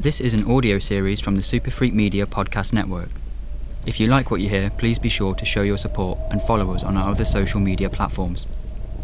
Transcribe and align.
This 0.00 0.18
is 0.18 0.32
an 0.32 0.50
audio 0.50 0.78
series 0.78 1.20
from 1.20 1.36
the 1.36 1.42
Super 1.42 1.70
Freak 1.70 1.92
Media 1.92 2.24
Podcast 2.24 2.72
Network. 2.72 3.10
If 3.84 4.00
you 4.00 4.06
like 4.06 4.30
what 4.30 4.40
you 4.40 4.48
hear, 4.48 4.70
please 4.70 4.98
be 4.98 5.10
sure 5.10 5.34
to 5.34 5.44
show 5.44 5.60
your 5.60 5.76
support 5.76 6.18
and 6.30 6.40
follow 6.40 6.72
us 6.72 6.82
on 6.82 6.96
our 6.96 7.10
other 7.10 7.26
social 7.26 7.60
media 7.60 7.90
platforms. 7.90 8.46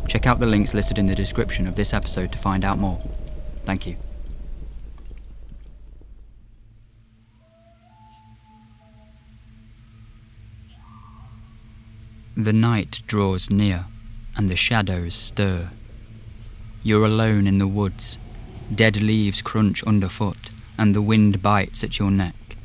Check 0.08 0.26
out 0.26 0.40
the 0.40 0.46
links 0.46 0.72
listed 0.72 0.96
in 0.96 1.04
the 1.04 1.14
description 1.14 1.66
of 1.66 1.76
this 1.76 1.92
episode 1.92 2.32
to 2.32 2.38
find 2.38 2.64
out 2.64 2.78
more. 2.78 2.98
Thank 3.66 3.86
you. 3.86 3.96
The 12.38 12.54
night 12.54 13.02
draws 13.06 13.50
near, 13.50 13.84
and 14.34 14.48
the 14.48 14.56
shadows 14.56 15.12
stir. 15.12 15.68
You're 16.82 17.04
alone 17.04 17.46
in 17.46 17.58
the 17.58 17.66
woods. 17.66 18.16
Dead 18.74 19.02
leaves 19.02 19.42
crunch 19.42 19.84
underfoot, 19.84 20.48
and 20.78 20.94
the 20.94 21.02
wind 21.02 21.42
bites 21.42 21.82
at 21.82 21.98
your 21.98 22.10
neck. 22.10 22.56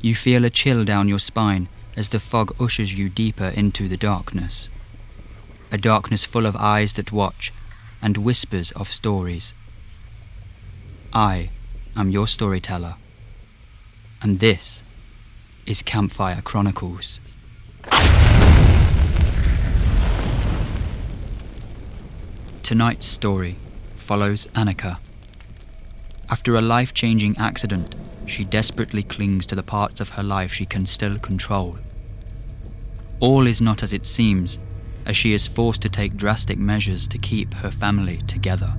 You 0.00 0.14
feel 0.14 0.44
a 0.44 0.50
chill 0.50 0.84
down 0.84 1.08
your 1.08 1.18
spine 1.18 1.68
as 1.96 2.08
the 2.08 2.20
fog 2.20 2.54
ushers 2.60 2.98
you 2.98 3.08
deeper 3.08 3.48
into 3.48 3.88
the 3.88 3.96
darkness. 3.96 4.68
A 5.70 5.78
darkness 5.78 6.24
full 6.24 6.46
of 6.46 6.56
eyes 6.56 6.92
that 6.94 7.12
watch 7.12 7.52
and 8.02 8.18
whispers 8.18 8.72
of 8.72 8.90
stories. 8.90 9.52
I 11.12 11.50
am 11.96 12.10
your 12.10 12.26
storyteller, 12.26 12.96
and 14.20 14.40
this 14.40 14.82
is 15.64 15.80
Campfire 15.80 16.42
Chronicles. 16.42 17.18
Tonight's 22.62 23.06
story 23.06 23.56
follows 23.96 24.46
Annika. 24.54 25.03
After 26.30 26.56
a 26.56 26.62
life 26.62 26.94
changing 26.94 27.36
accident, 27.38 27.94
she 28.26 28.44
desperately 28.44 29.02
clings 29.02 29.46
to 29.46 29.54
the 29.54 29.62
parts 29.62 30.00
of 30.00 30.10
her 30.10 30.22
life 30.22 30.52
she 30.52 30.64
can 30.64 30.86
still 30.86 31.18
control. 31.18 31.78
All 33.20 33.46
is 33.46 33.60
not 33.60 33.82
as 33.82 33.92
it 33.92 34.06
seems, 34.06 34.58
as 35.06 35.16
she 35.16 35.32
is 35.32 35.46
forced 35.46 35.82
to 35.82 35.88
take 35.88 36.16
drastic 36.16 36.58
measures 36.58 37.06
to 37.08 37.18
keep 37.18 37.54
her 37.54 37.70
family 37.70 38.18
together. 38.26 38.74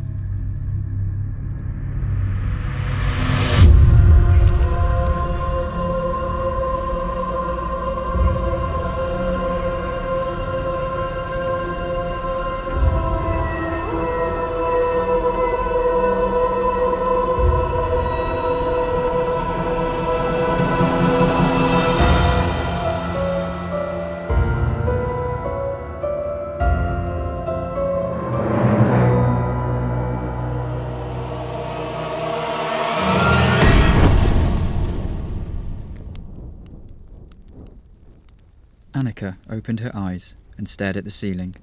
Opened 39.65 39.79
her 39.79 39.95
eyes 39.95 40.35
and 40.59 40.69
stared 40.69 40.95
at 40.95 41.03
the 41.05 41.09
ceiling. 41.09 41.55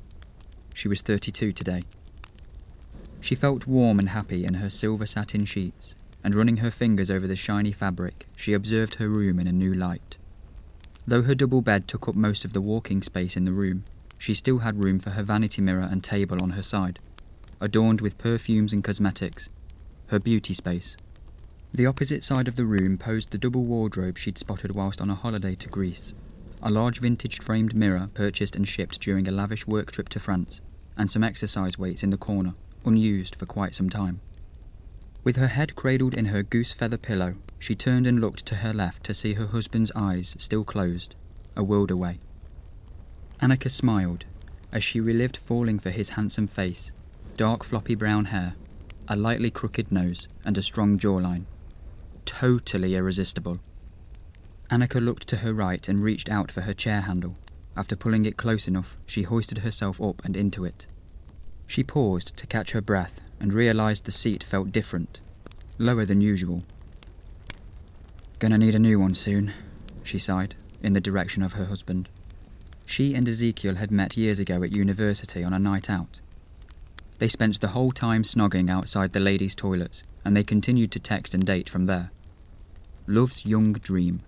She 0.75 0.89
was 0.89 1.03
32 1.03 1.53
today. 1.53 1.83
She 3.21 3.37
felt 3.37 3.69
warm 3.69 4.01
and 4.01 4.09
happy 4.09 4.45
in 4.45 4.55
her 4.55 4.69
silver 4.69 5.07
satin 5.07 5.45
sheets, 5.45 5.95
and 6.25 6.35
running 6.35 6.57
her 6.57 6.73
fingers 6.73 7.13
over 7.13 7.29
the 7.29 7.37
shiny 7.37 7.71
fabric, 7.71 8.27
she 8.35 8.55
observed 8.55 8.97
her 8.97 9.09
room 9.09 9.39
in 9.39 9.47
a 9.47 9.53
new 9.53 9.73
light. 9.73 10.17
Though 11.07 11.23
her 11.23 11.37
double 11.37 11.63
bed 11.63 11.87
took 11.87 12.09
up 12.09 12.17
most 12.17 12.45
of 12.45 12.53
the 12.53 12.61
walking 12.61 13.03
space 13.03 13.37
in 13.37 13.45
the 13.45 13.53
room, 13.53 13.85
she 14.19 14.35
still 14.35 14.59
had 14.59 14.83
room 14.83 14.99
for 14.99 15.11
her 15.11 15.23
vanity 15.23 15.63
mirror 15.63 15.89
and 15.89 16.03
table 16.03 16.43
on 16.43 16.51
her 16.51 16.63
side, 16.63 16.99
adorned 17.61 18.01
with 18.01 18.19
perfumes 18.19 18.73
and 18.73 18.83
cosmetics, 18.83 19.49
her 20.09 20.19
beauty 20.19 20.55
space. 20.55 20.97
The 21.73 21.87
opposite 21.87 22.25
side 22.25 22.49
of 22.49 22.57
the 22.57 22.67
room 22.67 22.99
posed 22.99 23.31
the 23.31 23.39
double 23.39 23.63
wardrobe 23.63 24.19
she'd 24.19 24.39
spotted 24.39 24.75
whilst 24.75 25.01
on 25.01 25.09
a 25.09 25.15
holiday 25.15 25.55
to 25.55 25.69
Greece 25.69 26.13
a 26.63 26.71
large 26.71 27.01
vintage 27.01 27.41
framed 27.41 27.75
mirror 27.75 28.09
purchased 28.15 28.55
and 28.55 28.69
shipped 28.69 29.01
during 29.01 29.27
a 29.27 29.33
lavish 29.33 29.67
work 29.67 29.91
trip 29.91 30.09
to 30.11 30.21
France, 30.21 30.61
and 30.97 31.11
some 31.11 31.25
exercise 31.25 31.79
weights 31.79 32.03
in 32.03 32.11
the 32.11 32.17
corner, 32.17 32.55
unused 32.85 33.35
for 33.35 33.47
quite 33.47 33.75
some 33.75 33.91
time. 33.91 34.21
With 35.25 35.37
her 35.37 35.49
head 35.49 35.77
cradled 35.77 36.15
in 36.15 36.27
her 36.27 36.43
goose 36.43 36.73
feather 36.73 36.99
pillow, 36.99 37.35
she 37.59 37.75
turned 37.75 38.07
and 38.07 38.21
looked 38.21 38.45
to 38.47 38.57
her 38.57 38.73
left 38.73 39.05
to 39.05 39.15
see 39.15 39.35
her 39.35 39.47
husband's 39.47 39.93
eyes 39.95 40.35
still 40.39 40.65
closed, 40.65 41.15
a 41.57 41.63
world 41.63 41.91
away. 41.91 42.19
Annika 43.41 43.71
smiled 43.71 44.25
as 44.73 44.83
she 44.83 45.01
relived 45.01 45.37
falling 45.37 45.79
for 45.79 45.91
his 45.91 46.11
handsome 46.11 46.47
face, 46.47 46.91
dark 47.37 47.63
floppy 47.63 47.95
brown 47.95 48.27
hair, 48.27 48.55
a 49.07 49.17
lightly 49.17 49.51
crooked 49.51 49.93
nose, 49.93 50.29
and 50.45 50.57
a 50.57 50.63
strong 50.63 50.99
jawline. 50.99 51.45
Totally 52.25 52.95
irresistible. 52.95 53.59
Annika 54.73 55.05
looked 55.05 55.29
to 55.29 55.37
her 55.37 55.53
right 55.53 55.87
and 55.87 56.01
reached 56.01 56.31
out 56.31 56.51
for 56.51 56.63
her 56.63 56.73
chair 56.73 57.03
handle. 57.03 57.37
After 57.77 57.95
pulling 57.95 58.25
it 58.25 58.39
close 58.39 58.67
enough, 58.67 58.97
she 59.05 59.25
hoisted 59.25 59.59
herself 59.59 60.01
up 60.01 60.25
and 60.25 60.35
into 60.35 60.65
it. 60.65 60.87
She 61.67 61.85
paused 61.85 62.35
to 62.39 62.47
catch 62.47 62.71
her 62.71 62.81
breath 62.81 63.21
and 63.39 63.53
realized 63.53 64.07
the 64.07 64.11
seat 64.11 64.43
felt 64.43 64.73
different, 64.73 65.21
lower 65.77 66.07
than 66.07 66.23
usual. 66.23 66.63
Gonna 68.39 68.57
need 68.57 68.75
a 68.75 68.79
new 68.79 68.99
one 68.99 69.13
soon, 69.13 69.53
she 70.03 70.19
sighed, 70.19 70.55
in 70.83 70.95
the 70.95 71.03
direction 71.03 71.43
of 71.43 71.53
her 71.53 71.67
husband. 71.67 72.09
She 72.87 73.15
and 73.15 73.29
Ezekiel 73.29 73.75
had 73.75 73.91
met 73.91 74.17
years 74.17 74.41
ago 74.41 74.63
at 74.63 74.75
university 74.75 75.45
on 75.45 75.53
a 75.53 75.59
night 75.59 75.91
out. 75.91 76.21
They 77.19 77.29
spent 77.29 77.61
the 77.61 77.69
whole 77.69 77.93
time 77.93 78.23
snogging 78.23 78.71
outside 78.71 79.13
the 79.13 79.21
ladies' 79.21 79.55
toilets, 79.55 80.03
and 80.25 80.35
they 80.35 80.43
continued 80.43 80.93
to 80.93 80.99
text 80.99 81.35
and 81.35 81.45
date 81.45 81.69
from 81.69 81.85
there. 81.85 82.11
Love's 83.07 83.45
young 83.45 83.75
dream. 83.75 84.21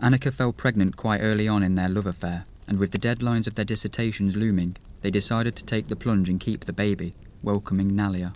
Annika 0.00 0.32
fell 0.32 0.52
pregnant 0.52 0.96
quite 0.96 1.20
early 1.20 1.48
on 1.48 1.62
in 1.62 1.74
their 1.74 1.88
love 1.88 2.06
affair, 2.06 2.44
and 2.68 2.78
with 2.78 2.92
the 2.92 2.98
deadlines 2.98 3.46
of 3.46 3.54
their 3.54 3.64
dissertations 3.64 4.36
looming, 4.36 4.76
they 5.00 5.10
decided 5.10 5.56
to 5.56 5.64
take 5.64 5.88
the 5.88 5.96
plunge 5.96 6.28
and 6.28 6.38
keep 6.38 6.64
the 6.64 6.72
baby, 6.72 7.14
welcoming 7.42 7.90
Nalia. 7.90 8.34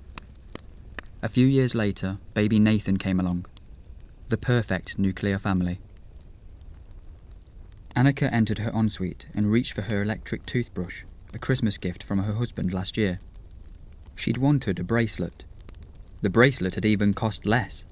A 1.23 1.29
few 1.29 1.47
years 1.47 1.75
later, 1.75 2.19
baby 2.35 2.59
Nathan 2.59 2.97
came 2.97 3.21
along. 3.21 3.47
The 4.29 4.37
perfect 4.37 4.99
nuclear 4.99 5.39
family. 5.39 5.79
Annika 7.95 8.33
entered 8.33 8.59
her 8.59 8.71
ensuite 8.75 9.27
and 9.35 9.53
reached 9.53 9.75
for 9.75 9.83
her 9.83 10.03
electric 10.03 10.47
toothbrush, 10.47 11.05
a 11.33 11.39
Christmas 11.39 11.79
gift 11.79 12.03
from 12.03 12.19
her 12.25 12.33
husband 12.33 12.73
last 12.73 12.97
year. 12.97 13.21
She'd 14.17 14.39
wanted 14.39 14.81
a 14.81 14.85
bracelet. 14.85 15.45
The 16.23 16.31
bracelet 16.31 16.75
had 16.75 16.85
even 16.85 17.15
cost 17.15 17.47
less. 17.47 17.85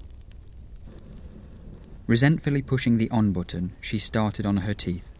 Resentfully 2.11 2.61
pushing 2.61 2.97
the 2.97 3.09
on 3.09 3.31
button, 3.31 3.71
she 3.79 3.97
started 3.97 4.45
on 4.45 4.57
her 4.57 4.73
teeth. 4.73 5.13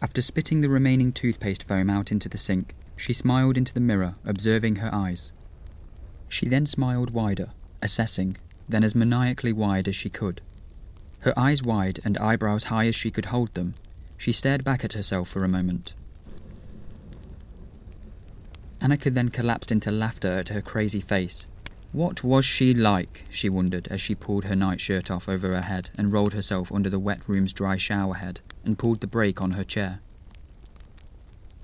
After 0.00 0.22
spitting 0.22 0.60
the 0.60 0.68
remaining 0.68 1.10
toothpaste 1.10 1.64
foam 1.64 1.90
out 1.90 2.12
into 2.12 2.28
the 2.28 2.38
sink, 2.38 2.76
she 2.96 3.12
smiled 3.12 3.56
into 3.56 3.74
the 3.74 3.80
mirror, 3.80 4.14
observing 4.24 4.76
her 4.76 4.94
eyes. 4.94 5.32
She 6.28 6.46
then 6.46 6.66
smiled 6.66 7.10
wider, 7.10 7.48
assessing, 7.82 8.36
then 8.68 8.84
as 8.84 8.94
maniacally 8.94 9.52
wide 9.52 9.88
as 9.88 9.96
she 9.96 10.08
could. 10.08 10.40
Her 11.22 11.36
eyes 11.36 11.64
wide 11.64 11.98
and 12.04 12.16
eyebrows 12.18 12.70
high 12.70 12.86
as 12.86 12.94
she 12.94 13.10
could 13.10 13.34
hold 13.34 13.52
them, 13.54 13.74
she 14.16 14.30
stared 14.30 14.62
back 14.62 14.84
at 14.84 14.92
herself 14.92 15.28
for 15.28 15.42
a 15.42 15.48
moment. 15.48 15.94
Annika 18.80 19.12
then 19.12 19.30
collapsed 19.30 19.72
into 19.72 19.90
laughter 19.90 20.28
at 20.28 20.50
her 20.50 20.62
crazy 20.62 21.00
face, 21.00 21.48
what 21.92 22.22
was 22.22 22.44
she 22.44 22.74
like, 22.74 23.24
she 23.30 23.48
wondered 23.48 23.88
as 23.88 24.00
she 24.00 24.14
pulled 24.14 24.44
her 24.44 24.56
nightshirt 24.56 25.10
off 25.10 25.28
over 25.28 25.54
her 25.54 25.66
head 25.66 25.90
and 25.96 26.12
rolled 26.12 26.34
herself 26.34 26.70
under 26.70 26.90
the 26.90 26.98
wet 26.98 27.20
room's 27.26 27.54
dry 27.54 27.78
shower 27.78 28.14
head 28.14 28.40
and 28.64 28.78
pulled 28.78 29.00
the 29.00 29.06
brake 29.06 29.40
on 29.40 29.52
her 29.52 29.64
chair. 29.64 30.00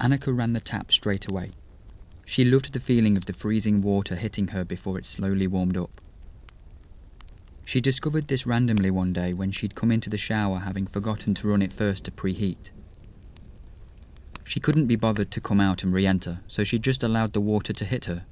Annika 0.01 0.37
ran 0.37 0.55
the 0.55 0.61
tap 0.61 0.91
straight 0.91 1.29
away. 1.31 1.51
She 2.25 2.45
loved 2.45 2.73
the 2.73 2.81
feeling 2.81 3.19
of 3.19 3.27
the 3.27 3.35
freezing 3.35 3.83
water 3.83 4.17
hitting 4.17 4.49
her 4.49 4.65
before 4.65 4.99
it 4.99 5.05
slowly 5.05 5.47
warmed 5.47 5.77
up. 5.77 5.91
She 7.67 7.81
discovered 7.81 8.29
this 8.29 8.47
randomly 8.47 8.91
one 8.91 9.13
day 9.13 9.35
when 9.35 9.51
she'd 9.51 9.75
come 9.75 9.93
into 9.93 10.09
the 10.09 10.17
shower 10.17 10.61
having 10.61 10.87
forgotten 10.87 11.35
to 11.35 11.49
run 11.49 11.61
it 11.61 11.73
first 11.73 12.05
to 12.05 12.11
preheat. 12.11 12.71
She 14.43 14.61
couldn't 14.61 14.87
be 14.87 14.97
bothered 14.97 15.31
to 15.33 15.41
come 15.41 15.61
out 15.61 15.83
and 15.83 15.93
re 15.93 16.07
enter, 16.07 16.41
so 16.49 16.65
she 16.65 16.79
just 16.79 17.03
allowed 17.03 17.35
the 17.35 17.41
water 17.41 17.75
to 17.75 17.85
hit 17.85 18.07
her 18.07 18.25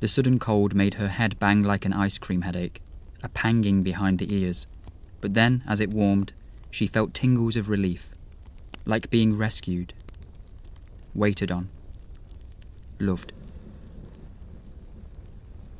the 0.00 0.08
sudden 0.08 0.38
cold 0.38 0.74
made 0.74 0.94
her 0.94 1.08
head 1.08 1.38
bang 1.38 1.62
like 1.62 1.84
an 1.84 1.92
ice 1.92 2.18
cream 2.18 2.42
headache, 2.42 2.80
a 3.22 3.28
panging 3.28 3.82
behind 3.82 4.18
the 4.18 4.32
ears. 4.34 4.66
But 5.20 5.34
then, 5.34 5.62
as 5.66 5.80
it 5.80 5.94
warmed, 5.94 6.32
she 6.70 6.86
felt 6.86 7.14
tingles 7.14 7.56
of 7.56 7.68
relief, 7.68 8.10
like 8.84 9.10
being 9.10 9.36
rescued, 9.36 9.94
waited 11.14 11.50
on, 11.50 11.68
loved. 12.98 13.32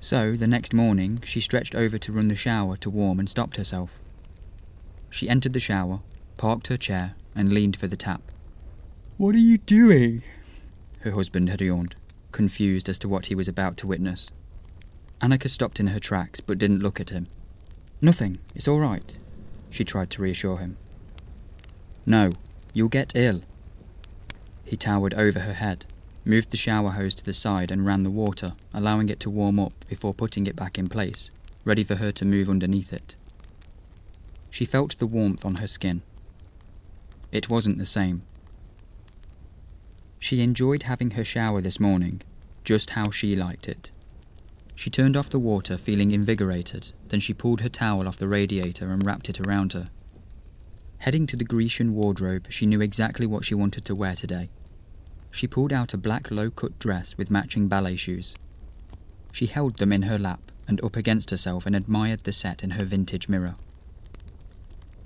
So, 0.00 0.36
the 0.36 0.46
next 0.46 0.72
morning, 0.72 1.18
she 1.24 1.40
stretched 1.40 1.74
over 1.74 1.98
to 1.98 2.12
run 2.12 2.28
the 2.28 2.36
shower 2.36 2.76
to 2.78 2.90
warm 2.90 3.18
and 3.18 3.28
stopped 3.28 3.56
herself. 3.56 3.98
She 5.10 5.28
entered 5.28 5.52
the 5.52 5.60
shower, 5.60 6.00
parked 6.36 6.68
her 6.68 6.76
chair, 6.76 7.14
and 7.34 7.52
leaned 7.52 7.76
for 7.76 7.86
the 7.86 7.96
tap. 7.96 8.22
What 9.18 9.34
are 9.34 9.38
you 9.38 9.58
doing? 9.58 10.22
Her 11.00 11.10
husband 11.10 11.48
had 11.48 11.60
yawned, 11.60 11.96
confused 12.36 12.86
as 12.86 12.98
to 12.98 13.08
what 13.08 13.26
he 13.26 13.34
was 13.34 13.48
about 13.48 13.78
to 13.78 13.86
witness. 13.86 14.28
Annika 15.22 15.48
stopped 15.48 15.80
in 15.80 15.86
her 15.86 15.98
tracks 15.98 16.38
but 16.38 16.58
didn't 16.58 16.82
look 16.82 17.00
at 17.00 17.08
him. 17.08 17.26
Nothing, 18.02 18.36
it's 18.54 18.68
all 18.68 18.78
right, 18.78 19.16
she 19.70 19.84
tried 19.84 20.10
to 20.10 20.20
reassure 20.20 20.58
him. 20.58 20.76
No, 22.04 22.32
you'll 22.74 22.88
get 22.88 23.16
ill. 23.16 23.40
He 24.66 24.76
towered 24.76 25.14
over 25.14 25.40
her 25.40 25.54
head, 25.54 25.86
moved 26.26 26.50
the 26.50 26.58
shower 26.58 26.90
hose 26.90 27.14
to 27.14 27.24
the 27.24 27.32
side, 27.32 27.70
and 27.70 27.86
ran 27.86 28.02
the 28.02 28.10
water, 28.10 28.52
allowing 28.74 29.08
it 29.08 29.18
to 29.20 29.30
warm 29.30 29.58
up 29.58 29.72
before 29.88 30.12
putting 30.12 30.46
it 30.46 30.54
back 30.54 30.78
in 30.78 30.88
place, 30.88 31.30
ready 31.64 31.82
for 31.82 31.94
her 31.94 32.12
to 32.12 32.26
move 32.26 32.50
underneath 32.50 32.92
it. 32.92 33.16
She 34.50 34.66
felt 34.66 34.98
the 34.98 35.06
warmth 35.06 35.46
on 35.46 35.54
her 35.54 35.66
skin. 35.66 36.02
It 37.32 37.48
wasn't 37.48 37.78
the 37.78 37.86
same. 37.86 38.22
She 40.18 40.42
enjoyed 40.42 40.84
having 40.84 41.12
her 41.12 41.24
shower 41.24 41.60
this 41.60 41.78
morning, 41.78 42.22
just 42.64 42.90
how 42.90 43.10
she 43.10 43.36
liked 43.36 43.68
it. 43.68 43.90
She 44.74 44.90
turned 44.90 45.16
off 45.16 45.30
the 45.30 45.38
water, 45.38 45.78
feeling 45.78 46.10
invigorated, 46.10 46.92
then 47.08 47.20
she 47.20 47.32
pulled 47.32 47.62
her 47.62 47.68
towel 47.68 48.06
off 48.06 48.18
the 48.18 48.28
radiator 48.28 48.90
and 48.90 49.04
wrapped 49.06 49.28
it 49.28 49.40
around 49.40 49.72
her. 49.72 49.88
Heading 50.98 51.26
to 51.28 51.36
the 51.36 51.44
Grecian 51.44 51.94
wardrobe, 51.94 52.46
she 52.50 52.66
knew 52.66 52.80
exactly 52.80 53.26
what 53.26 53.44
she 53.44 53.54
wanted 53.54 53.84
to 53.84 53.94
wear 53.94 54.14
today. 54.14 54.50
She 55.30 55.46
pulled 55.46 55.72
out 55.72 55.94
a 55.94 55.98
black 55.98 56.30
low 56.30 56.50
cut 56.50 56.78
dress 56.78 57.16
with 57.16 57.30
matching 57.30 57.68
ballet 57.68 57.96
shoes. 57.96 58.34
She 59.32 59.46
held 59.46 59.76
them 59.76 59.92
in 59.92 60.02
her 60.02 60.18
lap 60.18 60.50
and 60.66 60.82
up 60.82 60.96
against 60.96 61.30
herself 61.30 61.66
and 61.66 61.76
admired 61.76 62.20
the 62.20 62.32
set 62.32 62.62
in 62.62 62.72
her 62.72 62.84
vintage 62.84 63.28
mirror. 63.28 63.56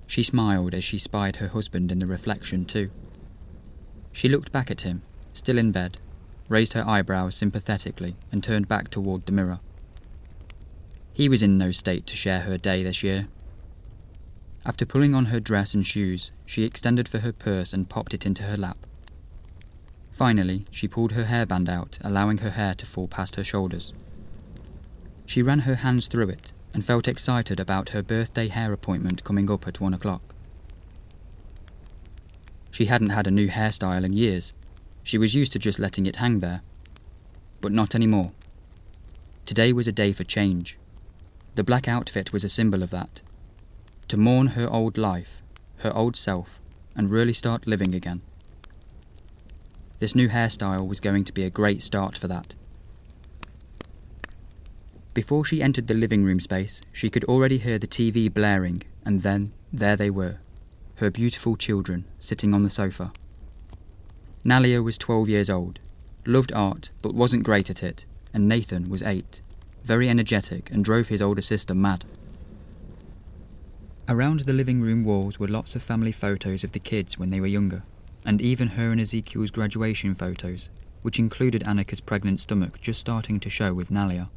She 0.06 0.22
smiled 0.22 0.74
as 0.74 0.84
she 0.84 0.98
spied 0.98 1.36
her 1.36 1.48
husband 1.48 1.92
in 1.92 1.98
the 1.98 2.06
reflection, 2.06 2.64
too. 2.64 2.90
She 4.12 4.28
looked 4.28 4.52
back 4.52 4.70
at 4.70 4.82
him, 4.82 5.02
still 5.32 5.58
in 5.58 5.72
bed, 5.72 6.00
raised 6.48 6.72
her 6.72 6.86
eyebrows 6.86 7.34
sympathetically, 7.34 8.16
and 8.32 8.42
turned 8.42 8.68
back 8.68 8.90
toward 8.90 9.26
the 9.26 9.32
mirror. 9.32 9.60
He 11.12 11.28
was 11.28 11.42
in 11.42 11.56
no 11.56 11.72
state 11.72 12.06
to 12.06 12.16
share 12.16 12.40
her 12.40 12.58
day 12.58 12.82
this 12.82 13.02
year. 13.02 13.28
After 14.64 14.84
pulling 14.84 15.14
on 15.14 15.26
her 15.26 15.40
dress 15.40 15.74
and 15.74 15.86
shoes, 15.86 16.30
she 16.44 16.64
extended 16.64 17.08
for 17.08 17.20
her 17.20 17.32
purse 17.32 17.72
and 17.72 17.88
popped 17.88 18.14
it 18.14 18.26
into 18.26 18.42
her 18.44 18.56
lap. 18.56 18.78
Finally, 20.12 20.66
she 20.70 20.86
pulled 20.86 21.12
her 21.12 21.24
hairband 21.24 21.68
out, 21.68 21.98
allowing 22.02 22.38
her 22.38 22.50
hair 22.50 22.74
to 22.74 22.86
fall 22.86 23.08
past 23.08 23.36
her 23.36 23.44
shoulders. 23.44 23.92
She 25.24 25.42
ran 25.42 25.60
her 25.60 25.76
hands 25.76 26.08
through 26.08 26.28
it 26.28 26.52
and 26.74 26.84
felt 26.84 27.08
excited 27.08 27.58
about 27.58 27.90
her 27.90 28.02
birthday 28.02 28.48
hair 28.48 28.72
appointment 28.72 29.24
coming 29.24 29.50
up 29.50 29.66
at 29.66 29.80
one 29.80 29.94
o'clock. 29.94 30.34
She 32.70 32.87
hadn't 32.87 33.11
had 33.11 33.26
a 33.26 33.31
new 33.31 33.49
hairstyle 33.49 34.05
in 34.05 34.12
years, 34.12 34.52
she 35.02 35.19
was 35.19 35.34
used 35.34 35.52
to 35.52 35.58
just 35.58 35.78
letting 35.78 36.06
it 36.06 36.17
hang 36.17 36.40
there. 36.40 36.62
But 37.61 37.72
not 37.72 37.94
anymore. 37.94 38.32
Today 39.46 39.72
was 39.72 39.88
a 39.88 39.93
day 39.93 40.12
for 40.12 40.25
change. 40.25 40.78
The 41.55 41.64
black 41.64 41.88
outfit 41.88 42.32
was 42.32 42.44
a 42.44 42.49
symbol 42.49 42.82
of 42.82 42.90
that. 42.90 43.22
To 44.08 44.17
mourn 44.17 44.49
her 44.49 44.69
old 44.70 44.96
life, 44.96 45.43
her 45.78 45.94
old 45.94 46.17
self, 46.17 46.58
and 46.94 47.11
really 47.11 47.32
start 47.32 47.67
living 47.67 47.94
again. 47.94 48.22
This 49.99 50.14
new 50.14 50.28
hairstyle 50.28 50.87
was 50.87 51.00
going 51.00 51.25
to 51.25 51.32
be 51.32 51.44
a 51.44 51.50
great 51.50 51.82
start 51.82 52.16
for 52.16 52.28
that. 52.28 52.55
Before 55.12 55.44
she 55.44 55.61
entered 55.62 55.88
the 55.88 55.94
living 55.94 56.25
room 56.25 56.40
space, 56.40 56.81
she 56.93 57.11
could 57.11 57.25
already 57.25 57.58
hear 57.58 57.78
the 57.78 57.87
TV 57.87 58.32
blaring, 58.32 58.82
and 59.05 59.20
then 59.20 59.52
there 59.73 59.96
they 59.96 60.08
were, 60.08 60.38
her 61.00 61.11
beautiful 61.11 61.56
children 61.56 62.05
sitting 62.19 62.52
on 62.52 62.62
the 62.62 62.70
sofa. 62.70 63.11
Nalia 64.44 64.85
was 64.85 64.99
12 64.99 65.31
years 65.31 65.49
old, 65.49 65.79
loved 66.26 66.52
art 66.52 66.91
but 67.00 67.14
wasn't 67.14 67.43
great 67.43 67.70
at 67.70 67.82
it, 67.82 68.05
and 68.35 68.47
Nathan 68.47 68.91
was 68.91 69.02
8, 69.02 69.41
very 69.82 70.11
energetic 70.11 70.70
and 70.70 70.85
drove 70.85 71.08
his 71.08 71.23
older 71.23 71.41
sister 71.41 71.75
mad. 71.75 72.05
Around 74.08 74.41
the 74.41 74.52
living 74.52 74.82
room 74.82 75.02
walls 75.05 75.38
were 75.38 75.49
lots 75.49 75.75
of 75.75 75.82
family 75.82 76.12
photos 76.12 76.64
of 76.64 76.73
the 76.73 76.79
kids 76.79 77.19
when 77.19 77.31
they 77.31 77.41
were 77.41 77.47
younger, 77.47 77.82
and 78.26 78.43
even 78.43 78.69
her 78.69 78.93
and 78.93 79.00
Ezekiel's 79.00 79.50
graduation 79.50 80.14
photos, 80.14 80.69
which 81.00 81.19
included 81.19 81.64
Annika's 81.64 82.00
pregnant 82.00 82.41
stomach 82.41 82.79
just 82.81 83.00
starting 83.00 83.41
to 83.41 83.49
show 83.49 83.73
with 83.73 83.88
Nalia. 83.88 84.29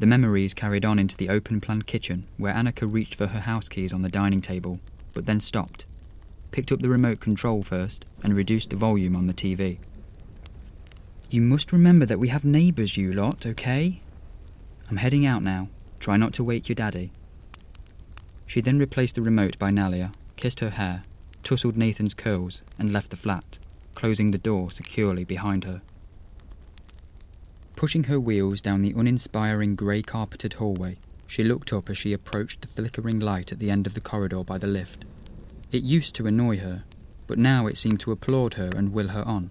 The 0.00 0.06
memories 0.06 0.54
carried 0.54 0.84
on 0.84 0.98
into 0.98 1.16
the 1.16 1.28
open 1.28 1.60
plan 1.60 1.82
kitchen, 1.82 2.26
where 2.36 2.52
Annika 2.52 2.92
reached 2.92 3.14
for 3.14 3.28
her 3.28 3.40
house 3.40 3.68
keys 3.68 3.92
on 3.92 4.02
the 4.02 4.08
dining 4.08 4.42
table, 4.42 4.80
but 5.12 5.26
then 5.26 5.40
stopped 5.40 5.86
picked 6.52 6.70
up 6.70 6.80
the 6.80 6.88
remote 6.88 7.18
control 7.18 7.62
first, 7.62 8.04
and 8.22 8.36
reduced 8.36 8.70
the 8.70 8.76
volume 8.76 9.16
on 9.16 9.26
the 9.26 9.34
TV. 9.34 9.78
You 11.30 11.40
must 11.40 11.72
remember 11.72 12.06
that 12.06 12.20
we 12.20 12.28
have 12.28 12.44
neighbours, 12.44 12.96
you 12.96 13.12
lot, 13.12 13.46
okay? 13.46 14.00
I'm 14.88 14.98
heading 14.98 15.26
out 15.26 15.42
now. 15.42 15.68
Try 15.98 16.18
not 16.18 16.34
to 16.34 16.44
wake 16.44 16.68
your 16.68 16.74
daddy. 16.74 17.10
She 18.46 18.60
then 18.60 18.78
replaced 18.78 19.14
the 19.14 19.22
remote 19.22 19.58
by 19.58 19.70
Nalia, 19.70 20.12
kissed 20.36 20.60
her 20.60 20.70
hair, 20.70 21.02
tousled 21.42 21.76
Nathan's 21.76 22.12
curls, 22.12 22.60
and 22.78 22.92
left 22.92 23.10
the 23.10 23.16
flat, 23.16 23.58
closing 23.94 24.30
the 24.30 24.38
door 24.38 24.70
securely 24.70 25.24
behind 25.24 25.64
her. 25.64 25.80
Pushing 27.76 28.04
her 28.04 28.20
wheels 28.20 28.60
down 28.60 28.82
the 28.82 28.92
uninspiring 28.92 29.74
grey 29.74 30.02
carpeted 30.02 30.54
hallway, 30.54 30.98
she 31.32 31.42
looked 31.42 31.72
up 31.72 31.88
as 31.88 31.96
she 31.96 32.12
approached 32.12 32.60
the 32.60 32.68
flickering 32.68 33.18
light 33.18 33.52
at 33.52 33.58
the 33.58 33.70
end 33.70 33.86
of 33.86 33.94
the 33.94 34.02
corridor 34.02 34.44
by 34.44 34.58
the 34.58 34.66
lift. 34.66 35.06
It 35.70 35.82
used 35.82 36.14
to 36.16 36.26
annoy 36.26 36.58
her, 36.58 36.84
but 37.26 37.38
now 37.38 37.66
it 37.66 37.78
seemed 37.78 38.00
to 38.00 38.12
applaud 38.12 38.54
her 38.54 38.68
and 38.76 38.92
will 38.92 39.08
her 39.08 39.26
on. 39.26 39.50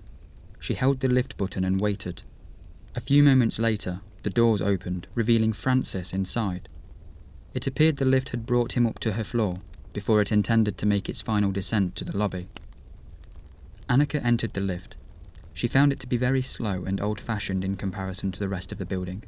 She 0.59 0.75
held 0.75 0.99
the 0.99 1.07
lift 1.07 1.37
button 1.37 1.63
and 1.63 1.81
waited. 1.81 2.21
A 2.93 2.99
few 2.99 3.23
moments 3.23 3.57
later, 3.57 4.01
the 4.21 4.29
doors 4.29 4.61
opened, 4.61 5.07
revealing 5.15 5.53
Francis 5.53 6.13
inside. 6.13 6.69
It 7.55 7.65
appeared 7.65 7.97
the 7.97 8.05
lift 8.05 8.29
had 8.29 8.45
brought 8.45 8.73
him 8.73 8.85
up 8.85 8.99
to 8.99 9.13
her 9.13 9.23
floor 9.23 9.55
before 9.91 10.21
it 10.21 10.31
intended 10.31 10.77
to 10.77 10.85
make 10.85 11.09
its 11.09 11.21
final 11.21 11.51
descent 11.51 11.95
to 11.95 12.05
the 12.05 12.15
lobby. 12.15 12.47
Annika 13.89 14.23
entered 14.23 14.53
the 14.53 14.61
lift. 14.61 14.97
She 15.51 15.67
found 15.67 15.91
it 15.91 15.99
to 16.01 16.07
be 16.07 16.15
very 16.15 16.43
slow 16.43 16.83
and 16.85 17.01
old 17.01 17.19
fashioned 17.19 17.63
in 17.63 17.75
comparison 17.75 18.31
to 18.33 18.39
the 18.39 18.47
rest 18.47 18.71
of 18.71 18.77
the 18.77 18.85
building. 18.85 19.23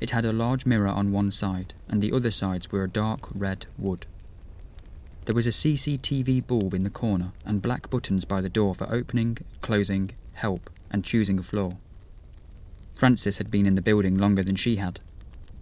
It 0.00 0.10
had 0.10 0.24
a 0.24 0.32
large 0.32 0.64
mirror 0.64 0.88
on 0.88 1.12
one 1.12 1.30
side, 1.30 1.74
and 1.88 2.02
the 2.02 2.12
other 2.12 2.30
sides 2.30 2.72
were 2.72 2.82
a 2.82 2.88
dark 2.88 3.28
red 3.34 3.66
wood. 3.76 4.06
There 5.26 5.34
was 5.34 5.46
a 5.46 5.50
CCTV 5.50 6.46
bulb 6.46 6.72
in 6.72 6.82
the 6.82 6.90
corner 6.90 7.32
and 7.44 7.60
black 7.62 7.90
buttons 7.90 8.24
by 8.24 8.40
the 8.40 8.48
door 8.48 8.74
for 8.74 8.92
opening, 8.92 9.38
closing, 9.60 10.12
help, 10.34 10.70
and 10.90 11.04
choosing 11.04 11.38
a 11.38 11.42
floor. 11.42 11.72
Francis 12.94 13.38
had 13.38 13.50
been 13.50 13.66
in 13.66 13.74
the 13.74 13.82
building 13.82 14.16
longer 14.16 14.42
than 14.42 14.56
she 14.56 14.76
had. 14.76 15.00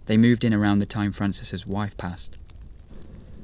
They 0.05 0.17
moved 0.17 0.43
in 0.43 0.53
around 0.53 0.79
the 0.79 0.85
time 0.85 1.11
Francis's 1.11 1.67
wife 1.67 1.95
passed. 1.97 2.37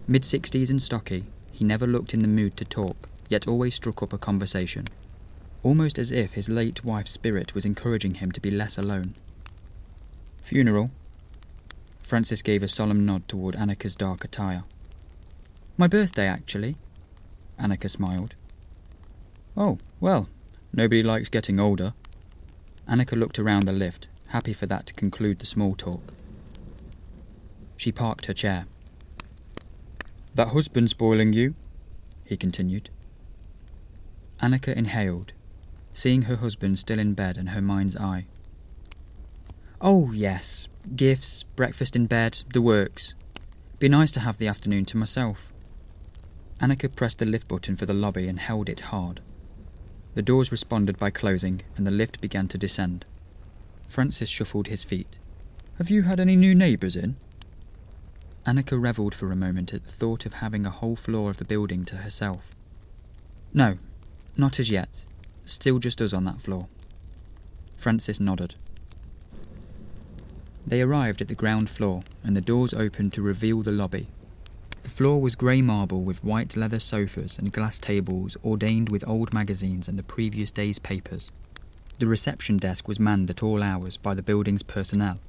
Mid 0.08 0.24
60s 0.24 0.70
and 0.70 0.82
stocky, 0.82 1.26
he 1.52 1.66
never 1.66 1.86
looked 1.86 2.14
in 2.14 2.22
the 2.22 2.28
mood 2.28 2.56
to 2.58 2.66
talk, 2.66 2.96
yet 3.30 3.48
always 3.48 3.76
struck 3.76 4.02
up 4.02 4.14
a 4.14 4.18
conversation, 4.18 4.86
almost 5.62 6.00
as 6.00 6.12
if 6.12 6.34
his 6.34 6.50
late 6.50 6.84
wife's 6.84 7.12
spirit 7.12 7.54
was 7.54 7.66
encouraging 7.66 8.16
him 8.16 8.32
to 8.32 8.42
be 8.42 8.52
less 8.52 8.78
alone. 8.78 9.14
Funeral? 10.46 10.92
Francis 12.04 12.44
gave 12.44 12.62
a 12.62 12.68
solemn 12.68 13.04
nod 13.04 13.28
toward 13.28 13.56
Annika's 13.56 13.96
dark 13.96 14.24
attire. 14.24 14.64
My 15.76 15.88
birthday, 15.88 16.28
actually. 16.28 16.76
Annika 17.60 17.90
smiled. 17.90 18.36
Oh, 19.58 19.80
well, 20.00 20.30
nobody 20.72 21.02
likes 21.02 21.30
getting 21.30 21.60
older. 21.60 21.96
Annika 22.88 23.18
looked 23.18 23.40
around 23.40 23.64
the 23.64 23.72
lift, 23.72 24.08
happy 24.28 24.54
for 24.54 24.68
that 24.68 24.86
to 24.86 24.94
conclude 24.94 25.40
the 25.40 25.48
small 25.48 25.74
talk. 25.74 26.14
She 27.76 27.92
parked 27.92 28.28
her 28.28 28.34
chair. 28.36 28.68
That 30.36 30.50
husband 30.50 30.92
spoiling 30.92 31.34
you? 31.34 31.56
he 32.24 32.38
continued. 32.38 32.92
Annika 34.40 34.76
inhaled, 34.76 35.34
seeing 35.92 36.24
her 36.24 36.36
husband 36.36 36.78
still 36.78 37.00
in 37.00 37.16
bed 37.16 37.36
in 37.36 37.48
her 37.48 37.64
mind's 37.64 37.98
eye. 37.98 38.28
Oh, 39.88 40.12
yes, 40.14 40.68
gifts, 40.96 41.44
breakfast 41.56 41.96
in 41.96 42.08
bed, 42.08 42.42
the 42.52 42.62
works. 42.62 43.14
Be 43.78 43.88
nice 43.88 44.12
to 44.14 44.20
have 44.22 44.40
the 44.40 44.48
afternoon 44.48 44.84
to 44.86 44.98
myself. 44.98 45.54
Annika 46.60 46.96
pressed 46.96 47.20
the 47.20 47.26
lift 47.28 47.48
button 47.48 47.76
for 47.76 47.86
the 47.86 47.94
lobby 47.94 48.28
and 48.28 48.40
held 48.40 48.68
it 48.68 48.80
hard. 48.80 49.22
The 50.16 50.24
doors 50.24 50.52
responded 50.52 50.98
by 50.98 51.12
closing, 51.12 51.62
and 51.78 51.86
the 51.86 51.92
lift 51.92 52.20
began 52.20 52.48
to 52.48 52.58
descend. 52.58 53.06
Francis 53.88 54.28
shuffled 54.28 54.70
his 54.70 54.84
feet. 54.84 55.20
Have 55.78 55.92
you 55.92 56.02
had 56.02 56.20
any 56.20 56.36
new 56.36 56.56
neighbours 56.56 56.96
in? 56.96 57.16
Annika 58.44 58.82
revelled 58.82 59.14
for 59.14 59.32
a 59.32 59.36
moment 59.36 59.72
at 59.72 59.84
the 59.84 59.92
thought 59.92 60.26
of 60.26 60.34
having 60.34 60.66
a 60.66 60.72
whole 60.72 60.96
floor 60.96 61.30
of 61.30 61.38
the 61.38 61.46
building 61.46 61.86
to 61.86 61.98
herself. 61.98 62.50
No, 63.54 63.78
not 64.36 64.60
as 64.60 64.72
yet. 64.72 65.06
Still 65.46 65.78
just 65.78 66.02
us 66.02 66.12
on 66.12 66.24
that 66.24 66.42
floor. 66.42 66.70
Francis 67.78 68.20
nodded. 68.20 68.56
They 70.68 70.82
arrived 70.82 71.22
at 71.22 71.28
the 71.28 71.36
ground 71.36 71.70
floor, 71.70 72.02
and 72.24 72.36
the 72.36 72.42
doors 72.42 72.74
opened 72.74 73.14
to 73.14 73.22
reveal 73.22 73.62
the 73.62 73.72
lobby. 73.72 74.08
The 74.82 74.90
floor 74.90 75.22
was 75.22 75.36
grey 75.36 75.62
marble 75.62 76.02
with 76.02 76.24
white 76.24 76.56
leather 76.56 76.80
sofas 76.80 77.38
and 77.38 77.52
glass 77.52 77.80
tables 77.80 78.38
ordained 78.44 78.90
with 78.92 79.08
old 79.08 79.34
magazines 79.34 79.88
and 79.88 79.98
the 79.98 80.04
previous 80.04 80.52
day's 80.52 80.80
papers. 80.80 81.30
The 82.00 82.08
reception 82.08 82.58
desk 82.58 82.88
was 82.88 83.00
manned 83.00 83.30
at 83.30 83.42
all 83.42 83.64
hours 83.64 83.98
by 83.98 84.14
the 84.14 84.22
building's 84.22 84.64
personnel, 84.64 85.20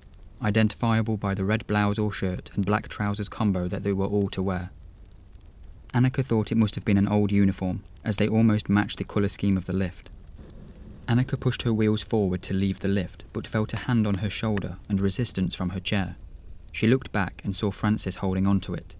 identifiable 0.42 1.16
by 1.16 1.34
the 1.34 1.44
red 1.44 1.66
blouse 1.66 1.98
or 1.98 2.12
shirt 2.12 2.50
and 2.54 2.66
black 2.66 2.88
trousers 2.88 3.28
combo 3.28 3.68
that 3.68 3.82
they 3.82 3.92
were 3.92 4.06
all 4.06 4.28
to 4.30 4.42
wear. 4.42 4.70
Annika 5.94 6.24
thought 6.24 6.52
it 6.52 6.58
must 6.58 6.74
have 6.74 6.84
been 6.84 6.98
an 6.98 7.08
old 7.08 7.32
uniform, 7.32 7.82
as 8.04 8.16
they 8.16 8.28
almost 8.28 8.68
matched 8.68 8.98
the 8.98 9.04
colour 9.04 9.28
scheme 9.28 9.56
of 9.56 9.66
the 9.66 9.72
lift. 9.72 10.10
Annika 11.08 11.38
pushed 11.38 11.62
her 11.62 11.72
wheels 11.72 12.02
forward 12.02 12.42
to 12.42 12.54
leave 12.54 12.80
the 12.80 12.88
lift, 12.88 13.24
but 13.32 13.46
felt 13.46 13.72
a 13.72 13.78
hand 13.78 14.06
on 14.06 14.16
her 14.16 14.30
shoulder 14.30 14.76
and 14.88 15.00
resistance 15.00 15.54
from 15.54 15.70
her 15.70 15.80
chair. 15.80 16.16
She 16.72 16.86
looked 16.86 17.12
back 17.12 17.40
and 17.44 17.54
saw 17.54 17.70
Francis 17.70 18.16
holding 18.16 18.46
onto 18.46 18.74
it. 18.74 18.96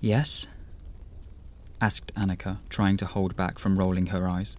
Yes? 0.00 0.46
asked 1.80 2.14
Annika, 2.14 2.58
trying 2.68 2.98
to 2.98 3.06
hold 3.06 3.36
back 3.36 3.58
from 3.58 3.78
rolling 3.78 4.06
her 4.06 4.28
eyes. 4.28 4.54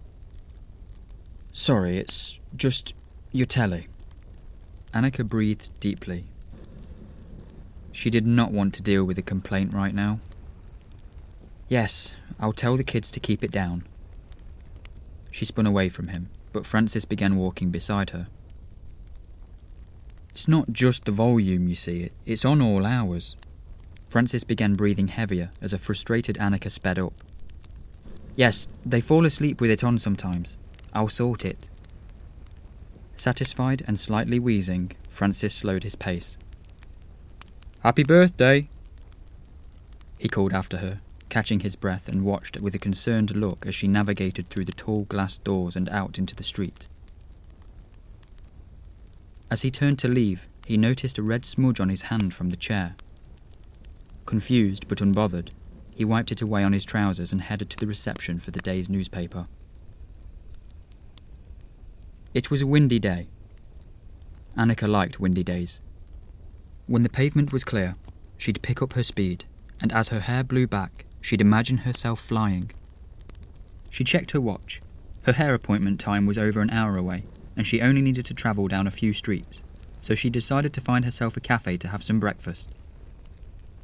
Sorry, 1.52 1.98
it's 1.98 2.38
just 2.56 2.94
your 3.30 3.46
telly. 3.46 3.86
Annika 4.92 5.26
breathed 5.26 5.68
deeply. 5.78 6.24
She 7.92 8.10
did 8.10 8.26
not 8.26 8.52
want 8.52 8.74
to 8.74 8.82
deal 8.82 9.04
with 9.04 9.18
a 9.18 9.22
complaint 9.22 9.72
right 9.72 9.94
now. 9.94 10.18
Yes, 11.68 12.12
I'll 12.40 12.52
tell 12.52 12.76
the 12.76 12.84
kids 12.84 13.10
to 13.12 13.20
keep 13.20 13.44
it 13.44 13.52
down. 13.52 13.84
She 15.32 15.44
spun 15.44 15.66
away 15.66 15.88
from 15.88 16.08
him, 16.08 16.28
but 16.52 16.66
Francis 16.66 17.04
began 17.04 17.36
walking 17.36 17.70
beside 17.70 18.10
her. 18.10 18.28
It's 20.30 20.46
not 20.46 20.72
just 20.72 21.06
the 21.06 21.12
volume, 21.12 21.66
you 21.66 21.74
see, 21.74 22.10
it's 22.24 22.44
on 22.44 22.62
all 22.62 22.86
hours. 22.86 23.34
Francis 24.08 24.44
began 24.44 24.74
breathing 24.74 25.08
heavier 25.08 25.50
as 25.60 25.72
a 25.72 25.78
frustrated 25.78 26.36
Annika 26.36 26.70
sped 26.70 26.98
up. 26.98 27.14
Yes, 28.36 28.68
they 28.84 29.00
fall 29.00 29.24
asleep 29.24 29.60
with 29.60 29.70
it 29.70 29.82
on 29.82 29.98
sometimes. 29.98 30.56
I'll 30.92 31.08
sort 31.08 31.44
it. 31.44 31.68
Satisfied 33.16 33.82
and 33.86 33.98
slightly 33.98 34.38
wheezing, 34.38 34.92
Francis 35.08 35.54
slowed 35.54 35.82
his 35.82 35.94
pace. 35.94 36.36
Happy 37.80 38.02
birthday! 38.02 38.68
He 40.18 40.28
called 40.28 40.52
after 40.52 40.78
her, 40.78 41.00
catching 41.32 41.60
his 41.60 41.76
breath 41.76 42.10
and 42.10 42.26
watched 42.26 42.60
with 42.60 42.74
a 42.74 42.78
concerned 42.78 43.34
look 43.34 43.64
as 43.64 43.74
she 43.74 43.88
navigated 43.88 44.46
through 44.48 44.66
the 44.66 44.70
tall 44.70 45.04
glass 45.04 45.38
doors 45.38 45.76
and 45.76 45.88
out 45.88 46.18
into 46.18 46.36
the 46.36 46.42
street. 46.42 46.88
As 49.50 49.62
he 49.62 49.70
turned 49.70 49.98
to 50.00 50.08
leave, 50.08 50.46
he 50.66 50.76
noticed 50.76 51.16
a 51.16 51.22
red 51.22 51.46
smudge 51.46 51.80
on 51.80 51.88
his 51.88 52.02
hand 52.02 52.34
from 52.34 52.50
the 52.50 52.56
chair. 52.56 52.96
Confused 54.26 54.86
but 54.88 55.00
unbothered, 55.00 55.48
he 55.94 56.04
wiped 56.04 56.30
it 56.30 56.42
away 56.42 56.62
on 56.64 56.74
his 56.74 56.84
trousers 56.84 57.32
and 57.32 57.40
headed 57.40 57.70
to 57.70 57.78
the 57.78 57.86
reception 57.86 58.36
for 58.36 58.50
the 58.50 58.60
day's 58.60 58.90
newspaper. 58.90 59.46
It 62.34 62.50
was 62.50 62.60
a 62.60 62.66
windy 62.66 62.98
day. 62.98 63.28
Annika 64.54 64.86
liked 64.86 65.18
windy 65.18 65.42
days. 65.42 65.80
When 66.86 67.04
the 67.04 67.08
pavement 67.08 67.54
was 67.54 67.64
clear, 67.64 67.94
she'd 68.36 68.60
pick 68.60 68.82
up 68.82 68.92
her 68.92 69.02
speed, 69.02 69.46
and 69.80 69.94
as 69.94 70.10
her 70.10 70.20
hair 70.20 70.44
blew 70.44 70.66
back, 70.66 71.06
She'd 71.22 71.40
imagine 71.40 71.78
herself 71.78 72.20
flying. 72.20 72.72
She 73.88 74.04
checked 74.04 74.32
her 74.32 74.40
watch. 74.40 74.82
Her 75.22 75.32
hair 75.32 75.54
appointment 75.54 76.00
time 76.00 76.26
was 76.26 76.36
over 76.36 76.60
an 76.60 76.70
hour 76.70 76.96
away, 76.96 77.24
and 77.56 77.66
she 77.66 77.80
only 77.80 78.02
needed 78.02 78.26
to 78.26 78.34
travel 78.34 78.66
down 78.66 78.86
a 78.86 78.90
few 78.90 79.12
streets, 79.12 79.62
so 80.00 80.14
she 80.14 80.28
decided 80.28 80.72
to 80.72 80.80
find 80.80 81.04
herself 81.04 81.36
a 81.36 81.40
cafe 81.40 81.76
to 81.78 81.88
have 81.88 82.02
some 82.02 82.18
breakfast. 82.18 82.70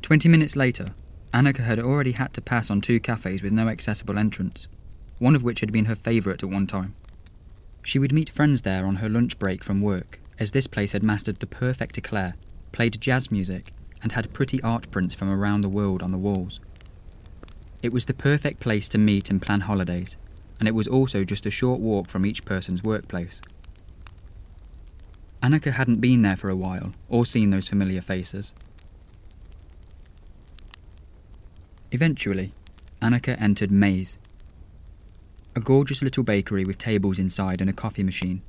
Twenty 0.03 0.29
minutes 0.29 0.57
later, 0.57 0.89
Annika 1.33 1.61
had 1.61 1.79
already 1.79 2.13
had 2.13 2.33
to 2.35 2.41
pass 2.41 2.71
on 2.71 2.81
two 2.81 2.99
cafes 2.99 3.43
with 3.43 3.53
no 3.53 3.69
accessible 3.69 4.19
entrance, 4.19 4.67
one 5.19 5.37
of 5.37 5.45
which 5.45 5.61
had 5.61 5.71
been 5.71 5.85
her 5.85 5.95
favourite 5.95 6.43
at 6.43 6.49
one 6.49 6.67
time. 6.67 6.95
She 7.85 8.01
would 8.01 8.13
meet 8.13 8.29
friends 8.29 8.63
there 8.63 8.85
on 8.85 8.97
her 8.97 9.09
lunch 9.09 9.39
break 9.39 9.63
from 9.63 9.81
work, 9.81 10.19
as 10.41 10.51
this 10.51 10.67
place 10.67 10.93
had 10.93 11.03
mastered 11.05 11.37
the 11.37 11.47
perfect 11.47 11.97
eclair, 11.97 12.35
played 12.73 13.01
jazz 13.01 13.31
music, 13.31 13.71
and 14.03 14.13
had 14.13 14.33
pretty 14.33 14.61
art 14.63 14.91
prints 14.91 15.15
from 15.15 15.31
around 15.31 15.61
the 15.61 15.69
world 15.69 16.03
on 16.03 16.11
the 16.11 16.19
walls. 16.19 16.61
It 17.83 17.93
was 17.93 18.07
the 18.07 18.15
perfect 18.15 18.61
place 18.61 18.89
to 18.89 18.99
meet 18.99 19.31
and 19.31 19.41
plan 19.41 19.61
holidays, 19.61 20.17
and 20.59 20.67
it 20.67 20.75
was 20.75 20.89
also 20.89 21.25
just 21.25 21.47
a 21.47 21.51
short 21.51 21.81
walk 21.81 22.09
from 22.09 22.27
each 22.27 22.45
person's 22.45 22.83
workplace. 22.83 23.41
Annika 25.43 25.73
hadn't 25.73 26.01
been 26.01 26.23
there 26.23 26.37
for 26.37 26.51
a 26.51 26.57
while, 26.57 26.93
or 27.09 27.25
seen 27.25 27.51
those 27.51 27.69
familiar 27.69 28.01
faces. 28.01 28.53
Eventually, 31.93 32.53
Annika 33.01 33.41
entered 33.41 33.71
Maze, 33.71 34.17
a 35.55 35.61
gorgeous 35.61 36.03
little 36.03 36.25
bakery 36.25 36.65
with 36.65 36.79
tables 36.79 37.19
inside 37.19 37.61
and 37.61 37.71
a 37.71 37.73
coffee 37.73 38.03
machine. 38.03 38.43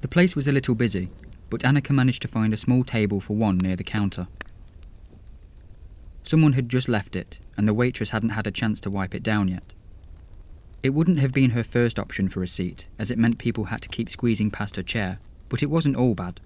The 0.00 0.08
place 0.08 0.36
was 0.36 0.46
a 0.46 0.52
little 0.52 0.76
busy, 0.76 1.10
but 1.50 1.62
Annika 1.62 1.90
managed 1.90 2.22
to 2.22 2.28
find 2.28 2.54
a 2.54 2.56
small 2.56 2.84
table 2.84 3.20
for 3.20 3.36
one 3.36 3.58
near 3.58 3.74
the 3.74 3.84
counter. 3.84 4.28
Someone 6.28 6.52
had 6.52 6.68
just 6.68 6.90
left 6.90 7.16
it, 7.16 7.38
and 7.56 7.66
the 7.66 7.72
waitress 7.72 8.10
hadn't 8.10 8.36
had 8.36 8.46
a 8.46 8.50
chance 8.50 8.82
to 8.82 8.90
wipe 8.90 9.14
it 9.14 9.22
down 9.22 9.48
yet. 9.48 9.72
It 10.82 10.90
wouldn't 10.90 11.20
have 11.20 11.32
been 11.32 11.52
her 11.52 11.64
first 11.64 11.98
option 11.98 12.28
for 12.28 12.42
a 12.42 12.46
seat, 12.46 12.84
as 12.98 13.10
it 13.10 13.16
meant 13.16 13.38
people 13.38 13.64
had 13.64 13.80
to 13.80 13.88
keep 13.88 14.10
squeezing 14.10 14.50
past 14.50 14.76
her 14.76 14.82
chair, 14.82 15.20
but 15.48 15.62
it 15.62 15.70
wasn't 15.70 15.96
all 15.96 16.14
bad. 16.14 16.40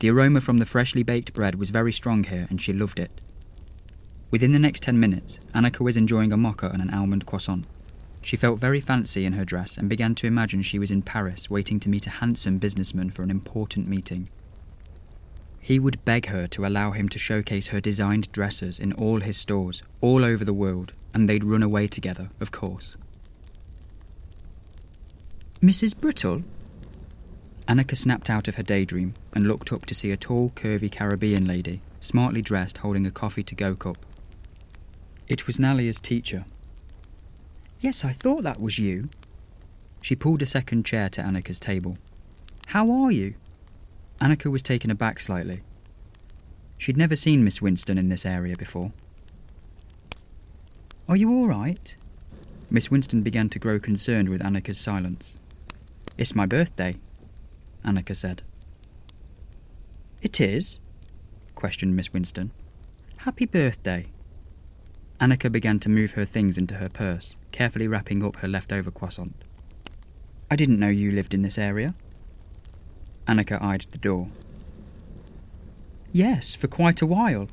The 0.00 0.10
aroma 0.10 0.42
from 0.42 0.58
the 0.58 0.66
freshly 0.66 1.02
baked 1.02 1.32
bread 1.32 1.54
was 1.54 1.70
very 1.70 1.94
strong 1.94 2.24
here, 2.24 2.46
and 2.50 2.60
she 2.60 2.74
loved 2.74 2.98
it. 2.98 3.22
Within 4.30 4.52
the 4.52 4.58
next 4.58 4.82
ten 4.82 5.00
minutes, 5.00 5.40
Annika 5.54 5.80
was 5.80 5.96
enjoying 5.96 6.30
a 6.30 6.36
mocha 6.36 6.68
and 6.68 6.82
an 6.82 6.92
almond 6.92 7.24
croissant. 7.24 7.64
She 8.20 8.36
felt 8.36 8.60
very 8.60 8.82
fancy 8.82 9.24
in 9.24 9.32
her 9.32 9.46
dress 9.46 9.78
and 9.78 9.88
began 9.88 10.14
to 10.16 10.26
imagine 10.26 10.60
she 10.60 10.78
was 10.78 10.90
in 10.90 11.00
Paris 11.00 11.48
waiting 11.48 11.80
to 11.80 11.88
meet 11.88 12.06
a 12.06 12.18
handsome 12.20 12.58
businessman 12.58 13.12
for 13.12 13.22
an 13.22 13.30
important 13.30 13.88
meeting. 13.88 14.28
He 15.62 15.78
would 15.78 16.04
beg 16.04 16.26
her 16.26 16.48
to 16.48 16.66
allow 16.66 16.90
him 16.90 17.08
to 17.10 17.20
showcase 17.20 17.68
her 17.68 17.80
designed 17.80 18.30
dresses 18.32 18.80
in 18.80 18.92
all 18.94 19.20
his 19.20 19.36
stores, 19.36 19.84
all 20.00 20.24
over 20.24 20.44
the 20.44 20.52
world, 20.52 20.92
and 21.14 21.28
they'd 21.28 21.44
run 21.44 21.62
away 21.62 21.86
together, 21.86 22.30
of 22.40 22.50
course. 22.50 22.96
Mrs. 25.62 25.96
Brittle? 25.96 26.42
Annika 27.68 27.96
snapped 27.96 28.28
out 28.28 28.48
of 28.48 28.56
her 28.56 28.64
daydream 28.64 29.14
and 29.32 29.46
looked 29.46 29.72
up 29.72 29.86
to 29.86 29.94
see 29.94 30.10
a 30.10 30.16
tall, 30.16 30.50
curvy 30.56 30.90
Caribbean 30.90 31.46
lady, 31.46 31.80
smartly 32.00 32.42
dressed, 32.42 32.78
holding 32.78 33.06
a 33.06 33.12
coffee 33.12 33.44
to 33.44 33.54
go 33.54 33.76
cup. 33.76 34.04
It 35.28 35.46
was 35.46 35.60
Nalia's 35.60 36.00
teacher. 36.00 36.44
Yes, 37.80 38.04
I 38.04 38.10
thought 38.10 38.42
that 38.42 38.60
was 38.60 38.80
you. 38.80 39.10
She 40.00 40.16
pulled 40.16 40.42
a 40.42 40.46
second 40.46 40.84
chair 40.84 41.08
to 41.10 41.22
Annika's 41.22 41.60
table. 41.60 41.96
How 42.66 42.90
are 42.90 43.12
you? 43.12 43.34
Annika 44.22 44.48
was 44.48 44.62
taken 44.62 44.88
aback 44.88 45.18
slightly. 45.18 45.62
She'd 46.78 46.96
never 46.96 47.16
seen 47.16 47.42
Miss 47.42 47.60
Winston 47.60 47.98
in 47.98 48.08
this 48.08 48.24
area 48.24 48.54
before. 48.56 48.92
Are 51.08 51.16
you 51.16 51.32
all 51.32 51.48
right? 51.48 51.96
Miss 52.70 52.88
Winston 52.88 53.22
began 53.22 53.48
to 53.48 53.58
grow 53.58 53.80
concerned 53.80 54.28
with 54.28 54.40
Annika's 54.40 54.78
silence. 54.78 55.36
It's 56.16 56.36
my 56.36 56.46
birthday, 56.46 56.94
Annika 57.84 58.14
said. 58.14 58.42
It 60.22 60.40
is? 60.40 60.78
questioned 61.56 61.96
Miss 61.96 62.12
Winston. 62.12 62.52
Happy 63.18 63.44
birthday. 63.44 64.06
Annika 65.18 65.50
began 65.50 65.80
to 65.80 65.88
move 65.88 66.12
her 66.12 66.24
things 66.24 66.56
into 66.56 66.74
her 66.74 66.88
purse, 66.88 67.34
carefully 67.50 67.88
wrapping 67.88 68.22
up 68.22 68.36
her 68.36 68.48
leftover 68.48 68.92
croissant. 68.92 69.34
I 70.48 70.54
didn't 70.54 70.78
know 70.78 70.88
you 70.88 71.10
lived 71.10 71.34
in 71.34 71.42
this 71.42 71.58
area. 71.58 71.96
Annika 73.26 73.60
eyed 73.62 73.86
the 73.90 73.98
door. 73.98 74.28
Yes, 76.12 76.54
for 76.54 76.68
quite 76.68 77.00
a 77.00 77.06
while, 77.06 77.48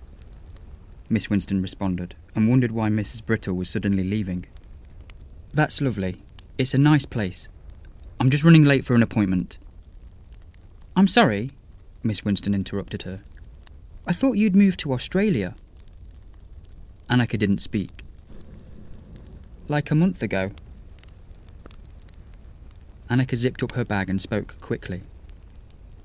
Miss 1.09 1.29
Winston 1.29 1.61
responded, 1.61 2.15
and 2.35 2.47
wondered 2.47 2.71
why 2.71 2.89
Mrs. 2.89 3.25
Brittle 3.25 3.55
was 3.55 3.69
suddenly 3.69 4.03
leaving. 4.03 4.45
That's 5.53 5.81
lovely. 5.81 6.17
It's 6.57 6.75
a 6.75 6.77
nice 6.77 7.05
place. 7.05 7.47
I'm 8.19 8.29
just 8.29 8.43
running 8.43 8.63
late 8.63 8.85
for 8.85 8.93
an 8.93 9.01
appointment. 9.01 9.57
I'm 10.95 11.07
sorry, 11.07 11.49
Miss 12.03 12.23
Winston 12.23 12.53
interrupted 12.53 13.03
her. 13.03 13.21
I 14.05 14.13
thought 14.13 14.33
you'd 14.33 14.55
moved 14.55 14.79
to 14.81 14.93
Australia. 14.93 15.55
Annika 17.09 17.39
didn't 17.39 17.59
speak. 17.59 18.03
Like 19.67 19.89
a 19.89 19.95
month 19.95 20.21
ago. 20.21 20.51
Annika 23.09 23.35
zipped 23.35 23.63
up 23.63 23.71
her 23.71 23.85
bag 23.85 24.09
and 24.09 24.21
spoke 24.21 24.59
quickly. 24.61 25.01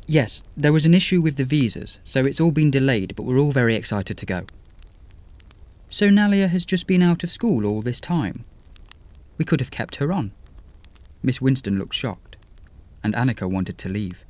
Yes, 0.06 0.42
there 0.56 0.72
was 0.72 0.84
an 0.84 0.94
issue 0.94 1.20
with 1.20 1.36
the 1.36 1.44
visas, 1.44 1.98
so 2.04 2.20
it's 2.20 2.40
all 2.40 2.50
been 2.50 2.70
delayed, 2.70 3.16
but 3.16 3.22
we're 3.22 3.38
all 3.38 3.52
very 3.52 3.74
excited 3.74 4.18
to 4.18 4.26
go. 4.26 4.44
So 5.88 6.08
Nalia 6.08 6.48
has 6.50 6.64
just 6.64 6.86
been 6.86 7.02
out 7.02 7.24
of 7.24 7.30
school 7.30 7.64
all 7.64 7.80
this 7.80 8.00
time. 8.00 8.44
We 9.38 9.44
could 9.44 9.60
have 9.60 9.70
kept 9.70 9.96
her 9.96 10.12
on. 10.12 10.32
Miss 11.22 11.40
Winston 11.40 11.78
looked 11.78 11.94
shocked. 11.94 12.36
and 13.02 13.14
Annika 13.14 13.48
wanted 13.48 13.76
to 13.78 13.88
leave. 13.88 14.24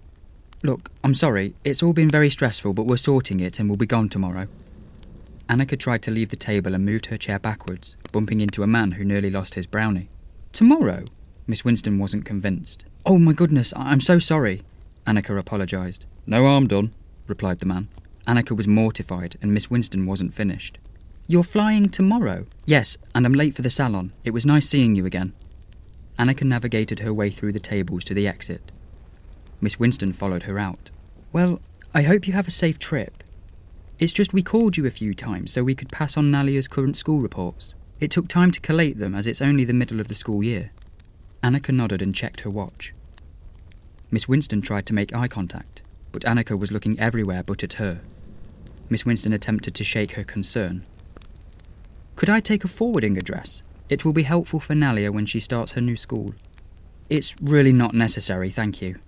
Look, 0.62 0.90
I'm 1.04 1.14
sorry, 1.14 1.54
it's 1.62 1.82
all 1.82 1.92
been 1.92 2.10
very 2.10 2.28
stressful, 2.28 2.74
but 2.74 2.86
we're 2.86 2.96
sorting 2.96 3.38
it 3.38 3.58
and 3.58 3.68
we'll 3.68 3.78
be 3.78 3.86
gone 3.86 4.08
tomorrow. 4.08 4.48
Annika 5.48 5.78
tried 5.78 6.02
to 6.02 6.10
leave 6.10 6.30
the 6.30 6.36
table 6.36 6.74
and 6.74 6.84
moved 6.84 7.06
her 7.06 7.16
chair 7.16 7.38
backwards, 7.38 7.94
bumping 8.12 8.40
into 8.40 8.62
a 8.62 8.66
man 8.66 8.92
who 8.92 9.04
nearly 9.04 9.30
lost 9.30 9.54
his 9.54 9.66
brownie. 9.66 10.08
Tomorrow? 10.52 11.04
Miss 11.46 11.64
Winston 11.64 11.98
wasn't 11.98 12.24
convinced. 12.24 12.84
Oh 13.06 13.18
my 13.18 13.32
goodness, 13.32 13.72
I'm 13.76 14.00
so 14.00 14.18
sorry. 14.18 14.62
Annika 15.06 15.38
apologised. 15.38 16.04
No 16.26 16.44
harm 16.44 16.66
done, 16.66 16.92
replied 17.26 17.58
the 17.58 17.66
man. 17.66 17.88
Annika 18.26 18.56
was 18.56 18.66
mortified, 18.66 19.36
and 19.42 19.52
Miss 19.52 19.70
Winston 19.70 20.06
wasn't 20.06 20.34
finished. 20.34 20.78
You're 21.26 21.42
flying 21.42 21.88
tomorrow? 21.88 22.46
Yes, 22.66 22.96
and 23.14 23.26
I'm 23.26 23.32
late 23.32 23.54
for 23.54 23.62
the 23.62 23.70
salon. 23.70 24.12
It 24.24 24.30
was 24.32 24.46
nice 24.46 24.68
seeing 24.68 24.94
you 24.94 25.06
again. 25.06 25.32
Annika 26.18 26.44
navigated 26.44 27.00
her 27.00 27.12
way 27.12 27.30
through 27.30 27.52
the 27.52 27.60
tables 27.60 28.04
to 28.04 28.14
the 28.14 28.28
exit. 28.28 28.70
Miss 29.60 29.78
Winston 29.78 30.12
followed 30.12 30.44
her 30.44 30.58
out. 30.58 30.90
Well, 31.32 31.60
I 31.94 32.02
hope 32.02 32.26
you 32.26 32.32
have 32.32 32.48
a 32.48 32.52
safe 32.52 32.78
trip. 32.78 33.22
It's 33.98 34.12
just 34.12 34.32
we 34.32 34.42
called 34.42 34.76
you 34.76 34.86
a 34.86 34.90
few 34.90 35.14
times 35.14 35.52
so 35.52 35.62
we 35.62 35.74
could 35.74 35.90
pass 35.90 36.16
on 36.16 36.30
Nalia's 36.30 36.68
current 36.68 36.96
school 36.96 37.20
reports. 37.20 37.74
It 38.00 38.10
took 38.10 38.28
time 38.28 38.50
to 38.50 38.60
collate 38.60 38.98
them 38.98 39.14
as 39.14 39.26
it's 39.26 39.40
only 39.40 39.64
the 39.64 39.72
middle 39.72 40.00
of 40.00 40.08
the 40.08 40.14
school 40.14 40.42
year. 40.42 40.70
Annika 41.42 41.72
nodded 41.72 42.02
and 42.02 42.14
checked 42.14 42.40
her 42.40 42.50
watch. 42.50 42.92
Miss 44.14 44.28
Winston 44.28 44.62
tried 44.62 44.86
to 44.86 44.94
make 44.94 45.12
eye 45.12 45.26
contact, 45.26 45.82
but 46.12 46.22
Annika 46.22 46.56
was 46.56 46.70
looking 46.70 46.96
everywhere 47.00 47.42
but 47.42 47.64
at 47.64 47.72
her. 47.82 48.00
Miss 48.88 49.04
Winston 49.04 49.32
attempted 49.32 49.74
to 49.74 49.82
shake 49.82 50.12
her 50.12 50.22
concern. 50.22 50.84
Could 52.14 52.30
I 52.30 52.38
take 52.38 52.62
a 52.62 52.68
forwarding 52.68 53.18
address? 53.18 53.64
It 53.88 54.04
will 54.04 54.12
be 54.12 54.22
helpful 54.22 54.60
for 54.60 54.74
Nalia 54.74 55.10
when 55.10 55.26
she 55.26 55.40
starts 55.40 55.72
her 55.72 55.80
new 55.80 55.96
school. 55.96 56.32
It's 57.10 57.34
really 57.42 57.72
not 57.72 57.92
necessary, 57.92 58.50
thank 58.50 58.80
you. 58.80 59.00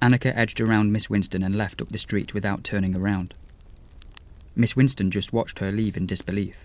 Annika 0.00 0.32
edged 0.34 0.62
around 0.62 0.90
Miss 0.90 1.10
Winston 1.10 1.42
and 1.42 1.54
left 1.54 1.82
up 1.82 1.90
the 1.90 1.98
street 1.98 2.32
without 2.32 2.64
turning 2.64 2.96
around. 2.96 3.34
Miss 4.56 4.74
Winston 4.74 5.10
just 5.10 5.34
watched 5.34 5.58
her 5.58 5.70
leave 5.70 5.94
in 5.94 6.06
disbelief. 6.06 6.64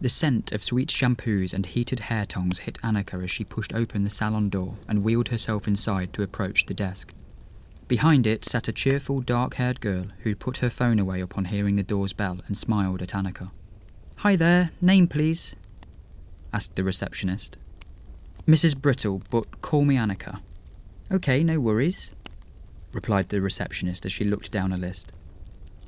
The 0.00 0.08
scent 0.08 0.52
of 0.52 0.64
sweet 0.64 0.88
shampoos 0.88 1.52
and 1.52 1.66
heated 1.66 2.00
hair 2.00 2.24
tongs 2.24 2.60
hit 2.60 2.78
Annika 2.82 3.22
as 3.22 3.30
she 3.30 3.44
pushed 3.44 3.74
open 3.74 4.02
the 4.02 4.08
salon 4.08 4.48
door 4.48 4.76
and 4.88 5.04
wheeled 5.04 5.28
herself 5.28 5.68
inside 5.68 6.14
to 6.14 6.22
approach 6.22 6.64
the 6.64 6.74
desk. 6.74 7.12
Behind 7.86 8.26
it 8.26 8.44
sat 8.46 8.66
a 8.66 8.72
cheerful, 8.72 9.18
dark 9.20 9.54
haired 9.54 9.80
girl 9.80 10.06
who 10.22 10.34
put 10.34 10.58
her 10.58 10.70
phone 10.70 10.98
away 10.98 11.20
upon 11.20 11.46
hearing 11.46 11.76
the 11.76 11.82
door's 11.82 12.14
bell 12.14 12.38
and 12.46 12.56
smiled 12.56 13.02
at 13.02 13.10
Annika. 13.10 13.50
Hi 14.18 14.36
there, 14.36 14.70
name 14.80 15.06
please? 15.06 15.54
asked 16.50 16.76
the 16.76 16.84
receptionist. 16.84 17.58
Mrs. 18.46 18.80
Brittle, 18.80 19.22
but 19.28 19.60
call 19.60 19.84
me 19.84 19.96
Annika. 19.96 20.40
OK, 21.10 21.44
no 21.44 21.60
worries, 21.60 22.10
replied 22.92 23.28
the 23.28 23.42
receptionist 23.42 24.06
as 24.06 24.12
she 24.12 24.24
looked 24.24 24.50
down 24.50 24.72
a 24.72 24.78
list. 24.78 25.12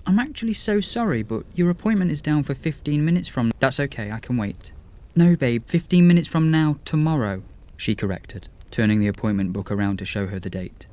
I'm 0.07 0.19
actually 0.19 0.53
so 0.53 0.81
sorry, 0.81 1.23
but 1.23 1.45
your 1.55 1.71
appointment 1.71 2.11
is 2.11 2.21
down 2.21 2.43
for 2.43 2.55
15 2.55 3.05
minutes 3.05 3.29
from. 3.29 3.53
That's 3.61 3.79
okay, 3.81 4.11
I 4.11 4.19
can 4.19 4.37
wait. 4.37 4.73
No, 5.15 5.37
babe, 5.37 5.65
15 5.67 6.07
minutes 6.07 6.29
from 6.29 6.51
now, 6.51 6.79
tomorrow, 6.85 7.43
she 7.77 7.95
corrected, 7.95 8.49
turning 8.71 8.99
the 8.99 9.07
appointment 9.07 9.53
book 9.53 9.71
around 9.71 9.99
to 9.99 10.05
show 10.05 10.27
her 10.27 10.41
the 10.41 10.51
date. 10.51 10.87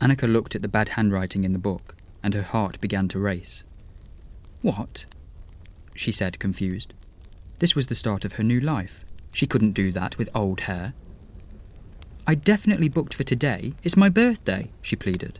Annika 0.00 0.30
looked 0.30 0.54
at 0.54 0.62
the 0.62 0.68
bad 0.68 0.90
handwriting 0.90 1.44
in 1.44 1.52
the 1.52 1.58
book, 1.58 1.94
and 2.22 2.34
her 2.34 2.42
heart 2.42 2.80
began 2.80 3.08
to 3.08 3.18
race. 3.18 3.62
What? 4.60 5.06
she 5.94 6.12
said, 6.12 6.38
confused. 6.38 6.94
This 7.58 7.74
was 7.74 7.88
the 7.88 7.94
start 7.94 8.24
of 8.24 8.34
her 8.34 8.44
new 8.44 8.60
life. 8.60 9.04
She 9.32 9.46
couldn't 9.46 9.72
do 9.72 9.92
that 9.92 10.18
with 10.18 10.28
old 10.34 10.60
hair. 10.60 10.94
I 12.26 12.34
definitely 12.34 12.88
booked 12.88 13.14
for 13.14 13.24
today. 13.24 13.74
It's 13.82 13.96
my 13.96 14.08
birthday, 14.08 14.70
she 14.82 14.96
pleaded. 14.96 15.38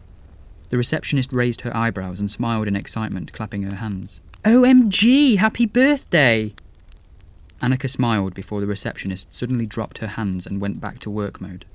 The 0.72 0.78
receptionist 0.78 1.34
raised 1.34 1.60
her 1.60 1.76
eyebrows 1.76 2.18
and 2.18 2.30
smiled 2.30 2.66
in 2.66 2.76
excitement, 2.76 3.34
clapping 3.34 3.64
her 3.64 3.76
hands. 3.76 4.22
OMG, 4.42 5.36
happy 5.36 5.66
birthday! 5.66 6.54
Annika 7.60 7.90
smiled 7.90 8.32
before 8.32 8.62
the 8.62 8.66
receptionist 8.66 9.34
suddenly 9.34 9.66
dropped 9.66 9.98
her 9.98 10.06
hands 10.06 10.46
and 10.46 10.62
went 10.62 10.80
back 10.80 10.98
to 11.00 11.10
work 11.10 11.42
mode. 11.42 11.66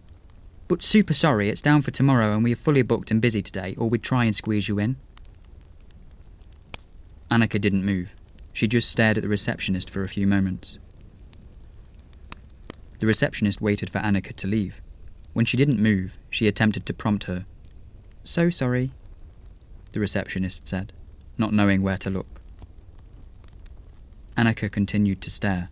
But 0.68 0.82
super 0.82 1.14
sorry, 1.14 1.48
it's 1.48 1.62
down 1.62 1.84
for 1.84 1.92
tomorrow 1.92 2.34
and 2.34 2.44
we 2.44 2.54
are 2.54 2.56
fully 2.56 2.82
booked 2.82 3.12
and 3.12 3.22
busy 3.22 3.44
today, 3.44 3.76
or 3.78 3.88
we'd 3.88 4.02
try 4.02 4.26
and 4.26 4.36
squeeze 4.36 4.68
you 4.68 4.80
in. 4.80 4.96
Annika 7.30 7.62
didn't 7.62 7.86
move. 7.86 8.16
She 8.52 8.68
just 8.68 8.90
stared 8.90 9.20
at 9.20 9.22
the 9.22 9.30
receptionist 9.30 9.92
for 9.92 10.02
a 10.02 10.10
few 10.10 10.26
moments. 10.26 10.80
The 12.98 13.06
receptionist 13.06 13.62
waited 13.62 13.92
for 13.92 14.00
Annika 14.00 14.36
to 14.38 14.48
leave. 14.48 14.82
When 15.34 15.46
she 15.46 15.56
didn't 15.56 15.80
move, 15.80 16.18
she 16.32 16.48
attempted 16.48 16.88
to 16.88 16.96
prompt 16.96 17.26
her, 17.26 17.46
so 18.28 18.50
sorry, 18.50 18.92
the 19.94 20.00
receptionist 20.00 20.68
said, 20.68 20.92
not 21.38 21.54
knowing 21.54 21.82
where 21.82 21.98
to 21.98 22.10
look. 22.10 22.42
Annika 24.36 24.72
continued 24.72 25.22
to 25.22 25.30
stare. 25.30 25.70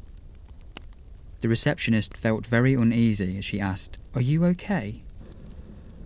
The 1.42 1.50
receptionist 1.50 2.18
felt 2.18 2.48
very 2.48 2.74
uneasy 2.74 3.38
as 3.38 3.46
she 3.46 3.60
asked, 3.60 3.98
Are 4.16 4.22
you 4.22 4.46
okay? 4.46 5.04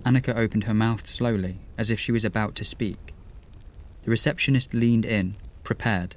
Annika 0.06 0.36
opened 0.36 0.66
her 0.66 0.74
mouth 0.74 1.08
slowly, 1.08 1.60
as 1.78 1.92
if 1.92 2.00
she 2.00 2.12
was 2.12 2.26
about 2.26 2.56
to 2.56 2.64
speak. 2.64 3.14
The 4.04 4.12
receptionist 4.12 4.74
leaned 4.74 5.06
in, 5.06 5.36
prepared, 5.64 6.16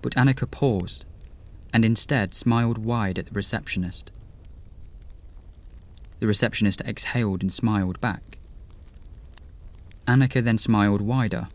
but 0.00 0.14
Annika 0.14 0.50
paused, 0.50 1.04
and 1.72 1.84
instead 1.84 2.34
smiled 2.34 2.78
wide 2.78 3.18
at 3.18 3.26
the 3.26 3.32
receptionist. 3.32 4.10
The 6.20 6.26
receptionist 6.26 6.80
exhaled 6.82 7.42
and 7.42 7.52
smiled 7.52 8.00
back. 8.00 8.31
Annika 10.06 10.42
then 10.42 10.58
smiled 10.58 11.00
wider, 11.00 11.46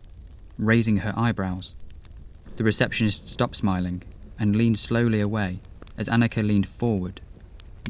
raising 0.58 0.98
her 0.98 1.12
eyebrows. 1.16 1.74
The 2.56 2.64
receptionist 2.64 3.28
stopped 3.28 3.56
smiling 3.56 4.02
and 4.38 4.56
leaned 4.56 4.78
slowly 4.78 5.20
away 5.20 5.60
as 5.96 6.08
Annika 6.08 6.46
leaned 6.46 6.68
forward, 6.68 7.20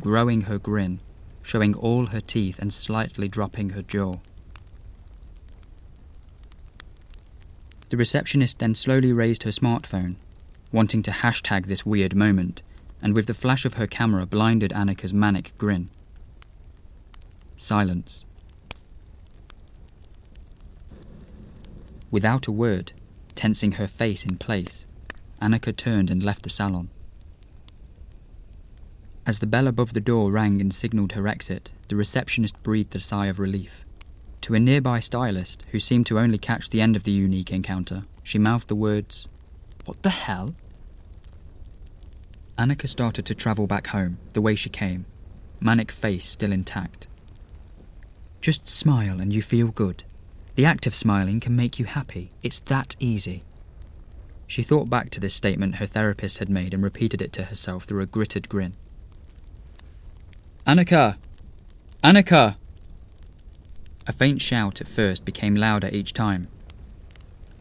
growing 0.00 0.42
her 0.42 0.58
grin, 0.58 1.00
showing 1.42 1.74
all 1.74 2.06
her 2.06 2.20
teeth 2.20 2.58
and 2.58 2.72
slightly 2.72 3.28
dropping 3.28 3.70
her 3.70 3.82
jaw. 3.82 4.14
The 7.90 7.96
receptionist 7.96 8.58
then 8.58 8.74
slowly 8.74 9.12
raised 9.12 9.44
her 9.44 9.50
smartphone, 9.50 10.16
wanting 10.72 11.02
to 11.04 11.10
hashtag 11.10 11.66
this 11.66 11.86
weird 11.86 12.14
moment, 12.14 12.62
and 13.00 13.16
with 13.16 13.26
the 13.26 13.34
flash 13.34 13.64
of 13.64 13.74
her 13.74 13.86
camera 13.86 14.26
blinded 14.26 14.72
Annika's 14.72 15.14
manic 15.14 15.52
grin. 15.56 15.88
Silence. 17.56 18.26
Without 22.10 22.46
a 22.46 22.52
word, 22.52 22.92
tensing 23.34 23.72
her 23.72 23.86
face 23.86 24.24
in 24.24 24.36
place, 24.36 24.86
Annika 25.40 25.76
turned 25.76 26.10
and 26.10 26.22
left 26.22 26.42
the 26.42 26.50
salon. 26.50 26.88
As 29.26 29.40
the 29.40 29.46
bell 29.46 29.66
above 29.66 29.92
the 29.92 30.00
door 30.00 30.30
rang 30.32 30.60
and 30.60 30.72
signalled 30.72 31.12
her 31.12 31.28
exit, 31.28 31.70
the 31.88 31.96
receptionist 31.96 32.62
breathed 32.62 32.96
a 32.96 33.00
sigh 33.00 33.26
of 33.26 33.38
relief. 33.38 33.84
To 34.42 34.54
a 34.54 34.58
nearby 34.58 35.00
stylist, 35.00 35.66
who 35.70 35.78
seemed 35.78 36.06
to 36.06 36.18
only 36.18 36.38
catch 36.38 36.70
the 36.70 36.80
end 36.80 36.96
of 36.96 37.04
the 37.04 37.10
unique 37.10 37.52
encounter, 37.52 38.02
she 38.22 38.38
mouthed 38.38 38.68
the 38.68 38.74
words, 38.74 39.28
What 39.84 40.02
the 40.02 40.10
hell? 40.10 40.54
Annika 42.56 42.88
started 42.88 43.26
to 43.26 43.34
travel 43.34 43.66
back 43.66 43.88
home, 43.88 44.16
the 44.32 44.40
way 44.40 44.54
she 44.54 44.70
came, 44.70 45.04
manic 45.60 45.92
face 45.92 46.24
still 46.24 46.52
intact. 46.52 47.06
Just 48.40 48.66
smile 48.66 49.20
and 49.20 49.32
you 49.32 49.42
feel 49.42 49.68
good, 49.68 50.04
the 50.58 50.64
act 50.64 50.88
of 50.88 50.94
smiling 50.94 51.38
can 51.38 51.54
make 51.54 51.78
you 51.78 51.84
happy. 51.84 52.32
It's 52.42 52.58
that 52.58 52.96
easy. 52.98 53.44
She 54.48 54.64
thought 54.64 54.90
back 54.90 55.08
to 55.10 55.20
this 55.20 55.32
statement 55.32 55.76
her 55.76 55.86
therapist 55.86 56.38
had 56.38 56.48
made 56.48 56.74
and 56.74 56.82
repeated 56.82 57.22
it 57.22 57.32
to 57.34 57.44
herself 57.44 57.84
through 57.84 58.02
a 58.02 58.06
gritted 58.06 58.48
grin. 58.48 58.74
Annika! 60.66 61.16
Annika! 62.02 62.56
A 64.08 64.12
faint 64.12 64.42
shout 64.42 64.80
at 64.80 64.88
first 64.88 65.24
became 65.24 65.54
louder 65.54 65.90
each 65.92 66.12
time. 66.12 66.48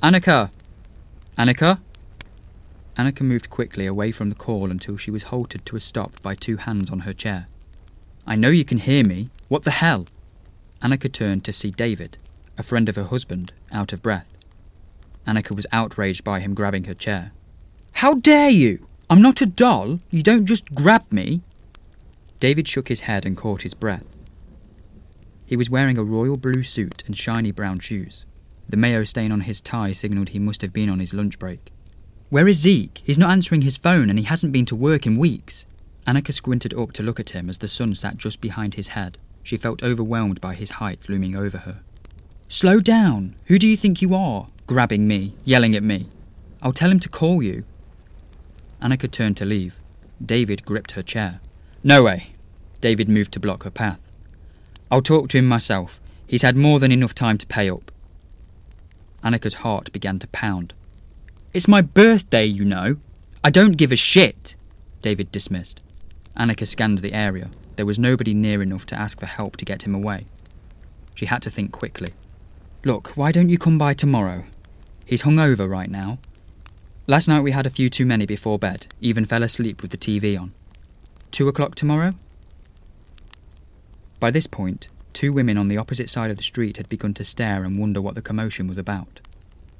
Annika! 0.01 0.49
Annika! 1.37 1.79
Annika 2.97 3.21
moved 3.21 3.51
quickly 3.51 3.85
away 3.85 4.11
from 4.11 4.29
the 4.29 4.35
call 4.35 4.71
until 4.71 4.97
she 4.97 5.11
was 5.11 5.29
halted 5.29 5.67
to 5.67 5.75
a 5.75 5.79
stop 5.79 6.19
by 6.23 6.33
two 6.33 6.57
hands 6.57 6.89
on 6.89 7.01
her 7.01 7.13
chair. 7.13 7.45
I 8.25 8.35
know 8.35 8.49
you 8.49 8.65
can 8.65 8.79
hear 8.79 9.03
me. 9.05 9.29
What 9.49 9.65
the 9.65 9.77
hell? 9.85 10.07
Annika 10.81 11.13
turned 11.13 11.45
to 11.45 11.53
see 11.53 11.69
David, 11.69 12.17
a 12.57 12.63
friend 12.63 12.89
of 12.89 12.95
her 12.95 13.05
husband, 13.05 13.51
out 13.71 13.93
of 13.93 14.01
breath. 14.01 14.37
Annika 15.27 15.55
was 15.55 15.67
outraged 15.71 16.23
by 16.23 16.39
him 16.39 16.53
grabbing 16.53 16.85
her 16.85 16.93
chair. 16.93 17.31
How 17.95 18.15
dare 18.15 18.49
you! 18.49 18.87
I'm 19.09 19.21
not 19.21 19.41
a 19.41 19.45
doll! 19.45 19.99
You 20.09 20.23
don't 20.23 20.45
just 20.45 20.73
grab 20.73 21.05
me! 21.11 21.41
David 22.39 22.67
shook 22.67 22.87
his 22.87 23.01
head 23.01 23.25
and 23.25 23.35
caught 23.35 23.63
his 23.63 23.73
breath. 23.73 24.05
He 25.45 25.57
was 25.57 25.69
wearing 25.69 25.97
a 25.97 26.03
royal 26.03 26.37
blue 26.37 26.63
suit 26.63 27.03
and 27.05 27.15
shiny 27.15 27.51
brown 27.51 27.79
shoes. 27.79 28.25
The 28.69 28.77
mayo 28.77 29.03
stain 29.05 29.31
on 29.31 29.41
his 29.41 29.61
tie 29.61 29.93
signalled 29.93 30.29
he 30.29 30.39
must 30.39 30.61
have 30.61 30.73
been 30.73 30.89
on 30.89 30.99
his 30.99 31.13
lunch 31.13 31.39
break. 31.39 31.71
Where 32.29 32.47
is 32.47 32.57
Zeke? 32.57 33.01
He's 33.03 33.17
not 33.17 33.29
answering 33.29 33.61
his 33.61 33.77
phone 33.77 34.09
and 34.09 34.19
he 34.19 34.25
hasn't 34.25 34.51
been 34.51 34.65
to 34.65 34.75
work 34.75 35.05
in 35.05 35.17
weeks. 35.17 35.65
Annika 36.05 36.33
squinted 36.33 36.73
up 36.73 36.91
to 36.93 37.03
look 37.03 37.19
at 37.19 37.29
him 37.29 37.49
as 37.49 37.59
the 37.59 37.67
sun 37.69 37.95
sat 37.95 38.17
just 38.17 38.41
behind 38.41 38.73
his 38.73 38.89
head. 38.89 39.17
She 39.41 39.55
felt 39.55 39.83
overwhelmed 39.83 40.41
by 40.41 40.53
his 40.53 40.71
height 40.71 41.07
looming 41.07 41.37
over 41.37 41.59
her. 41.59 41.79
Slow 42.49 42.79
down! 42.79 43.35
Who 43.47 43.59
do 43.59 43.67
you 43.67 43.75
think 43.75 44.01
you 44.01 44.15
are? 44.15 44.47
Grabbing 44.67 45.05
me, 45.07 45.33
yelling 45.43 45.75
at 45.75 45.83
me. 45.83 46.07
I'll 46.61 46.71
tell 46.71 46.89
him 46.89 46.99
to 47.01 47.09
call 47.09 47.43
you. 47.43 47.65
Annika 48.81 49.11
turned 49.11 49.35
to 49.37 49.45
leave. 49.45 49.77
David 50.25 50.63
gripped 50.65 50.91
her 50.91 51.03
chair. 51.03 51.41
No 51.83 52.03
way. 52.03 52.31
David 52.79 53.09
moved 53.09 53.33
to 53.33 53.39
block 53.39 53.63
her 53.63 53.69
path. 53.69 53.99
I'll 54.89 55.01
talk 55.01 55.27
to 55.29 55.37
him 55.37 55.45
myself. 55.45 55.99
He's 56.25 56.41
had 56.41 56.55
more 56.55 56.79
than 56.79 56.91
enough 56.91 57.13
time 57.13 57.37
to 57.37 57.47
pay 57.47 57.69
up. 57.69 57.91
Annika's 59.23 59.55
heart 59.55 59.91
began 59.91 60.17
to 60.19 60.27
pound. 60.27 60.73
It's 61.53 61.67
my 61.67 61.81
birthday, 61.81 62.45
you 62.45 62.63
know. 62.63 62.97
I 63.43 63.49
don't 63.49 63.77
give 63.77 63.91
a 63.91 63.97
shit, 63.97 64.55
David 65.01 65.31
dismissed. 65.31 65.81
Annika 66.37 66.65
scanned 66.65 66.99
the 66.99 67.13
area. 67.13 67.49
There 67.75 67.85
was 67.85 67.99
nobody 67.99 68.33
near 68.33 68.61
enough 68.61 68.85
to 68.87 68.99
ask 68.99 69.19
for 69.19 69.25
help 69.25 69.57
to 69.57 69.65
get 69.65 69.83
him 69.83 69.93
away. 69.93 70.25
She 71.13 71.25
had 71.25 71.41
to 71.41 71.49
think 71.49 71.71
quickly. 71.71 72.13
Look, 72.83 73.09
why 73.17 73.31
don't 73.31 73.49
you 73.49 73.57
come 73.57 73.77
by 73.77 73.93
tomorrow? 73.93 74.45
He's 75.05 75.23
hungover 75.23 75.69
right 75.69 75.89
now. 75.89 76.19
Last 77.07 77.27
night 77.27 77.41
we 77.41 77.51
had 77.51 77.65
a 77.65 77.71
few 77.71 77.89
too 77.89 78.05
many 78.05 78.25
before 78.25 78.59
bed, 78.59 78.87
even 79.01 79.25
fell 79.25 79.43
asleep 79.43 79.81
with 79.81 79.91
the 79.91 79.97
TV 79.97 80.39
on. 80.39 80.53
Two 81.31 81.47
o'clock 81.47 81.75
tomorrow? 81.75 82.13
By 84.19 84.31
this 84.31 84.47
point, 84.47 84.87
two 85.13 85.33
women 85.33 85.57
on 85.57 85.67
the 85.67 85.77
opposite 85.77 86.09
side 86.09 86.29
of 86.31 86.37
the 86.37 86.43
street 86.43 86.77
had 86.77 86.89
begun 86.89 87.13
to 87.15 87.23
stare 87.23 87.63
and 87.63 87.79
wonder 87.79 88.01
what 88.01 88.15
the 88.15 88.21
commotion 88.21 88.67
was 88.67 88.77
about. 88.77 89.21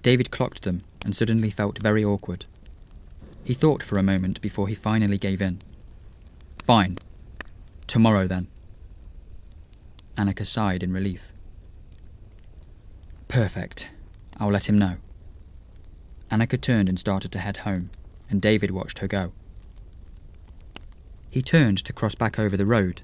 David 0.01 0.31
clocked 0.31 0.63
them 0.63 0.81
and 1.03 1.15
suddenly 1.15 1.49
felt 1.49 1.81
very 1.81 2.03
awkward. 2.03 2.45
He 3.43 3.53
thought 3.53 3.83
for 3.83 3.97
a 3.99 4.03
moment 4.03 4.41
before 4.41 4.67
he 4.67 4.75
finally 4.75 5.17
gave 5.17 5.41
in. 5.41 5.59
Fine. 6.63 6.97
Tomorrow 7.87 8.27
then. 8.27 8.47
Annika 10.17 10.45
sighed 10.45 10.83
in 10.83 10.91
relief. 10.91 11.31
Perfect. 13.27 13.87
I'll 14.39 14.51
let 14.51 14.69
him 14.69 14.77
know. 14.77 14.95
Annika 16.31 16.59
turned 16.59 16.89
and 16.89 16.99
started 16.99 17.31
to 17.31 17.39
head 17.39 17.57
home, 17.57 17.89
and 18.29 18.41
David 18.41 18.71
watched 18.71 18.99
her 18.99 19.07
go. 19.07 19.31
He 21.29 21.41
turned 21.41 21.77
to 21.79 21.93
cross 21.93 22.15
back 22.15 22.39
over 22.39 22.57
the 22.57 22.65
road 22.65 23.01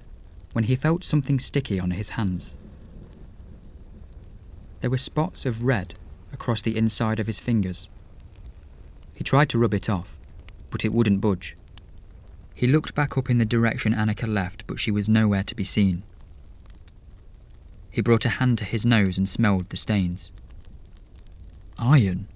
when 0.53 0.65
he 0.65 0.75
felt 0.75 1.03
something 1.03 1.39
sticky 1.39 1.79
on 1.79 1.91
his 1.91 2.09
hands. 2.09 2.53
There 4.81 4.89
were 4.89 4.97
spots 4.97 5.45
of 5.45 5.63
red 5.63 5.93
across 6.31 6.61
the 6.61 6.77
inside 6.77 7.19
of 7.19 7.27
his 7.27 7.39
fingers. 7.39 7.89
He 9.15 9.23
tried 9.23 9.49
to 9.49 9.57
rub 9.57 9.73
it 9.73 9.89
off, 9.89 10.17
but 10.69 10.83
it 10.83 10.93
wouldn't 10.93 11.21
budge. 11.21 11.55
He 12.55 12.67
looked 12.67 12.95
back 12.95 13.17
up 13.17 13.29
in 13.29 13.37
the 13.37 13.45
direction 13.45 13.93
Annika 13.93 14.31
left, 14.31 14.65
but 14.67 14.79
she 14.79 14.91
was 14.91 15.09
nowhere 15.09 15.43
to 15.43 15.55
be 15.55 15.63
seen. 15.63 16.03
He 17.93 18.01
brought 18.01 18.25
a 18.25 18.29
hand 18.29 18.57
to 18.57 18.65
his 18.65 18.87
nose 18.87 19.19
and 19.19 19.29
smelled 19.29 19.69
the 19.69 19.77
stains. 19.77 20.31
Iron? 21.77 22.27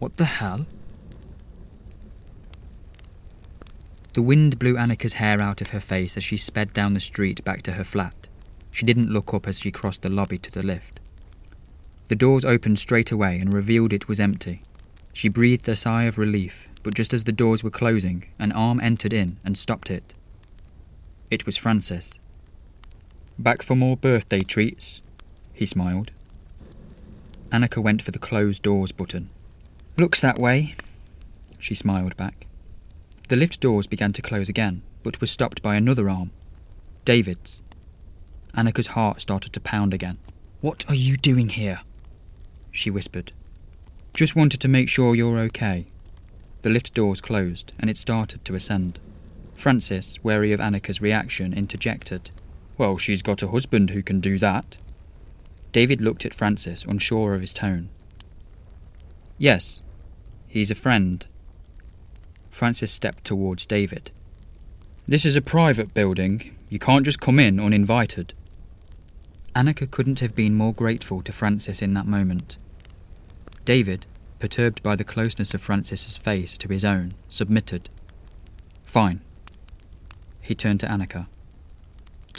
What 0.00 0.16
the 0.16 0.24
hell? 0.24 0.66
The 4.14 4.22
wind 4.22 4.58
blew 4.58 4.74
Annika's 4.74 5.14
hair 5.14 5.40
out 5.40 5.60
of 5.60 5.70
her 5.70 5.78
face 5.78 6.16
as 6.16 6.24
she 6.24 6.36
sped 6.36 6.72
down 6.72 6.94
the 6.94 7.00
street 7.00 7.44
back 7.44 7.62
to 7.62 7.72
her 7.74 7.84
flat. 7.84 8.26
She 8.72 8.84
didn't 8.84 9.12
look 9.12 9.32
up 9.32 9.46
as 9.46 9.60
she 9.60 9.70
crossed 9.70 10.02
the 10.02 10.08
lobby 10.08 10.38
to 10.38 10.50
the 10.50 10.64
lift. 10.64 10.98
The 12.08 12.16
doors 12.16 12.44
opened 12.44 12.80
straight 12.80 13.12
away 13.12 13.38
and 13.38 13.54
revealed 13.54 13.92
it 13.92 14.08
was 14.08 14.18
empty. 14.18 14.64
She 15.12 15.28
breathed 15.28 15.68
a 15.68 15.76
sigh 15.76 16.04
of 16.04 16.18
relief, 16.18 16.66
but 16.82 16.94
just 16.94 17.14
as 17.14 17.22
the 17.22 17.30
doors 17.30 17.62
were 17.62 17.70
closing, 17.70 18.24
an 18.40 18.50
arm 18.50 18.80
entered 18.82 19.12
in 19.12 19.36
and 19.44 19.56
stopped 19.56 19.92
it. 19.92 20.12
It 21.30 21.46
was 21.46 21.56
Francis. 21.56 22.18
Back 23.40 23.62
for 23.62 23.74
more 23.74 23.96
birthday 23.96 24.40
treats? 24.40 25.00
He 25.54 25.64
smiled. 25.64 26.10
Annika 27.50 27.82
went 27.82 28.02
for 28.02 28.10
the 28.10 28.18
closed 28.18 28.62
doors 28.62 28.92
button. 28.92 29.30
Looks 29.96 30.20
that 30.20 30.38
way. 30.38 30.74
She 31.58 31.74
smiled 31.74 32.18
back. 32.18 32.46
The 33.28 33.38
lift 33.38 33.58
doors 33.58 33.86
began 33.86 34.12
to 34.12 34.20
close 34.20 34.50
again, 34.50 34.82
but 35.02 35.22
were 35.22 35.26
stopped 35.26 35.62
by 35.62 35.76
another 35.76 36.10
arm. 36.10 36.32
David's. 37.06 37.62
Annika's 38.54 38.88
heart 38.88 39.22
started 39.22 39.54
to 39.54 39.60
pound 39.60 39.94
again. 39.94 40.18
What 40.60 40.84
are 40.90 40.94
you 40.94 41.16
doing 41.16 41.48
here? 41.48 41.80
She 42.70 42.90
whispered. 42.90 43.32
Just 44.12 44.36
wanted 44.36 44.60
to 44.60 44.68
make 44.68 44.90
sure 44.90 45.14
you're 45.14 45.38
okay. 45.38 45.86
The 46.60 46.68
lift 46.68 46.92
doors 46.92 47.22
closed, 47.22 47.72
and 47.78 47.88
it 47.88 47.96
started 47.96 48.44
to 48.44 48.54
ascend. 48.54 48.98
Francis, 49.54 50.22
wary 50.22 50.52
of 50.52 50.60
Annika's 50.60 51.00
reaction, 51.00 51.54
interjected. 51.54 52.30
Well, 52.80 52.96
she's 52.96 53.20
got 53.20 53.42
a 53.42 53.48
husband 53.48 53.90
who 53.90 54.02
can 54.02 54.20
do 54.20 54.38
that. 54.38 54.78
David 55.70 56.00
looked 56.00 56.24
at 56.24 56.32
Francis, 56.32 56.86
unsure 56.86 57.34
of 57.34 57.42
his 57.42 57.52
tone. 57.52 57.90
Yes, 59.36 59.82
he's 60.48 60.70
a 60.70 60.74
friend, 60.74 61.26
Francis 62.48 62.90
stepped 62.90 63.22
towards 63.22 63.66
David. 63.66 64.12
This 65.06 65.26
is 65.26 65.36
a 65.36 65.42
private 65.42 65.92
building. 65.92 66.56
You 66.70 66.78
can't 66.78 67.04
just 67.04 67.20
come 67.20 67.38
in 67.38 67.60
uninvited. 67.60 68.32
Annika 69.54 69.90
couldn't 69.90 70.20
have 70.20 70.34
been 70.34 70.54
more 70.54 70.72
grateful 70.72 71.20
to 71.20 71.32
Francis 71.32 71.82
in 71.82 71.92
that 71.92 72.06
moment. 72.06 72.56
David, 73.66 74.06
perturbed 74.38 74.82
by 74.82 74.96
the 74.96 75.04
closeness 75.04 75.52
of 75.52 75.60
Francis's 75.60 76.16
face 76.16 76.56
to 76.56 76.68
his 76.68 76.86
own, 76.86 77.12
submitted. 77.28 77.90
Fine. 78.84 79.20
He 80.40 80.54
turned 80.54 80.80
to 80.80 80.86
Annika. 80.86 81.26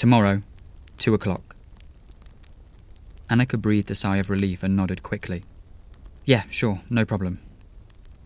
Tomorrow, 0.01 0.41
two 0.97 1.13
o'clock. 1.13 1.55
Annika 3.29 3.61
breathed 3.61 3.91
a 3.91 3.93
sigh 3.93 4.17
of 4.17 4.31
relief 4.31 4.63
and 4.63 4.75
nodded 4.75 5.03
quickly. 5.03 5.43
Yeah, 6.25 6.45
sure, 6.49 6.81
no 6.89 7.05
problem. 7.05 7.37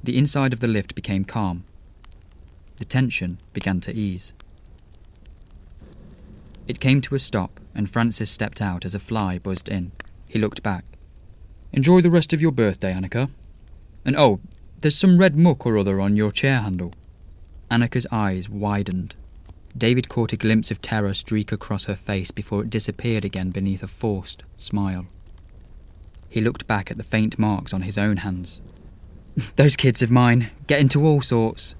The 0.01 0.17
inside 0.17 0.53
of 0.53 0.61
the 0.61 0.69
lift 0.69 0.95
became 0.95 1.25
calm, 1.25 1.65
the 2.77 2.85
tension 2.85 3.39
began 3.51 3.81
to 3.81 3.93
ease. 3.93 4.31
It 6.65 6.79
came 6.79 7.01
to 7.01 7.15
a 7.15 7.19
stop, 7.19 7.59
and 7.75 7.89
Francis 7.89 8.29
stepped 8.29 8.61
out 8.61 8.85
as 8.85 8.95
a 8.95 8.97
fly 8.97 9.37
buzzed 9.37 9.67
in. 9.67 9.91
He 10.29 10.39
looked 10.39 10.63
back. 10.63 10.85
Enjoy 11.73 11.99
the 11.99 12.09
rest 12.09 12.31
of 12.31 12.41
your 12.41 12.53
birthday, 12.53 12.93
Annika. 12.93 13.29
And 14.05 14.15
oh, 14.15 14.39
there's 14.79 14.95
some 14.95 15.17
red 15.17 15.35
muck 15.35 15.65
or 15.65 15.77
other 15.77 15.99
on 15.99 16.15
your 16.15 16.31
chair 16.31 16.61
handle. 16.61 16.93
Annika's 17.69 18.07
eyes 18.13 18.47
widened. 18.47 19.15
David 19.77 20.07
caught 20.07 20.31
a 20.31 20.37
glimpse 20.37 20.71
of 20.71 20.81
terror 20.81 21.13
streak 21.13 21.51
across 21.51 21.85
her 21.85 21.95
face 21.95 22.31
before 22.31 22.61
it 22.61 22.69
disappeared 22.69 23.25
again 23.25 23.49
beneath 23.49 23.83
a 23.83 23.87
forced 23.87 24.43
smile. 24.55 25.05
He 26.29 26.39
looked 26.39 26.67
back 26.67 26.89
at 26.89 26.97
the 26.97 27.03
faint 27.03 27.37
marks 27.37 27.73
on 27.73 27.81
his 27.81 27.97
own 27.97 28.17
hands. 28.17 28.61
Those 29.57 29.75
kids 29.75 30.01
of 30.01 30.11
mine 30.11 30.51
get 30.67 30.79
into 30.79 31.05
all 31.05 31.21
sorts. 31.21 31.75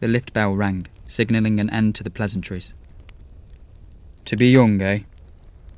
The 0.00 0.08
lift 0.08 0.32
bell 0.32 0.54
rang, 0.54 0.86
signalling 1.06 1.60
an 1.60 1.70
end 1.70 1.94
to 1.96 2.02
the 2.02 2.10
pleasantries. 2.10 2.72
To 4.24 4.36
be 4.36 4.50
young, 4.50 4.80
eh? 4.80 5.00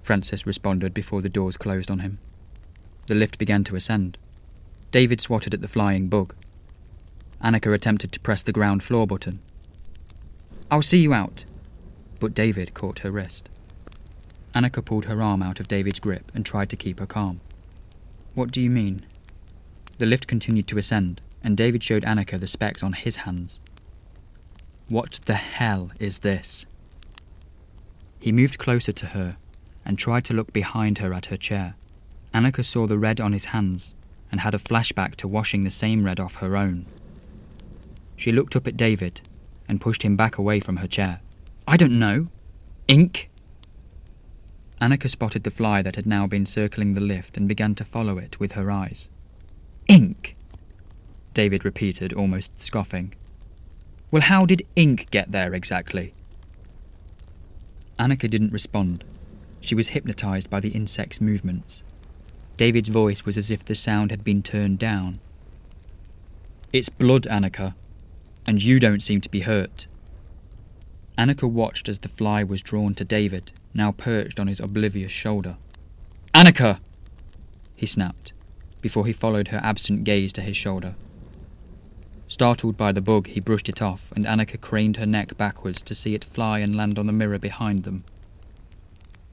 Francis 0.03 0.47
responded 0.47 0.95
before 0.95 1.23
the 1.23 1.29
doors 1.29 1.57
closed 1.57 1.91
on 1.91 2.01
him. 2.01 2.19
The 3.07 3.15
lift 3.15 3.39
began 3.39 3.65
to 3.65 3.77
ascend. 3.77 4.17
David 4.93 5.21
swatted 5.21 5.55
at 5.55 5.61
the 5.61 5.69
flying 5.69 6.09
bug. 6.09 6.35
Annika 7.43 7.75
attempted 7.75 8.13
to 8.13 8.21
press 8.21 8.43
the 8.43 8.53
ground 8.53 8.83
floor 8.83 9.07
button. 9.07 9.41
I'll 10.71 10.83
see 10.83 10.99
you 10.99 11.13
out. 11.13 11.45
But 12.21 12.35
David 12.35 12.75
caught 12.75 13.01
her 13.01 13.11
wrist. 13.11 13.49
Annika 14.55 14.85
pulled 14.85 15.07
her 15.07 15.21
arm 15.21 15.43
out 15.43 15.61
of 15.61 15.69
David's 15.69 16.01
grip 16.01 16.31
and 16.35 16.47
tried 16.47 16.71
to 16.71 16.77
keep 16.77 17.01
her 17.01 17.07
calm. 17.07 17.41
What 18.35 18.51
do 18.51 18.61
you 18.61 18.71
mean? 18.71 19.05
The 19.99 20.07
lift 20.07 20.27
continued 20.27 20.67
to 20.69 20.79
ascend, 20.79 21.21
and 21.43 21.57
David 21.57 21.83
showed 21.83 22.05
Annika 22.05 22.39
the 22.39 22.47
specks 22.47 22.83
on 22.83 22.93
his 22.93 23.17
hands. 23.17 23.61
What 24.89 25.21
the 25.27 25.35
hell 25.35 25.91
is 25.99 26.21
this? 26.21 26.67
He 28.21 28.33
moved 28.33 28.59
closer 28.59 28.93
to 28.93 29.07
her 29.07 29.37
and 29.85 29.99
tried 29.99 30.25
to 30.27 30.35
look 30.35 30.53
behind 30.53 30.99
her 30.99 31.13
at 31.13 31.27
her 31.27 31.37
chair. 31.37 31.75
Annika 32.33 32.65
saw 32.65 32.87
the 32.87 32.99
red 32.99 33.21
on 33.21 33.33
his 33.33 33.47
hands 33.47 33.95
and 34.31 34.41
had 34.41 34.55
a 34.55 34.59
flashback 34.59 35.17
to 35.17 35.29
washing 35.29 35.63
the 35.63 35.71
same 35.71 36.05
red 36.05 36.19
off 36.19 36.37
her 36.37 36.57
own. 36.57 36.87
She 38.17 38.33
looked 38.33 38.57
up 38.57 38.67
at 38.67 38.77
David 38.77 39.21
and 39.69 39.81
pushed 39.81 40.03
him 40.03 40.17
back 40.17 40.39
away 40.39 40.61
from 40.61 40.77
her 40.77 40.87
chair. 40.87 41.21
I 41.67 41.77
don't 41.77 41.99
know. 41.99 42.29
Ink? 42.89 43.31
Annika 44.81 45.09
spotted 45.09 45.45
the 45.45 45.51
fly 45.51 45.81
that 45.83 45.97
had 45.97 46.07
now 46.07 46.27
been 46.27 46.47
circling 46.47 46.93
the 46.93 47.01
lift 47.01 47.37
and 47.37 47.49
began 47.49 47.75
to 47.77 47.85
follow 47.85 48.19
it 48.19 48.39
with 48.39 48.53
her 48.53 48.71
eyes. 48.71 49.09
Ink? 49.89 50.37
David 51.33 51.65
repeated, 51.65 52.13
almost 52.13 52.61
scoffing. 52.61 53.15
Well, 54.11 54.23
how 54.23 54.47
did 54.47 54.67
ink 54.77 55.11
get 55.11 55.31
there 55.31 55.55
exactly? 55.55 56.15
Annika 57.99 58.31
didn't 58.31 58.53
respond. 58.53 59.05
She 59.61 59.75
was 59.75 59.89
hypnotized 59.89 60.51
by 60.51 60.61
the 60.61 60.71
insect's 60.71 61.21
movements. 61.21 61.83
David's 62.57 62.89
voice 62.89 63.25
was 63.25 63.37
as 63.37 63.51
if 63.51 63.65
the 63.65 63.75
sound 63.75 64.11
had 64.11 64.23
been 64.23 64.43
turned 64.43 64.79
down. 64.79 65.19
It's 66.73 66.89
blood, 66.89 67.25
Annika, 67.25 67.75
and 68.47 68.63
you 68.63 68.79
don't 68.79 69.03
seem 69.03 69.21
to 69.21 69.29
be 69.29 69.41
hurt. 69.41 69.87
Annika 71.17 71.49
watched 71.49 71.89
as 71.89 72.01
the 72.01 72.09
fly 72.09 72.43
was 72.43 72.61
drawn 72.61 72.95
to 72.95 73.05
David, 73.05 73.53
now 73.73 73.93
perched 73.93 74.41
on 74.41 74.47
his 74.47 74.61
oblivious 74.61 75.13
shoulder. 75.13 75.57
Annika! 76.35 76.81
he 77.77 77.87
snapped, 77.87 78.33
before 78.81 79.07
he 79.07 79.13
followed 79.13 79.49
her 79.49 79.61
absent 79.63 80.05
gaze 80.05 80.33
to 80.33 80.41
his 80.41 80.57
shoulder. 80.57 80.95
Startled 82.27 82.77
by 82.77 82.91
the 82.91 83.01
bug, 83.01 83.29
he 83.29 83.41
brushed 83.41 83.69
it 83.69 83.81
off, 83.81 84.11
and 84.17 84.25
Annika 84.25 84.61
craned 84.61 84.97
her 84.97 85.07
neck 85.07 85.37
backwards 85.37 85.83
to 85.83 85.95
see 85.95 86.15
it 86.15 86.25
fly 86.25 86.59
and 86.59 86.77
land 86.77 86.99
on 86.99 87.07
the 87.07 87.13
mirror 87.13 87.39
behind 87.39 87.85
them. 87.85 88.05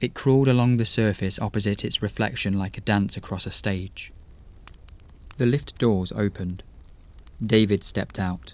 It 0.00 0.14
crawled 0.14 0.48
along 0.48 0.76
the 0.76 0.84
surface 0.84 1.38
opposite 1.38 1.84
its 1.84 2.02
reflection 2.02 2.58
like 2.58 2.76
a 2.76 2.80
dance 2.80 3.16
across 3.16 3.46
a 3.46 3.50
stage. 3.50 4.12
The 5.38 5.46
lift 5.46 5.78
doors 5.78 6.12
opened. 6.12 6.62
David 7.44 7.82
stepped 7.82 8.18
out. 8.18 8.52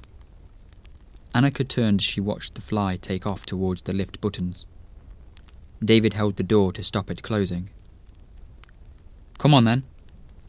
Annika 1.34 1.66
turned 1.66 2.00
as 2.00 2.04
she 2.04 2.20
watched 2.20 2.54
the 2.54 2.60
fly 2.60 2.96
take 2.96 3.26
off 3.26 3.46
towards 3.46 3.82
the 3.82 3.92
lift 3.92 4.20
buttons. 4.20 4.66
David 5.84 6.14
held 6.14 6.36
the 6.36 6.42
door 6.42 6.72
to 6.72 6.82
stop 6.82 7.10
it 7.10 7.22
closing. 7.22 7.70
Come 9.38 9.54
on 9.54 9.64
then. 9.64 9.84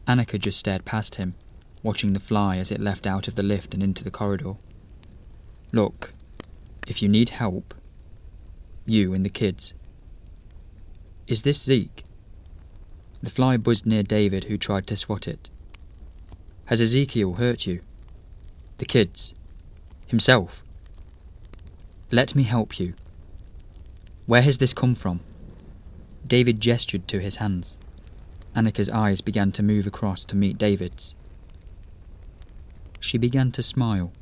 Annika 0.08 0.38
just 0.38 0.58
stared 0.58 0.84
past 0.84 1.16
him, 1.16 1.34
watching 1.82 2.12
the 2.12 2.20
fly 2.20 2.56
as 2.56 2.72
it 2.72 2.80
left 2.80 3.06
out 3.06 3.28
of 3.28 3.36
the 3.36 3.42
lift 3.42 3.74
and 3.74 3.82
into 3.82 4.02
the 4.02 4.10
corridor. 4.10 4.54
Look, 5.72 6.12
if 6.88 7.00
you 7.00 7.08
need 7.08 7.28
help, 7.30 7.74
you 8.86 9.14
and 9.14 9.24
the 9.24 9.30
kids. 9.30 9.72
Is 11.28 11.42
this 11.42 11.60
Zeke? 11.62 12.02
The 13.22 13.30
fly 13.30 13.56
buzzed 13.56 13.86
near 13.86 14.02
David, 14.02 14.44
who 14.44 14.58
tried 14.58 14.86
to 14.88 14.96
swat 14.96 15.28
it. 15.28 15.50
Has 16.64 16.80
Ezekiel 16.80 17.34
hurt 17.34 17.66
you? 17.66 17.80
The 18.78 18.86
kids? 18.86 19.34
Himself? 20.08 20.64
Let 22.12 22.34
me 22.34 22.42
help 22.42 22.80
you. 22.80 22.94
Where 24.26 24.42
has 24.42 24.58
this 24.58 24.72
come 24.72 24.96
from? 24.96 25.20
David 26.26 26.60
gestured 26.60 27.06
to 27.08 27.20
his 27.20 27.36
hands. 27.36 27.76
Annika's 28.54 28.90
eyes 28.90 29.20
began 29.20 29.52
to 29.52 29.62
move 29.62 29.86
across 29.86 30.24
to 30.24 30.36
meet 30.36 30.58
David's. 30.58 31.14
She 32.98 33.16
began 33.16 33.52
to 33.52 33.62
smile. 33.62 34.12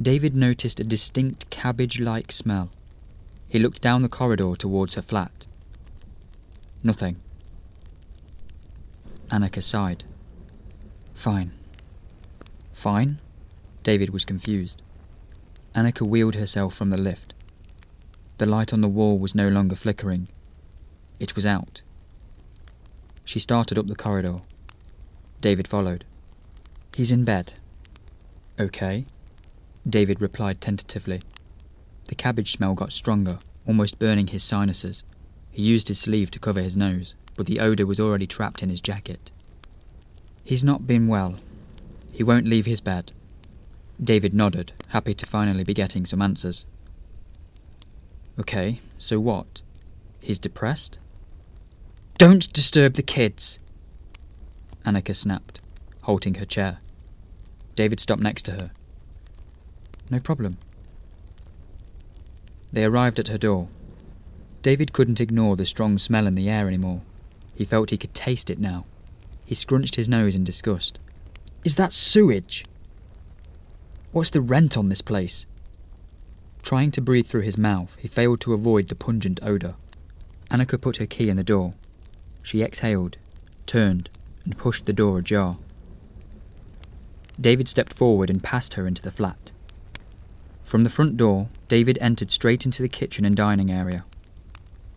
David 0.00 0.34
noticed 0.34 0.80
a 0.80 0.84
distinct 0.84 1.48
cabbage 1.48 1.98
like 1.98 2.30
smell. 2.30 2.70
He 3.48 3.58
looked 3.58 3.80
down 3.80 4.02
the 4.02 4.08
corridor 4.08 4.54
towards 4.54 4.94
her 4.94 5.02
flat. 5.02 5.46
Nothing. 6.82 7.16
Annika 9.30 9.62
sighed. 9.62 10.04
Fine. 11.14 11.52
Fine? 12.72 13.18
David 13.82 14.10
was 14.10 14.24
confused. 14.24 14.82
Annika 15.74 16.06
wheeled 16.06 16.34
herself 16.34 16.74
from 16.74 16.90
the 16.90 17.00
lift. 17.00 17.32
The 18.38 18.46
light 18.46 18.72
on 18.72 18.80
the 18.80 18.88
wall 18.88 19.18
was 19.18 19.34
no 19.34 19.48
longer 19.48 19.76
flickering. 19.76 20.28
It 21.18 21.36
was 21.36 21.46
out. 21.46 21.82
She 23.24 23.38
started 23.38 23.78
up 23.78 23.86
the 23.86 23.94
corridor. 23.94 24.38
David 25.40 25.68
followed. 25.68 26.04
He's 26.94 27.10
in 27.10 27.24
bed. 27.24 27.54
Okay. 28.58 29.06
David 29.88 30.20
replied 30.20 30.60
tentatively. 30.60 31.20
The 32.08 32.14
cabbage 32.14 32.52
smell 32.52 32.74
got 32.74 32.92
stronger, 32.92 33.38
almost 33.66 33.98
burning 33.98 34.28
his 34.28 34.42
sinuses. 34.42 35.02
He 35.52 35.62
used 35.62 35.88
his 35.88 36.00
sleeve 36.00 36.30
to 36.32 36.38
cover 36.38 36.60
his 36.60 36.76
nose, 36.76 37.14
but 37.36 37.46
the 37.46 37.60
odour 37.60 37.86
was 37.86 38.00
already 38.00 38.26
trapped 38.26 38.62
in 38.62 38.68
his 38.68 38.80
jacket. 38.80 39.30
He's 40.42 40.64
not 40.64 40.86
been 40.86 41.06
well. 41.06 41.36
He 42.12 42.24
won't 42.24 42.46
leave 42.46 42.66
his 42.66 42.80
bed. 42.80 43.12
David 44.02 44.32
nodded, 44.32 44.72
happy 44.88 45.14
to 45.14 45.26
finally 45.26 45.62
be 45.62 45.74
getting 45.74 46.06
some 46.06 46.22
answers. 46.22 46.64
Okay, 48.38 48.80
so 48.96 49.20
what? 49.20 49.60
He's 50.22 50.38
depressed? 50.38 50.98
Don't 52.16 52.50
disturb 52.52 52.94
the 52.94 53.02
kids! 53.02 53.58
Annika 54.86 55.14
snapped, 55.14 55.60
halting 56.02 56.34
her 56.36 56.46
chair. 56.46 56.78
David 57.76 58.00
stopped 58.00 58.22
next 58.22 58.42
to 58.44 58.52
her. 58.52 58.70
No 60.10 60.18
problem. 60.18 60.56
They 62.72 62.84
arrived 62.84 63.18
at 63.18 63.28
her 63.28 63.38
door. 63.38 63.68
David 64.62 64.92
couldn't 64.92 65.20
ignore 65.20 65.56
the 65.56 65.66
strong 65.66 65.98
smell 65.98 66.26
in 66.26 66.34
the 66.34 66.48
air 66.48 66.68
anymore. 66.68 67.02
He 67.54 67.64
felt 67.64 67.90
he 67.90 67.98
could 67.98 68.14
taste 68.14 68.48
it 68.48 68.58
now. 68.58 68.86
He 69.44 69.54
scrunched 69.54 69.96
his 69.96 70.08
nose 70.08 70.34
in 70.34 70.44
disgust. 70.44 70.98
Is 71.64 71.74
that 71.74 71.92
sewage? 71.92 72.64
What's 74.12 74.30
the 74.30 74.40
rent 74.40 74.76
on 74.76 74.88
this 74.88 75.02
place? 75.02 75.46
Trying 76.62 76.90
to 76.92 77.00
breathe 77.00 77.28
through 77.28 77.42
his 77.42 77.56
mouth, 77.56 77.96
he 78.00 78.08
failed 78.08 78.40
to 78.40 78.52
avoid 78.52 78.88
the 78.88 78.96
pungent 78.96 79.38
odour. 79.40 79.76
Annika 80.50 80.80
put 80.80 80.96
her 80.96 81.06
key 81.06 81.28
in 81.28 81.36
the 81.36 81.44
door. 81.44 81.74
She 82.42 82.60
exhaled, 82.60 83.18
turned, 83.66 84.10
and 84.44 84.58
pushed 84.58 84.86
the 84.86 84.92
door 84.92 85.18
ajar. 85.18 85.58
David 87.40 87.68
stepped 87.68 87.92
forward 87.92 88.30
and 88.30 88.42
passed 88.42 88.74
her 88.74 88.84
into 88.84 89.00
the 89.00 89.12
flat. 89.12 89.52
From 90.64 90.82
the 90.82 90.90
front 90.90 91.16
door, 91.16 91.48
David 91.68 91.96
entered 92.00 92.32
straight 92.32 92.66
into 92.66 92.82
the 92.82 92.88
kitchen 92.88 93.24
and 93.24 93.36
dining 93.36 93.70
area. 93.70 94.04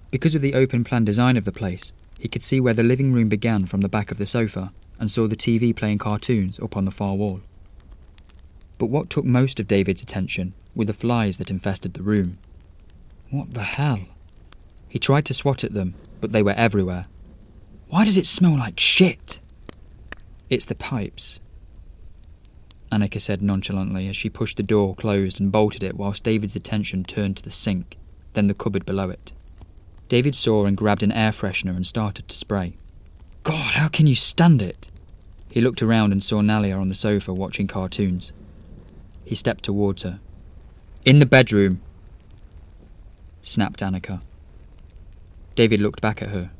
Because 0.09 0.33
of 0.33 0.41
the 0.41 0.55
open 0.55 0.83
plan 0.83 1.05
design 1.05 1.37
of 1.37 1.45
the 1.45 1.51
place, 1.51 1.91
he 2.17 2.27
could 2.27 2.43
see 2.43 2.59
where 2.59 2.73
the 2.73 2.81
living 2.81 3.13
room 3.13 3.29
began 3.29 3.67
from 3.67 3.81
the 3.81 3.89
back 3.89 4.09
of 4.09 4.17
the 4.17 4.25
sofa 4.25 4.73
and 4.99 5.11
saw 5.11 5.27
the 5.27 5.35
TV 5.35 5.75
playing 5.75 5.99
cartoons 5.99 6.59
up 6.59 6.75
on 6.75 6.85
the 6.85 6.91
far 6.91 7.13
wall. 7.13 7.41
But 8.77 8.87
what 8.87 9.09
took 9.09 9.25
most 9.25 9.59
of 9.59 9.67
David's 9.67 10.01
attention 10.01 10.53
were 10.75 10.85
the 10.85 10.93
flies 10.93 11.37
that 11.37 11.51
infested 11.51 11.93
the 11.93 12.03
room. 12.03 12.37
What 13.29 13.53
the 13.53 13.63
hell? 13.63 14.01
He 14.89 14.99
tried 14.99 15.25
to 15.25 15.33
swat 15.33 15.63
at 15.63 15.73
them, 15.73 15.95
but 16.21 16.31
they 16.31 16.43
were 16.43 16.51
everywhere. 16.51 17.05
Why 17.89 18.05
does 18.05 18.17
it 18.17 18.25
smell 18.25 18.57
like 18.57 18.79
shit? 18.79 19.39
It's 20.49 20.65
the 20.65 20.75
pipes. 20.75 21.39
Annika 22.91 23.19
said 23.19 23.41
nonchalantly 23.41 24.07
as 24.07 24.15
she 24.15 24.29
pushed 24.29 24.57
the 24.57 24.63
door 24.63 24.95
closed 24.95 25.39
and 25.39 25.51
bolted 25.51 25.83
it 25.83 25.95
whilst 25.95 26.23
David's 26.23 26.55
attention 26.55 27.03
turned 27.03 27.37
to 27.37 27.43
the 27.43 27.49
sink, 27.49 27.97
then 28.33 28.47
the 28.47 28.53
cupboard 28.53 28.85
below 28.85 29.09
it. 29.09 29.31
David 30.09 30.35
saw 30.35 30.65
and 30.65 30.77
grabbed 30.77 31.01
an 31.01 31.11
air 31.11 31.31
freshener 31.31 31.75
and 31.75 31.87
started 31.87 32.27
to 32.27 32.35
spray. 32.35 32.75
God, 33.41 33.73
how 33.73 33.87
can 33.87 34.05
you 34.05 34.13
stand 34.13 34.61
it? 34.61 34.89
He 35.51 35.59
looked 35.59 35.81
around 35.81 36.11
and 36.11 36.21
saw 36.21 36.41
Nalia 36.41 36.79
on 36.79 36.87
the 36.87 36.95
sofa 36.95 37.33
watching 37.33 37.67
cartoons. 37.67 38.31
He 39.25 39.35
stepped 39.35 39.63
towards 39.63 40.03
her. 40.03 40.19
In 41.05 41.19
the 41.19 41.25
bedroom, 41.25 41.81
snapped 43.41 43.81
Annika. 43.81 44.21
David 45.55 45.81
looked 45.81 46.01
back 46.01 46.21
at 46.21 46.29
her, 46.29 46.51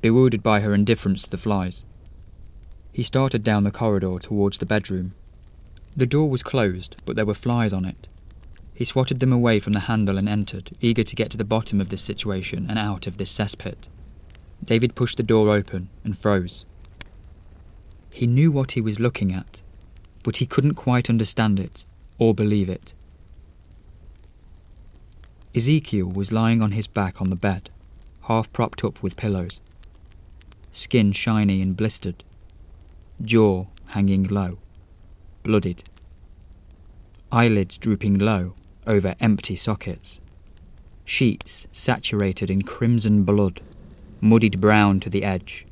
bewildered 0.00 0.42
by 0.42 0.60
her 0.60 0.74
indifference 0.74 1.22
to 1.22 1.30
the 1.30 1.38
flies. 1.38 1.84
He 2.92 3.02
started 3.02 3.44
down 3.44 3.64
the 3.64 3.70
corridor 3.70 4.18
towards 4.18 4.58
the 4.58 4.66
bedroom. 4.66 5.12
The 5.96 6.06
door 6.06 6.28
was 6.28 6.42
closed, 6.42 6.96
but 7.04 7.16
there 7.16 7.26
were 7.26 7.34
flies 7.34 7.72
on 7.72 7.84
it. 7.84 8.08
He 8.74 8.84
swatted 8.84 9.20
them 9.20 9.32
away 9.32 9.60
from 9.60 9.74
the 9.74 9.80
handle 9.80 10.16
and 10.16 10.28
entered, 10.28 10.70
eager 10.80 11.02
to 11.02 11.16
get 11.16 11.30
to 11.30 11.36
the 11.36 11.44
bottom 11.44 11.80
of 11.80 11.90
this 11.90 12.00
situation 12.00 12.66
and 12.68 12.78
out 12.78 13.06
of 13.06 13.18
this 13.18 13.30
cesspit. 13.30 13.88
David 14.64 14.94
pushed 14.94 15.18
the 15.18 15.22
door 15.22 15.50
open 15.50 15.88
and 16.04 16.16
froze. 16.16 16.64
He 18.12 18.26
knew 18.26 18.50
what 18.50 18.72
he 18.72 18.80
was 18.80 18.98
looking 18.98 19.32
at, 19.32 19.62
but 20.22 20.36
he 20.38 20.46
couldn't 20.46 20.74
quite 20.74 21.08
understand 21.08 21.58
it 21.58 21.84
or 22.18 22.34
believe 22.34 22.68
it. 22.68 22.94
Ezekiel 25.54 26.06
was 26.06 26.30
lying 26.30 26.62
on 26.62 26.72
his 26.72 26.86
back 26.86 27.20
on 27.20 27.30
the 27.30 27.36
bed, 27.36 27.70
half 28.22 28.52
propped 28.52 28.84
up 28.84 29.02
with 29.02 29.16
pillows. 29.16 29.60
Skin 30.70 31.10
shiny 31.12 31.60
and 31.60 31.76
blistered, 31.76 32.22
jaw 33.20 33.66
hanging 33.86 34.24
low, 34.24 34.58
blooded. 35.42 35.82
Eyelids 37.32 37.78
drooping 37.78 38.18
low 38.18 38.54
over 38.86 39.12
empty 39.20 39.56
sockets. 39.56 40.18
Sheets 41.04 41.66
saturated 41.72 42.50
in 42.50 42.62
crimson 42.62 43.24
blood, 43.24 43.60
muddied 44.20 44.60
brown 44.60 45.00
to 45.00 45.10
the 45.10 45.24
edge. 45.24 45.66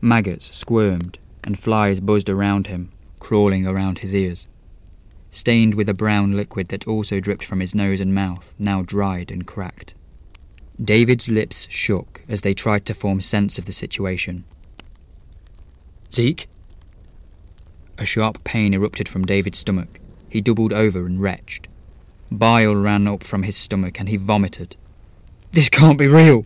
Maggots 0.00 0.54
squirmed 0.56 1.18
and 1.44 1.58
flies 1.58 2.00
buzzed 2.00 2.28
around 2.28 2.66
him, 2.66 2.90
crawling 3.24 3.66
around 3.66 4.00
his 4.00 4.14
ears. 4.14 4.46
Stained 5.30 5.72
with 5.74 5.88
a 5.88 5.94
brown 5.94 6.32
liquid 6.32 6.68
that 6.68 6.86
also 6.86 7.20
dripped 7.20 7.42
from 7.42 7.60
his 7.60 7.74
nose 7.74 7.98
and 7.98 8.14
mouth, 8.14 8.54
now 8.58 8.82
dried 8.82 9.30
and 9.30 9.46
cracked. 9.46 9.94
David's 10.78 11.26
lips 11.26 11.66
shook 11.70 12.20
as 12.28 12.42
they 12.42 12.52
tried 12.52 12.84
to 12.84 12.92
form 12.92 13.22
sense 13.22 13.58
of 13.58 13.64
the 13.64 13.72
situation. 13.72 14.44
Zeke? 16.12 16.46
A 17.96 18.04
sharp 18.04 18.44
pain 18.44 18.74
erupted 18.74 19.08
from 19.08 19.24
David's 19.24 19.58
stomach. 19.58 20.00
He 20.28 20.42
doubled 20.42 20.74
over 20.74 21.06
and 21.06 21.18
retched. 21.18 21.66
Bile 22.30 22.76
ran 22.76 23.08
up 23.08 23.22
from 23.22 23.44
his 23.44 23.56
stomach 23.56 23.98
and 23.98 24.10
he 24.10 24.18
vomited. 24.18 24.76
This 25.50 25.70
can't 25.70 25.98
be 25.98 26.08
real! 26.08 26.44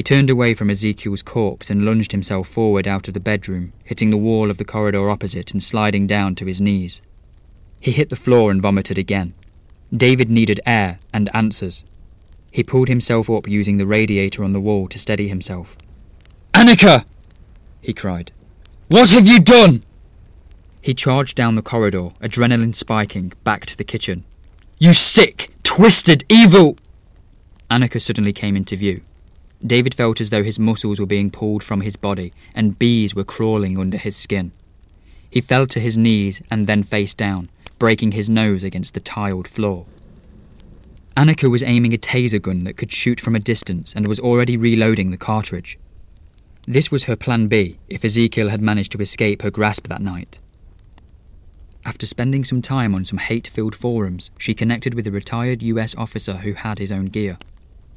He 0.00 0.02
turned 0.02 0.30
away 0.30 0.54
from 0.54 0.70
Ezekiel's 0.70 1.20
corpse 1.20 1.68
and 1.68 1.84
lunged 1.84 2.12
himself 2.12 2.48
forward 2.48 2.88
out 2.88 3.06
of 3.06 3.12
the 3.12 3.20
bedroom, 3.20 3.74
hitting 3.84 4.08
the 4.08 4.16
wall 4.16 4.50
of 4.50 4.56
the 4.56 4.64
corridor 4.64 5.10
opposite 5.10 5.52
and 5.52 5.62
sliding 5.62 6.06
down 6.06 6.34
to 6.36 6.46
his 6.46 6.58
knees. 6.58 7.02
He 7.80 7.92
hit 7.92 8.08
the 8.08 8.16
floor 8.16 8.50
and 8.50 8.62
vomited 8.62 8.96
again. 8.96 9.34
David 9.94 10.30
needed 10.30 10.58
air 10.64 11.00
and 11.12 11.28
answers. 11.36 11.84
He 12.50 12.62
pulled 12.62 12.88
himself 12.88 13.28
up 13.28 13.46
using 13.46 13.76
the 13.76 13.86
radiator 13.86 14.42
on 14.42 14.54
the 14.54 14.58
wall 14.58 14.88
to 14.88 14.98
steady 14.98 15.28
himself. 15.28 15.76
Annika! 16.54 17.04
he 17.82 17.92
cried. 17.92 18.32
What 18.88 19.10
have 19.10 19.26
you 19.26 19.38
done? 19.38 19.82
He 20.80 20.94
charged 20.94 21.36
down 21.36 21.56
the 21.56 21.60
corridor, 21.60 22.08
adrenaline 22.22 22.74
spiking, 22.74 23.34
back 23.44 23.66
to 23.66 23.76
the 23.76 23.84
kitchen. 23.84 24.24
You 24.78 24.94
sick, 24.94 25.50
twisted, 25.62 26.24
evil! 26.30 26.78
Annika 27.70 28.00
suddenly 28.00 28.32
came 28.32 28.56
into 28.56 28.76
view. 28.76 29.02
David 29.64 29.94
felt 29.94 30.20
as 30.20 30.30
though 30.30 30.42
his 30.42 30.58
muscles 30.58 30.98
were 30.98 31.06
being 31.06 31.30
pulled 31.30 31.62
from 31.62 31.82
his 31.82 31.96
body 31.96 32.32
and 32.54 32.78
bees 32.78 33.14
were 33.14 33.24
crawling 33.24 33.78
under 33.78 33.98
his 33.98 34.16
skin. 34.16 34.52
He 35.28 35.40
fell 35.40 35.66
to 35.66 35.80
his 35.80 35.96
knees 35.96 36.42
and 36.50 36.66
then 36.66 36.82
face 36.82 37.14
down, 37.14 37.50
breaking 37.78 38.12
his 38.12 38.28
nose 38.28 38.64
against 38.64 38.94
the 38.94 39.00
tiled 39.00 39.46
floor. 39.46 39.86
Annika 41.16 41.50
was 41.50 41.62
aiming 41.62 41.92
a 41.92 41.98
taser 41.98 42.40
gun 42.40 42.64
that 42.64 42.76
could 42.76 42.90
shoot 42.90 43.20
from 43.20 43.36
a 43.36 43.40
distance 43.40 43.92
and 43.94 44.08
was 44.08 44.20
already 44.20 44.56
reloading 44.56 45.10
the 45.10 45.18
cartridge. 45.18 45.78
This 46.66 46.90
was 46.90 47.04
her 47.04 47.16
plan 47.16 47.48
B 47.48 47.78
if 47.88 48.04
Ezekiel 48.04 48.48
had 48.48 48.62
managed 48.62 48.92
to 48.92 49.00
escape 49.00 49.42
her 49.42 49.50
grasp 49.50 49.88
that 49.88 50.00
night. 50.00 50.38
After 51.84 52.06
spending 52.06 52.44
some 52.44 52.62
time 52.62 52.94
on 52.94 53.04
some 53.04 53.18
hate 53.18 53.48
filled 53.48 53.74
forums, 53.74 54.30
she 54.38 54.54
connected 54.54 54.94
with 54.94 55.06
a 55.06 55.10
retired 55.10 55.62
US 55.62 55.94
officer 55.96 56.34
who 56.34 56.52
had 56.52 56.78
his 56.78 56.92
own 56.92 57.06
gear. 57.06 57.38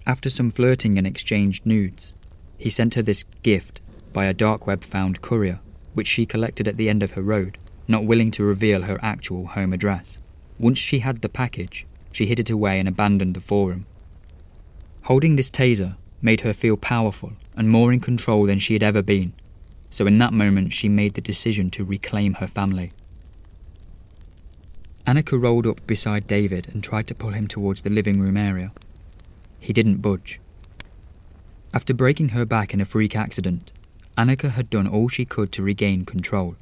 After 0.06 0.30
some 0.30 0.52
flirting 0.52 0.98
and 0.98 1.08
exchanged 1.08 1.66
nudes, 1.66 2.14
he 2.58 2.70
sent 2.70 2.96
her 2.96 3.02
this 3.02 3.24
gift 3.42 3.82
by 4.12 4.26
a 4.26 4.34
dark 4.34 4.68
web 4.68 4.84
found 4.84 5.22
courier, 5.22 5.60
which 5.94 6.08
she 6.08 6.26
collected 6.26 6.68
at 6.68 6.78
the 6.78 6.90
end 6.90 7.04
of 7.04 7.12
her 7.12 7.22
road, 7.22 7.58
not 7.88 8.04
willing 8.04 8.30
to 8.32 8.44
reveal 8.44 8.84
her 8.84 9.00
actual 9.02 9.48
home 9.48 9.72
address. 9.72 10.18
Once 10.60 10.78
she 10.78 11.00
had 11.00 11.22
the 11.22 11.30
package, 11.30 11.86
she 12.12 12.26
hid 12.26 12.40
it 12.40 12.50
away 12.50 12.80
and 12.80 12.88
abandoned 12.88 13.34
the 13.34 13.40
forum. 13.40 13.86
Holding 15.04 15.36
this 15.36 15.50
taser 15.50 15.96
made 16.22 16.42
her 16.42 16.54
feel 16.54 16.78
powerful 16.78 17.34
and 17.56 17.70
more 17.70 17.92
in 17.92 18.00
control 18.00 18.46
than 18.46 18.60
she 18.60 18.74
had 18.74 18.84
ever 18.84 19.02
been, 19.02 19.34
so 19.90 20.06
in 20.06 20.18
that 20.18 20.34
moment 20.34 20.74
she 20.74 20.90
made 20.90 21.14
the 21.14 21.22
decision 21.22 21.70
to 21.72 21.84
reclaim 21.84 22.36
her 22.36 22.48
family. 22.48 22.92
Annika 25.06 25.42
rolled 25.42 25.68
up 25.68 25.86
beside 25.86 26.28
David 26.28 26.70
and 26.74 26.84
tried 26.84 27.08
to 27.08 27.16
pull 27.16 27.32
him 27.32 27.48
towards 27.48 27.82
the 27.82 27.90
living 27.90 28.20
room 28.20 28.38
area. 28.38 28.72
He 29.64 29.72
didn't 29.72 30.02
budge. 30.02 30.42
After 31.74 31.94
breaking 31.94 32.30
her 32.30 32.44
back 32.44 32.74
in 32.74 32.82
a 32.82 32.86
freak 32.86 33.16
accident, 33.16 33.72
Annika 34.18 34.52
had 34.52 34.70
done 34.70 34.88
all 34.88 35.08
she 35.08 35.24
could 35.24 35.54
to 35.54 35.64
regain 35.64 36.04
control. 36.04 36.58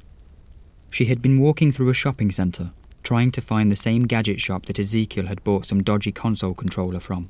She 0.88 1.06
had 1.06 1.20
been 1.20 1.40
walking 1.40 1.72
through 1.72 1.88
a 1.88 1.94
shopping 1.94 2.30
centre, 2.30 2.70
trying 3.02 3.32
to 3.32 3.40
find 3.40 3.72
the 3.72 3.76
same 3.76 4.02
gadget 4.02 4.40
shop 4.40 4.66
that 4.66 4.78
Ezekiel 4.78 5.26
had 5.26 5.42
bought 5.42 5.66
some 5.66 5.82
dodgy 5.82 6.12
console 6.12 6.54
controller 6.54 7.00
from. 7.00 7.26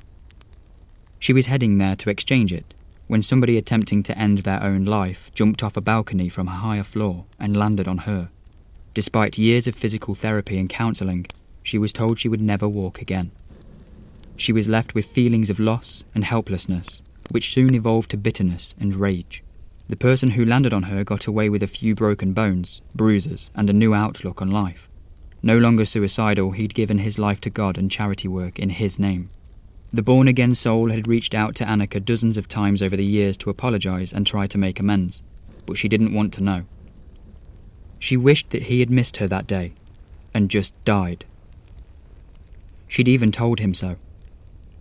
She 1.17 1.33
was 1.33 1.47
heading 1.47 1.79
there 1.79 1.95
to 1.95 2.09
exchange 2.11 2.53
it 2.53 2.75
when 3.07 3.23
somebody 3.23 3.57
attempting 3.57 4.03
to 4.03 4.17
end 4.17 4.39
their 4.39 4.61
own 4.61 4.85
life 4.85 5.31
jumped 5.33 5.63
off 5.63 5.75
a 5.75 5.81
balcony 5.81 6.29
from 6.29 6.47
a 6.47 6.51
higher 6.51 6.83
floor 6.83 7.25
and 7.39 7.57
landed 7.57 7.87
on 7.87 7.99
her. 8.09 8.29
Despite 8.93 9.39
years 9.39 9.65
of 9.65 9.75
physical 9.75 10.13
therapy 10.13 10.59
and 10.59 10.69
counselling, 10.69 11.25
she 11.63 11.79
was 11.79 11.91
told 11.91 12.19
she 12.19 12.29
would 12.29 12.41
never 12.41 12.67
walk 12.67 13.01
again. 13.01 13.31
She 14.35 14.51
was 14.51 14.67
left 14.67 14.95
with 14.95 15.05
feelings 15.05 15.49
of 15.49 15.59
loss 15.59 16.03
and 16.15 16.25
helplessness, 16.25 17.01
which 17.31 17.53
soon 17.53 17.75
evolved 17.75 18.11
to 18.11 18.17
bitterness 18.17 18.75
and 18.79 18.95
rage. 18.95 19.43
The 19.87 19.95
person 19.95 20.31
who 20.31 20.45
landed 20.45 20.73
on 20.73 20.83
her 20.83 21.03
got 21.03 21.27
away 21.27 21.49
with 21.49 21.61
a 21.61 21.67
few 21.67 21.93
broken 21.93 22.33
bones, 22.33 22.81
bruises, 22.95 23.49
and 23.53 23.69
a 23.69 23.73
new 23.73 23.93
outlook 23.93 24.41
on 24.41 24.49
life. 24.49 24.89
No 25.41 25.57
longer 25.57 25.85
suicidal, 25.85 26.51
he'd 26.51 26.73
given 26.73 26.99
his 26.99 27.19
life 27.19 27.41
to 27.41 27.49
God 27.49 27.77
and 27.77 27.91
charity 27.91 28.27
work 28.27 28.57
in 28.57 28.69
his 28.69 28.97
name. 28.97 29.29
The 29.91 30.01
born 30.01 30.27
again 30.27 30.55
soul 30.55 30.89
had 30.89 31.07
reached 31.07 31.35
out 31.35 31.53
to 31.55 31.65
Annika 31.65 32.03
dozens 32.03 32.37
of 32.37 32.47
times 32.47 32.81
over 32.81 32.95
the 32.95 33.05
years 33.05 33.37
to 33.37 33.49
apologize 33.49 34.11
and 34.11 34.25
try 34.25 34.47
to 34.47 34.57
make 34.57 34.79
amends, 34.79 35.21
but 35.65 35.77
she 35.77 35.89
didn't 35.89 36.13
want 36.13 36.33
to 36.33 36.43
know. 36.43 36.63
She 37.99 38.17
wished 38.17 38.49
that 38.49 38.63
he 38.63 38.79
had 38.79 38.89
missed 38.89 39.17
her 39.17 39.27
that 39.27 39.45
day 39.45 39.73
and 40.33 40.49
just 40.49 40.73
died. 40.83 41.25
She'd 42.87 43.07
even 43.07 43.31
told 43.31 43.59
him 43.59 43.73
so. 43.73 43.97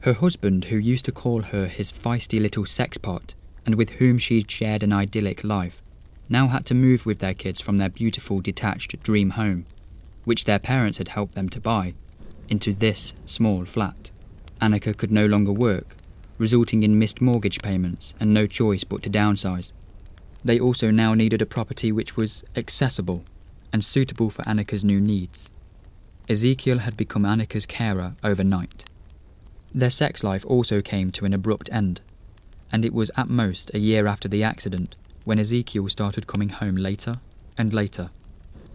Her 0.03 0.15
husband, 0.15 0.65
who 0.65 0.79
used 0.79 1.05
to 1.05 1.13
call 1.13 1.43
her 1.43 1.69
his 1.69 1.93
feisty 1.93 2.41
little 2.41 2.65
sexpot 2.65 3.35
and 3.65 3.77
with 3.77 3.91
whom 3.93 4.19
she'd 4.19 4.51
shared 4.51 4.83
an 4.83 4.93
idyllic 4.93 5.45
life, 5.45 5.81
now 6.29 6.49
had 6.49 6.67
to 6.67 6.75
move 6.75 7.07
with 7.07 7.21
their 7.21 7.35
kids 7.35 7.61
from 7.61 7.77
their 7.77 7.89
beautiful 7.89 8.41
detached 8.41 9.01
dream 9.05 9.31
home, 9.31 9.65
which 10.25 10.45
their 10.45 10.59
parents 10.59 10.99
had 10.99 11.09
helped 11.09 11.37
them 11.37 11.49
to 11.51 11.61
buy, 11.61 11.95
into 12.49 12.73
this 12.73 13.13
small 13.27 13.65
flat. 13.65 14.11
Annika 14.61 14.97
could 14.97 15.13
no 15.13 15.27
longer 15.27 15.53
work, 15.53 15.95
resulting 16.37 16.83
in 16.83 16.99
missed 16.99 17.21
mortgage 17.21 17.63
payments 17.63 18.13
and 18.19 18.35
no 18.35 18.49
choice 18.49 18.83
but 18.83 19.05
to 19.05 19.11
downsize. 19.11 19.71
They 20.45 20.59
also 20.59 20.91
now 20.91 21.15
needed 21.15 21.41
a 21.41 21.47
property 21.47 21.93
which 21.93 22.17
was 22.17 22.43
accessible 22.57 23.23
and 23.73 23.85
suitable 23.85 24.31
for 24.31 24.43
Annika's 24.43 24.83
new 24.83 25.01
needs. 25.01 25.49
Ezekiel 26.29 26.79
had 26.79 26.97
become 26.97 27.23
Annika's 27.23 27.67
carer 27.67 28.15
overnight. 28.25 28.85
Their 29.75 29.91
sex 29.91 30.23
life 30.23 30.45
also 30.47 30.81
came 30.81 31.11
to 31.13 31.25
an 31.25 31.33
abrupt 31.33 31.71
end, 31.73 32.03
and 32.71 32.85
it 32.85 32.93
was 32.93 33.11
at 33.17 33.29
most 33.29 33.71
a 33.73 33.79
year 33.79 34.07
after 34.07 34.29
the 34.29 34.43
accident 34.43 34.95
when 35.25 35.39
Ezekiel 35.39 35.89
started 35.89 36.27
coming 36.27 36.51
home 36.51 36.77
later 36.77 37.15
and 37.57 37.73
later. 37.73 38.11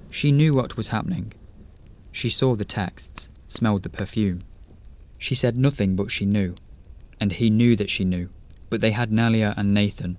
She 0.10 0.32
knew 0.32 0.54
what 0.54 0.78
was 0.78 0.88
happening. 0.88 1.34
She 2.12 2.30
saw 2.30 2.56
the 2.56 2.66
texts, 2.66 3.30
smelled 3.48 3.84
the 3.84 3.90
perfume. 3.90 4.40
She 5.20 5.36
said 5.36 5.58
nothing 5.58 5.96
but 5.96 6.12
she 6.12 6.26
knew, 6.26 6.56
and 7.20 7.34
he 7.34 7.50
knew 7.50 7.76
that 7.76 7.90
she 7.90 8.04
knew, 8.04 8.30
but 8.70 8.82
they 8.82 8.92
had 8.92 9.12
Nalia 9.12 9.54
and 9.58 9.74
Nathan, 9.74 10.18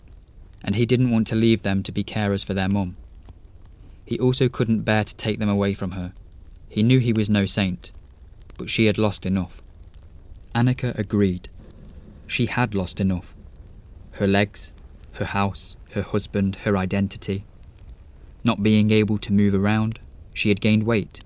and 0.62 0.76
he 0.76 0.86
didn't 0.86 1.10
want 1.10 1.26
to 1.28 1.34
leave 1.34 1.62
them 1.62 1.82
to 1.82 1.92
be 1.92 2.04
carers 2.04 2.44
for 2.44 2.54
their 2.54 2.68
mum. 2.68 2.96
He 4.04 4.18
also 4.18 4.48
couldn't 4.48 4.82
bear 4.82 5.04
to 5.04 5.16
take 5.16 5.38
them 5.38 5.48
away 5.48 5.74
from 5.74 5.92
her. 5.92 6.12
He 6.68 6.82
knew 6.82 6.98
he 6.98 7.12
was 7.12 7.28
no 7.28 7.46
saint, 7.46 7.90
but 8.56 8.70
she 8.70 8.86
had 8.86 8.98
lost 8.98 9.26
enough. 9.26 9.60
Annika 10.58 10.98
agreed. 10.98 11.48
She 12.26 12.46
had 12.46 12.74
lost 12.74 13.00
enough. 13.00 13.32
Her 14.12 14.26
legs, 14.26 14.72
her 15.12 15.26
house, 15.26 15.76
her 15.92 16.02
husband, 16.02 16.56
her 16.64 16.76
identity. 16.76 17.44
Not 18.42 18.64
being 18.64 18.90
able 18.90 19.18
to 19.18 19.32
move 19.32 19.54
around, 19.54 20.00
she 20.34 20.48
had 20.48 20.60
gained 20.60 20.82
weight, 20.82 21.20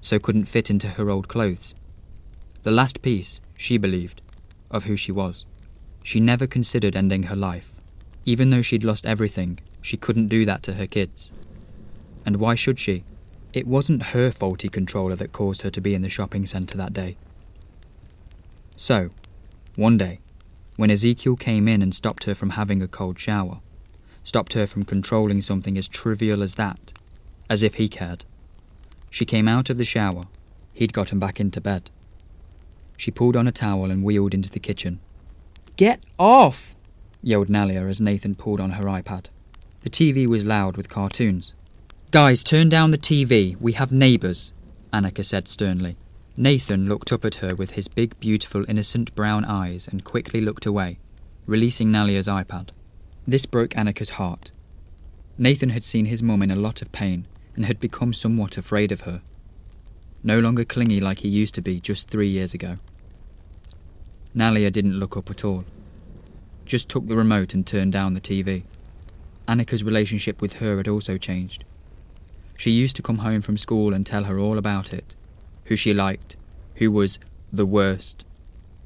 so 0.00 0.20
couldn't 0.20 0.44
fit 0.44 0.70
into 0.70 0.90
her 0.90 1.10
old 1.10 1.26
clothes. 1.26 1.74
The 2.62 2.70
last 2.70 3.02
piece, 3.02 3.40
she 3.58 3.78
believed, 3.78 4.20
of 4.70 4.84
who 4.84 4.94
she 4.94 5.10
was. 5.10 5.44
She 6.04 6.20
never 6.20 6.46
considered 6.46 6.94
ending 6.94 7.24
her 7.24 7.36
life. 7.36 7.72
Even 8.24 8.50
though 8.50 8.62
she'd 8.62 8.84
lost 8.84 9.06
everything, 9.06 9.58
she 9.82 9.96
couldn't 9.96 10.28
do 10.28 10.44
that 10.44 10.62
to 10.62 10.74
her 10.74 10.86
kids. 10.86 11.32
And 12.24 12.36
why 12.36 12.54
should 12.54 12.78
she? 12.78 13.02
It 13.52 13.66
wasn't 13.66 14.14
her 14.14 14.30
faulty 14.30 14.68
controller 14.68 15.16
that 15.16 15.32
caused 15.32 15.62
her 15.62 15.70
to 15.70 15.80
be 15.80 15.94
in 15.94 16.02
the 16.02 16.08
shopping 16.08 16.46
centre 16.46 16.78
that 16.78 16.92
day. 16.92 17.16
So, 18.78 19.10
one 19.74 19.98
day, 19.98 20.20
when 20.76 20.88
Ezekiel 20.88 21.34
came 21.34 21.66
in 21.66 21.82
and 21.82 21.92
stopped 21.92 22.24
her 22.24 22.34
from 22.34 22.50
having 22.50 22.80
a 22.80 22.86
cold 22.86 23.18
shower, 23.18 23.58
stopped 24.22 24.52
her 24.52 24.68
from 24.68 24.84
controlling 24.84 25.42
something 25.42 25.76
as 25.76 25.88
trivial 25.88 26.44
as 26.44 26.54
that, 26.54 26.92
as 27.50 27.64
if 27.64 27.74
he 27.74 27.88
cared, 27.88 28.24
she 29.10 29.24
came 29.24 29.48
out 29.48 29.68
of 29.68 29.78
the 29.78 29.84
shower. 29.84 30.22
He'd 30.72 30.92
gotten 30.92 31.18
back 31.18 31.40
into 31.40 31.60
bed. 31.60 31.90
She 32.96 33.10
pulled 33.10 33.34
on 33.34 33.48
a 33.48 33.52
towel 33.52 33.90
and 33.90 34.04
wheeled 34.04 34.32
into 34.32 34.48
the 34.48 34.60
kitchen. 34.60 35.00
Get 35.76 36.00
off! 36.16 36.76
yelled 37.20 37.48
Nalia 37.48 37.90
as 37.90 38.00
Nathan 38.00 38.36
pulled 38.36 38.60
on 38.60 38.70
her 38.70 38.84
iPad. 38.84 39.24
The 39.80 39.90
TV 39.90 40.28
was 40.28 40.44
loud 40.44 40.76
with 40.76 40.88
cartoons. 40.88 41.52
Guys, 42.12 42.44
turn 42.44 42.68
down 42.68 42.92
the 42.92 42.96
TV. 42.96 43.60
We 43.60 43.72
have 43.72 43.90
neighbours, 43.90 44.52
Annika 44.92 45.24
said 45.24 45.48
sternly. 45.48 45.96
Nathan 46.40 46.88
looked 46.88 47.12
up 47.12 47.24
at 47.24 47.34
her 47.36 47.56
with 47.56 47.72
his 47.72 47.88
big, 47.88 48.18
beautiful, 48.20 48.64
innocent 48.68 49.12
brown 49.16 49.44
eyes 49.44 49.88
and 49.88 50.04
quickly 50.04 50.40
looked 50.40 50.66
away, 50.66 51.00
releasing 51.46 51.88
Nalia's 51.88 52.28
iPad. 52.28 52.70
This 53.26 53.44
broke 53.44 53.70
Annika's 53.70 54.10
heart. 54.10 54.52
Nathan 55.36 55.70
had 55.70 55.82
seen 55.82 56.06
his 56.06 56.22
mum 56.22 56.44
in 56.44 56.52
a 56.52 56.54
lot 56.54 56.80
of 56.80 56.92
pain 56.92 57.26
and 57.56 57.66
had 57.66 57.80
become 57.80 58.14
somewhat 58.14 58.56
afraid 58.56 58.92
of 58.92 59.00
her. 59.00 59.20
No 60.22 60.38
longer 60.38 60.64
clingy 60.64 61.00
like 61.00 61.18
he 61.18 61.28
used 61.28 61.56
to 61.56 61.60
be 61.60 61.80
just 61.80 62.08
three 62.08 62.28
years 62.28 62.54
ago. 62.54 62.76
Nalia 64.32 64.70
didn't 64.70 65.00
look 65.00 65.16
up 65.16 65.30
at 65.30 65.44
all 65.44 65.64
just 66.68 66.88
took 66.88 67.08
the 67.08 67.16
remote 67.16 67.54
and 67.54 67.66
turned 67.66 67.92
down 67.92 68.12
the 68.12 68.20
TV. 68.20 68.62
Annika's 69.48 69.82
relationship 69.82 70.42
with 70.42 70.54
her 70.54 70.76
had 70.76 70.86
also 70.86 71.16
changed. 71.16 71.64
She 72.58 72.70
used 72.70 72.94
to 72.96 73.02
come 73.02 73.18
home 73.18 73.40
from 73.40 73.56
school 73.56 73.94
and 73.94 74.04
tell 74.04 74.24
her 74.24 74.38
all 74.38 74.58
about 74.58 74.92
it 74.92 75.14
who 75.68 75.76
she 75.76 75.92
liked, 75.92 76.36
who 76.76 76.90
was 76.90 77.18
the 77.52 77.66
worst. 77.66 78.24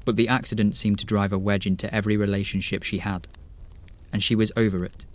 But 0.05 0.17
the 0.17 0.27
accident 0.27 0.75
seemed 0.75 0.99
to 0.99 1.05
drive 1.05 1.33
a 1.33 1.37
wedge 1.37 1.65
into 1.65 1.93
every 1.93 2.17
relationship 2.17 2.83
she 2.83 2.99
had, 2.99 3.27
and 4.11 4.21
she 4.21 4.35
was 4.35 4.51
over 4.57 4.83
it. 4.83 5.05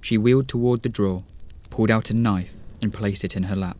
She 0.00 0.18
wheeled 0.18 0.48
toward 0.48 0.82
the 0.82 0.88
drawer, 0.88 1.24
pulled 1.70 1.90
out 1.90 2.10
a 2.10 2.14
knife, 2.14 2.52
and 2.80 2.92
placed 2.92 3.24
it 3.24 3.36
in 3.36 3.44
her 3.44 3.56
lap. 3.56 3.78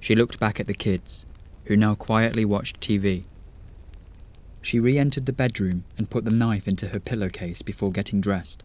She 0.00 0.14
looked 0.14 0.38
back 0.38 0.60
at 0.60 0.66
the 0.66 0.74
kids, 0.74 1.24
who 1.64 1.76
now 1.76 1.94
quietly 1.94 2.44
watched 2.44 2.80
TV. 2.80 3.24
She 4.60 4.78
re 4.78 4.98
entered 4.98 5.24
the 5.24 5.32
bedroom 5.32 5.84
and 5.96 6.10
put 6.10 6.24
the 6.24 6.34
knife 6.34 6.68
into 6.68 6.88
her 6.88 7.00
pillowcase 7.00 7.62
before 7.62 7.92
getting 7.92 8.20
dressed. 8.20 8.62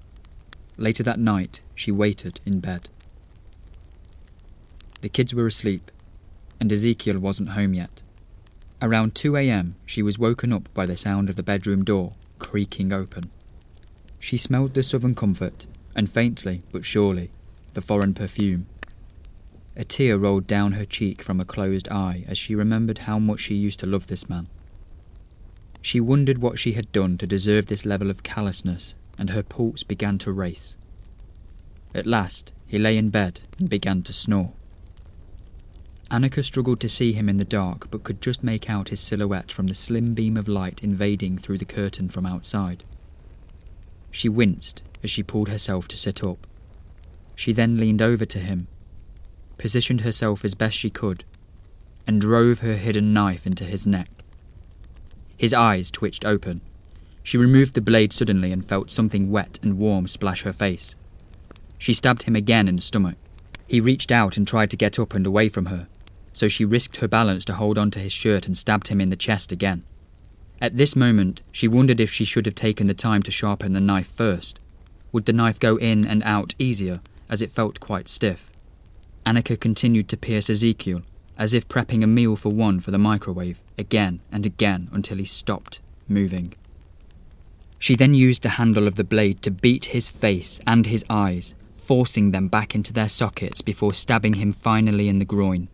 Later 0.78 1.04
that 1.04 1.20
night, 1.20 1.62
she 1.74 1.92
waited 1.92 2.42
in 2.46 2.60
bed. 2.60 2.90
The 5.00 5.10
kids 5.10 5.34
were 5.34 5.48
asleep, 5.48 5.92
and 6.60 6.72
Ezekiel 6.72 7.20
wasn't 7.20 7.50
home 7.50 7.74
yet. 7.74 8.02
Around 8.82 9.16
2 9.16 9.38
a.m., 9.38 9.76
she 9.86 10.02
was 10.02 10.20
woken 10.20 10.52
up 10.52 10.74
by 10.74 10.86
the 10.86 10.98
sound 10.98 11.30
of 11.30 11.36
the 11.36 11.44
bedroom 11.44 11.84
door 11.84 12.12
creaking 12.40 12.92
open. 12.92 13.32
She 14.20 14.38
smelled 14.38 14.74
the 14.74 14.84
southern 14.84 15.16
comfort, 15.16 15.66
and 15.96 16.10
faintly 16.10 16.62
but 16.72 16.86
surely, 16.86 17.32
the 17.74 17.82
foreign 17.82 18.14
perfume. 18.14 18.68
A 19.76 19.84
tear 19.84 20.18
rolled 20.18 20.48
down 20.48 20.74
her 20.74 20.86
cheek 20.86 21.22
from 21.22 21.40
a 21.40 21.46
closed 21.46 21.90
eye 21.90 22.24
as 22.28 22.38
she 22.38 22.56
remembered 22.56 23.00
how 23.00 23.20
much 23.20 23.42
she 23.42 23.56
used 23.56 23.80
to 23.80 23.86
love 23.86 24.08
this 24.08 24.30
man. 24.30 24.48
She 25.82 26.00
wondered 26.00 26.40
what 26.40 26.58
she 26.58 26.74
had 26.74 26.92
done 26.92 27.18
to 27.18 27.28
deserve 27.28 27.68
this 27.68 27.86
level 27.86 28.10
of 28.10 28.24
callousness, 28.24 28.96
and 29.20 29.30
her 29.30 29.44
pulse 29.44 29.84
began 29.84 30.18
to 30.20 30.32
race. 30.32 30.76
At 31.94 32.08
last, 32.08 32.52
he 32.68 32.78
lay 32.78 32.98
in 32.98 33.10
bed 33.10 33.42
and 33.60 33.70
began 33.70 34.02
to 34.04 34.14
snore. 34.14 34.54
Annika 36.16 36.46
struggled 36.46 36.80
to 36.80 36.88
see 36.88 37.12
him 37.12 37.28
in 37.28 37.36
the 37.36 37.44
dark, 37.44 37.92
but 37.92 38.06
could 38.06 38.22
just 38.22 38.42
make 38.42 38.70
out 38.70 38.88
his 38.88 39.02
silhouette 39.02 39.52
from 39.52 39.68
the 39.68 39.74
slim 39.74 40.14
beam 40.14 40.38
of 40.38 40.48
light 40.48 40.82
invading 40.82 41.38
through 41.38 41.58
the 41.58 41.66
curtain 41.66 42.08
from 42.08 42.26
outside. 42.26 42.86
She 44.12 44.30
winced 44.30 44.82
as 45.04 45.12
she 45.12 45.24
pulled 45.24 45.50
herself 45.50 45.90
to 45.90 45.98
sit 45.98 46.24
up. 46.24 46.48
She 47.36 47.52
then 47.52 47.78
leaned 47.78 48.02
over 48.02 48.26
to 48.28 48.40
him, 48.40 48.68
positioned 49.58 50.02
herself 50.02 50.46
as 50.46 50.54
best 50.54 50.78
she 50.78 50.90
could, 50.90 51.26
and 52.08 52.22
drove 52.22 52.60
her 52.60 52.78
hidden 52.78 53.12
knife 53.12 53.46
into 53.46 53.66
his 53.66 53.86
neck. 53.86 54.08
His 55.36 55.54
eyes 55.54 55.92
twitched 55.92 56.24
open. 56.24 56.62
She 57.24 57.38
removed 57.38 57.74
the 57.74 57.82
blade 57.82 58.14
suddenly 58.14 58.54
and 58.54 58.66
felt 58.66 58.90
something 58.90 59.32
wet 59.32 59.60
and 59.62 59.78
warm 59.78 60.08
splash 60.08 60.44
her 60.44 60.54
face. 60.54 60.96
She 61.78 61.94
stabbed 61.94 62.24
him 62.24 62.38
again 62.38 62.70
in 62.70 62.78
the 62.78 62.82
stomach. 62.82 63.18
He 63.68 63.82
reached 63.82 64.14
out 64.14 64.38
and 64.38 64.48
tried 64.48 64.72
to 64.72 64.78
get 64.78 64.98
up 64.98 65.14
and 65.14 65.28
away 65.28 65.50
from 65.50 65.66
her, 65.66 65.90
so 66.36 66.50
she 66.50 66.66
risked 66.66 66.98
her 66.98 67.08
balance 67.08 67.46
to 67.46 67.54
hold 67.54 67.78
on 67.78 67.90
to 67.90 68.00
his 68.00 68.12
shirt 68.12 68.46
and 68.46 68.58
stabbed 68.58 68.90
him 68.90 69.00
in 69.00 69.10
the 69.10 69.16
chest 69.16 69.54
again. 69.54 69.84
At 70.60 70.76
this 70.76 70.94
moment, 70.94 71.42
she 71.52 71.68
wondered 71.68 72.02
if 72.02 72.12
she 72.12 72.26
should 72.26 72.46
have 72.46 72.56
taken 72.56 72.88
the 72.88 72.94
time 72.94 73.24
to 73.24 73.32
sharpen 73.32 73.72
the 73.72 73.80
knife 73.80 74.08
first. 74.08 74.60
Would 75.14 75.26
the 75.26 75.34
knife 75.34 75.60
go 75.60 75.78
in 75.78 76.06
and 76.06 76.22
out 76.24 76.54
easier, 76.60 77.00
as 77.30 77.42
it 77.42 77.54
felt 77.54 77.80
quite 77.80 78.10
stiff? 78.10 78.52
Annika 79.26 79.58
continued 79.58 80.10
to 80.10 80.18
pierce 80.18 80.50
Ezekiel, 80.50 81.04
as 81.38 81.54
if 81.54 81.70
prepping 81.70 82.04
a 82.04 82.08
meal 82.08 82.36
for 82.36 82.50
one 82.50 82.82
for 82.82 82.92
the 82.92 82.98
microwave, 82.98 83.62
again 83.78 84.20
and 84.30 84.46
again 84.46 84.90
until 84.92 85.18
he 85.18 85.26
stopped 85.26 85.80
moving. 86.10 86.54
She 87.80 87.96
then 87.96 88.14
used 88.14 88.42
the 88.42 88.50
handle 88.50 88.88
of 88.88 88.96
the 88.96 89.04
blade 89.06 89.42
to 89.44 89.52
beat 89.52 89.86
his 89.86 90.10
face 90.10 90.60
and 90.68 90.86
his 90.86 91.06
eyes, 91.10 91.56
forcing 91.78 92.32
them 92.32 92.50
back 92.50 92.76
into 92.76 92.92
their 92.92 93.08
sockets 93.08 93.62
before 93.62 93.94
stabbing 93.94 94.34
him 94.34 94.52
finally 94.52 95.08
in 95.08 95.20
the 95.20 95.26
groin. 95.26 95.70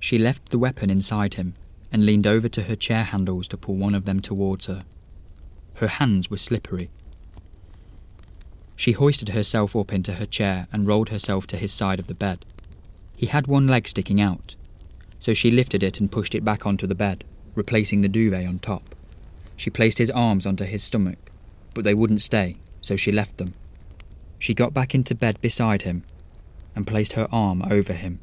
She 0.00 0.18
left 0.18 0.48
the 0.48 0.58
weapon 0.58 0.90
inside 0.90 1.34
him 1.34 1.54
and 1.92 2.04
leaned 2.04 2.26
over 2.26 2.48
to 2.48 2.62
her 2.62 2.76
chair 2.76 3.04
handles 3.04 3.46
to 3.48 3.56
pull 3.56 3.76
one 3.76 3.94
of 3.94 4.04
them 4.04 4.20
towards 4.20 4.66
her. 4.66 4.82
Her 5.74 5.88
hands 5.88 6.30
were 6.30 6.36
slippery. 6.36 6.90
She 8.76 8.92
hoisted 8.92 9.30
herself 9.30 9.76
up 9.76 9.92
into 9.92 10.14
her 10.14 10.26
chair 10.26 10.66
and 10.72 10.86
rolled 10.86 11.10
herself 11.10 11.46
to 11.48 11.58
his 11.58 11.72
side 11.72 11.98
of 11.98 12.06
the 12.06 12.14
bed. 12.14 12.46
He 13.16 13.26
had 13.26 13.46
one 13.46 13.66
leg 13.66 13.86
sticking 13.86 14.20
out, 14.20 14.54
so 15.18 15.34
she 15.34 15.50
lifted 15.50 15.82
it 15.82 16.00
and 16.00 16.10
pushed 16.10 16.34
it 16.34 16.44
back 16.44 16.66
onto 16.66 16.86
the 16.86 16.94
bed, 16.94 17.24
replacing 17.54 18.00
the 18.00 18.08
duvet 18.08 18.46
on 18.46 18.58
top. 18.58 18.94
She 19.56 19.68
placed 19.68 19.98
his 19.98 20.10
arms 20.10 20.46
onto 20.46 20.64
his 20.64 20.82
stomach, 20.82 21.30
but 21.74 21.84
they 21.84 21.92
wouldn't 21.92 22.22
stay, 22.22 22.56
so 22.80 22.96
she 22.96 23.12
left 23.12 23.36
them. 23.36 23.52
She 24.38 24.54
got 24.54 24.72
back 24.72 24.94
into 24.94 25.14
bed 25.14 25.38
beside 25.42 25.82
him 25.82 26.04
and 26.74 26.86
placed 26.86 27.12
her 27.12 27.28
arm 27.30 27.62
over 27.70 27.92
him. 27.92 28.20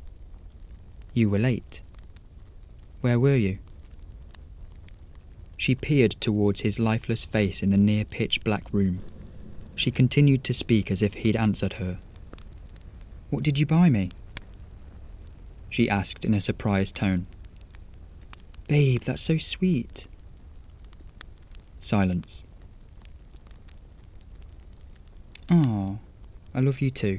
You 1.18 1.32
were 1.32 1.40
late. 1.40 1.82
Where 3.02 3.20
were 3.20 3.36
you? 3.36 3.58
She 5.58 5.74
peered 5.74 6.12
towards 6.12 6.62
his 6.62 6.78
lifeless 6.78 7.26
face 7.26 7.64
in 7.64 7.72
the 7.72 7.76
near 7.76 8.06
pitch 8.06 8.44
black 8.44 8.72
room. 8.72 9.00
She 9.76 9.90
continued 9.90 10.44
to 10.44 10.54
speak 10.54 10.92
as 10.92 11.02
if 11.02 11.16
he'd 11.16 11.36
answered 11.36 11.80
her. 11.80 11.98
What 13.32 13.42
did 13.42 13.58
you 13.58 13.66
buy 13.66 13.90
me? 13.90 14.12
She 15.72 15.90
asked 15.90 16.24
in 16.24 16.36
a 16.36 16.40
surprised 16.40 16.94
tone. 16.94 17.26
Babe, 18.68 19.02
that's 19.02 19.24
so 19.24 19.40
sweet. 19.40 20.06
Silence. 21.80 22.44
Oh, 25.50 25.98
I 26.54 26.60
love 26.60 26.80
you 26.80 26.92
too. 26.92 27.18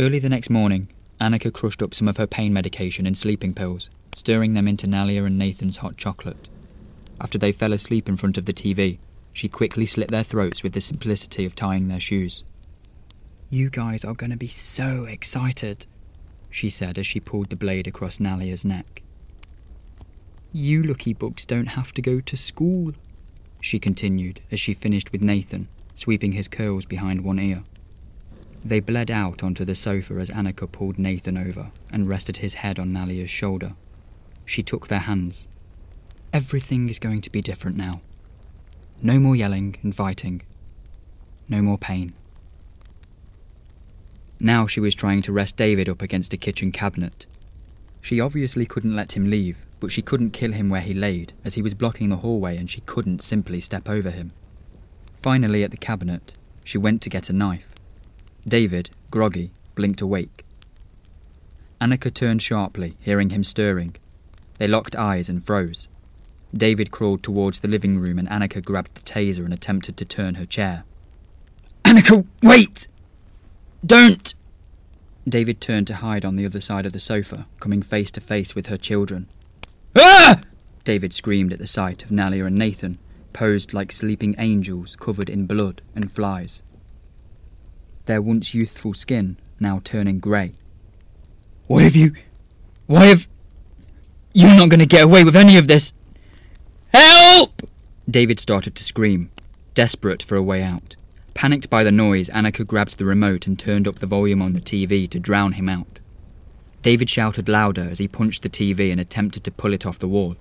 Early 0.00 0.18
the 0.18 0.28
next 0.28 0.50
morning, 0.50 0.88
Annika 1.20 1.52
crushed 1.52 1.82
up 1.82 1.94
some 1.94 2.08
of 2.08 2.16
her 2.16 2.26
pain 2.26 2.52
medication 2.52 3.06
and 3.06 3.16
sleeping 3.16 3.54
pills, 3.54 3.90
stirring 4.14 4.54
them 4.54 4.68
into 4.68 4.86
Nalia 4.86 5.26
and 5.26 5.38
Nathan's 5.38 5.78
hot 5.78 5.96
chocolate. 5.96 6.48
After 7.20 7.38
they 7.38 7.52
fell 7.52 7.72
asleep 7.72 8.08
in 8.08 8.16
front 8.16 8.38
of 8.38 8.44
the 8.44 8.52
TV, 8.52 8.98
she 9.32 9.48
quickly 9.48 9.86
slit 9.86 10.10
their 10.10 10.22
throats 10.22 10.62
with 10.62 10.72
the 10.72 10.80
simplicity 10.80 11.44
of 11.44 11.54
tying 11.54 11.88
their 11.88 12.00
shoes. 12.00 12.44
You 13.50 13.70
guys 13.70 14.04
are 14.04 14.14
going 14.14 14.30
to 14.30 14.36
be 14.36 14.48
so 14.48 15.04
excited, 15.04 15.86
she 16.50 16.70
said 16.70 16.98
as 16.98 17.06
she 17.06 17.20
pulled 17.20 17.50
the 17.50 17.56
blade 17.56 17.86
across 17.86 18.18
Nalia's 18.18 18.64
neck. 18.64 19.02
You 20.52 20.82
lucky 20.82 21.12
bugs 21.12 21.44
don't 21.44 21.68
have 21.68 21.92
to 21.94 22.02
go 22.02 22.20
to 22.20 22.36
school, 22.36 22.92
she 23.60 23.78
continued 23.78 24.40
as 24.50 24.60
she 24.60 24.74
finished 24.74 25.12
with 25.12 25.22
Nathan, 25.22 25.68
sweeping 25.94 26.32
his 26.32 26.48
curls 26.48 26.84
behind 26.84 27.22
one 27.22 27.38
ear. 27.38 27.64
They 28.64 28.80
bled 28.80 29.10
out 29.10 29.42
onto 29.42 29.64
the 29.64 29.74
sofa 29.74 30.14
as 30.14 30.30
Annika 30.30 30.70
pulled 30.70 30.98
Nathan 30.98 31.38
over 31.38 31.70
and 31.92 32.10
rested 32.10 32.38
his 32.38 32.54
head 32.54 32.78
on 32.78 32.92
Nalia's 32.92 33.30
shoulder. 33.30 33.74
She 34.44 34.62
took 34.62 34.88
their 34.88 35.00
hands. 35.00 35.46
Everything 36.32 36.88
is 36.88 36.98
going 36.98 37.20
to 37.22 37.30
be 37.30 37.40
different 37.40 37.76
now. 37.76 38.00
No 39.00 39.18
more 39.18 39.36
yelling 39.36 39.76
and 39.82 39.94
fighting. 39.94 40.42
No 41.48 41.62
more 41.62 41.78
pain. 41.78 42.12
Now 44.40 44.66
she 44.66 44.80
was 44.80 44.94
trying 44.94 45.22
to 45.22 45.32
rest 45.32 45.56
David 45.56 45.88
up 45.88 46.02
against 46.02 46.32
a 46.32 46.36
kitchen 46.36 46.72
cabinet. 46.72 47.26
She 48.00 48.20
obviously 48.20 48.66
couldn't 48.66 48.94
let 48.94 49.16
him 49.16 49.30
leave, 49.30 49.64
but 49.80 49.90
she 49.90 50.02
couldn't 50.02 50.30
kill 50.30 50.52
him 50.52 50.68
where 50.68 50.80
he 50.80 50.94
laid, 50.94 51.32
as 51.44 51.54
he 51.54 51.62
was 51.62 51.74
blocking 51.74 52.08
the 52.08 52.16
hallway 52.16 52.56
and 52.56 52.68
she 52.68 52.80
couldn't 52.82 53.22
simply 53.22 53.60
step 53.60 53.88
over 53.88 54.10
him. 54.10 54.32
Finally, 55.22 55.64
at 55.64 55.70
the 55.70 55.76
cabinet, 55.76 56.32
she 56.64 56.78
went 56.78 57.02
to 57.02 57.10
get 57.10 57.28
a 57.28 57.32
knife. 57.32 57.67
David, 58.48 58.88
groggy, 59.10 59.50
blinked 59.74 60.00
awake. 60.00 60.44
Annika 61.80 62.12
turned 62.12 62.42
sharply, 62.42 62.96
hearing 63.00 63.30
him 63.30 63.44
stirring. 63.44 63.96
They 64.58 64.66
locked 64.66 64.96
eyes 64.96 65.28
and 65.28 65.44
froze. 65.44 65.86
David 66.56 66.90
crawled 66.90 67.22
towards 67.22 67.60
the 67.60 67.68
living 67.68 67.98
room 67.98 68.18
and 68.18 68.28
Annika 68.28 68.64
grabbed 68.64 68.94
the 68.94 69.02
taser 69.02 69.44
and 69.44 69.52
attempted 69.52 69.96
to 69.98 70.04
turn 70.04 70.36
her 70.36 70.46
chair. 70.46 70.84
Annika, 71.84 72.26
wait! 72.42 72.88
Don't! 73.84 74.34
David 75.28 75.60
turned 75.60 75.86
to 75.88 75.96
hide 75.96 76.24
on 76.24 76.36
the 76.36 76.46
other 76.46 76.60
side 76.60 76.86
of 76.86 76.94
the 76.94 76.98
sofa, 76.98 77.46
coming 77.60 77.82
face 77.82 78.10
to 78.12 78.20
face 78.20 78.54
with 78.54 78.68
her 78.68 78.78
children. 78.78 79.28
Ah! 79.94 80.40
David 80.84 81.12
screamed 81.12 81.52
at 81.52 81.58
the 81.58 81.66
sight 81.66 82.02
of 82.02 82.10
Nalia 82.10 82.46
and 82.46 82.56
Nathan, 82.56 82.98
posed 83.34 83.74
like 83.74 83.92
sleeping 83.92 84.34
angels 84.38 84.96
covered 84.96 85.28
in 85.28 85.46
blood 85.46 85.82
and 85.94 86.10
flies 86.10 86.62
their 88.08 88.20
once 88.22 88.54
youthful 88.54 88.94
skin 88.94 89.36
now 89.60 89.80
turning 89.84 90.18
grey. 90.18 90.52
What 91.66 91.84
have 91.84 91.94
you. 91.94 92.14
Why 92.86 93.06
have. 93.06 93.28
You're 94.32 94.56
not 94.56 94.70
going 94.70 94.80
to 94.80 94.86
get 94.86 95.04
away 95.04 95.24
with 95.24 95.36
any 95.36 95.56
of 95.58 95.68
this! 95.68 95.92
Help! 96.92 97.68
David 98.08 98.40
started 98.40 98.74
to 98.76 98.84
scream, 98.84 99.30
desperate 99.74 100.22
for 100.22 100.36
a 100.36 100.42
way 100.42 100.62
out. 100.62 100.96
Panicked 101.34 101.68
by 101.68 101.84
the 101.84 101.92
noise, 101.92 102.30
Annika 102.30 102.66
grabbed 102.66 102.98
the 102.98 103.04
remote 103.04 103.46
and 103.46 103.58
turned 103.58 103.86
up 103.86 103.96
the 103.96 104.06
volume 104.06 104.40
on 104.40 104.54
the 104.54 104.60
TV 104.60 105.08
to 105.10 105.20
drown 105.20 105.52
him 105.52 105.68
out. 105.68 106.00
David 106.82 107.10
shouted 107.10 107.48
louder 107.48 107.88
as 107.90 107.98
he 107.98 108.08
punched 108.08 108.42
the 108.42 108.48
TV 108.48 108.90
and 108.90 109.00
attempted 109.00 109.44
to 109.44 109.50
pull 109.50 109.74
it 109.74 109.84
off 109.84 109.98
the 109.98 110.08
wall. 110.08 110.36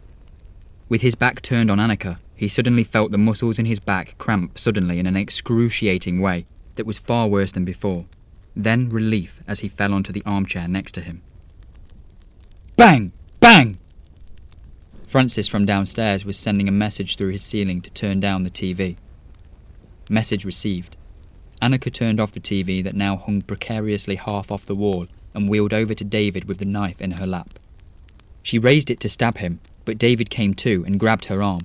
With 0.87 1.01
his 1.01 1.15
back 1.15 1.41
turned 1.41 1.69
on 1.69 1.79
Annika, 1.79 2.19
he 2.35 2.47
suddenly 2.47 2.85
felt 2.85 3.11
the 3.11 3.17
muscles 3.17 3.59
in 3.59 3.65
his 3.65 3.79
back 3.79 4.17
cramp 4.17 4.57
suddenly 4.57 4.99
in 4.99 5.07
an 5.07 5.17
excruciating 5.17 6.21
way 6.21 6.45
that 6.77 6.85
was 6.85 6.97
far 6.99 7.27
worse 7.27 7.51
than 7.51 7.65
before, 7.65 8.05
then 8.55 8.89
relief 8.89 9.43
as 9.47 9.59
he 9.59 9.67
fell 9.67 9.93
onto 9.93 10.11
the 10.11 10.23
armchair 10.25 10.67
next 10.67 10.93
to 10.93 11.01
him. 11.01 11.21
Bang! 12.75 13.11
Bang! 13.39 13.77
Francis 15.07 15.47
from 15.47 15.65
downstairs 15.65 16.25
was 16.25 16.37
sending 16.37 16.67
a 16.67 16.71
message 16.71 17.15
through 17.15 17.31
his 17.31 17.43
ceiling 17.43 17.81
to 17.81 17.91
turn 17.91 18.19
down 18.19 18.43
the 18.43 18.49
TV. 18.49 18.97
Message 20.09 20.45
received. 20.45 20.95
Annika 21.61 21.91
turned 21.91 22.19
off 22.19 22.33
the 22.33 22.39
TV 22.39 22.83
that 22.83 22.95
now 22.95 23.15
hung 23.17 23.41
precariously 23.41 24.15
half 24.15 24.51
off 24.51 24.65
the 24.65 24.75
wall 24.75 25.07
and 25.33 25.49
wheeled 25.49 25.73
over 25.73 25.93
to 25.93 26.03
David 26.03 26.45
with 26.45 26.59
the 26.59 26.65
knife 26.65 27.01
in 27.01 27.11
her 27.11 27.25
lap. 27.25 27.57
She 28.43 28.59
raised 28.59 28.91
it 28.91 28.99
to 29.01 29.09
stab 29.09 29.37
him, 29.37 29.59
but 29.85 29.97
David 29.97 30.29
came 30.29 30.53
to 30.55 30.83
and 30.85 30.99
grabbed 30.99 31.25
her 31.25 31.41
arm. 31.41 31.61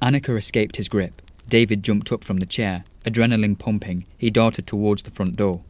Annika 0.00 0.36
escaped 0.36 0.76
his 0.76 0.88
grip. 0.88 1.22
David 1.48 1.82
jumped 1.82 2.12
up 2.12 2.24
from 2.24 2.38
the 2.38 2.46
chair. 2.46 2.84
Adrenaline 3.04 3.58
pumping, 3.58 4.04
he 4.16 4.30
darted 4.30 4.66
towards 4.66 5.02
the 5.02 5.10
front 5.10 5.36
door. 5.36 5.62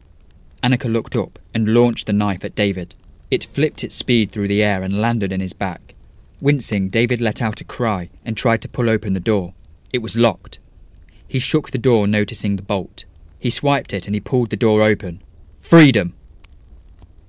Annika 0.61 0.91
looked 0.91 1.15
up 1.15 1.39
and 1.53 1.73
launched 1.73 2.07
the 2.07 2.13
knife 2.13 2.45
at 2.45 2.55
David. 2.55 2.95
It 3.29 3.43
flipped 3.43 3.83
its 3.83 3.95
speed 3.95 4.31
through 4.31 4.47
the 4.47 4.63
air 4.63 4.83
and 4.83 5.01
landed 5.01 5.33
in 5.33 5.41
his 5.41 5.53
back. 5.53 5.95
Wincing, 6.39 6.89
David 6.89 7.19
let 7.19 7.41
out 7.41 7.61
a 7.61 7.63
cry 7.63 8.09
and 8.23 8.37
tried 8.37 8.61
to 8.61 8.69
pull 8.69 8.89
open 8.89 9.13
the 9.13 9.19
door. 9.19 9.53
It 9.91 9.99
was 9.99 10.15
locked. 10.15 10.59
He 11.27 11.39
shook 11.39 11.71
the 11.71 11.77
door, 11.77 12.07
noticing 12.07 12.55
the 12.55 12.61
bolt. 12.61 13.05
He 13.39 13.49
swiped 13.49 13.93
it 13.93 14.07
and 14.07 14.15
he 14.15 14.19
pulled 14.19 14.49
the 14.49 14.55
door 14.55 14.81
open. 14.81 15.21
Freedom! 15.59 16.13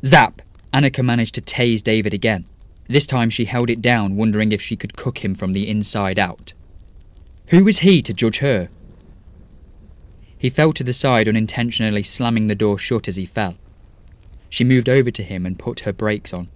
Zap! 0.05 0.43
Annika 0.73 1.05
managed 1.05 1.35
to 1.37 1.41
tase 1.41 1.83
David 1.83 2.13
again. 2.13 2.45
This 2.89 3.07
time 3.07 3.31
she 3.31 3.47
held 3.47 3.71
it 3.71 3.81
down, 3.81 4.17
wondering 4.17 4.53
if 4.53 4.61
she 4.61 4.77
could 4.77 4.97
cook 4.97 5.25
him 5.25 5.35
from 5.35 5.53
the 5.53 5.69
inside 5.69 6.19
out. 6.19 6.53
Who 7.49 7.65
was 7.65 7.79
he 7.79 8.03
to 8.03 8.13
judge 8.13 8.39
her? 8.39 8.69
He 10.45 10.51
fell 10.51 10.75
to 10.75 10.85
the 10.85 10.93
side, 10.93 11.27
unintentionally 11.27 12.03
slamming 12.03 12.49
the 12.49 12.55
door 12.55 12.77
shut 12.77 13.09
as 13.09 13.17
he 13.17 13.25
fell. 13.25 13.55
She 14.51 14.63
moved 14.63 14.91
over 14.91 15.11
to 15.11 15.23
him 15.23 15.47
and 15.47 15.59
put 15.59 15.81
her 15.81 15.93
brakes 15.95 16.35
on. 16.35 16.49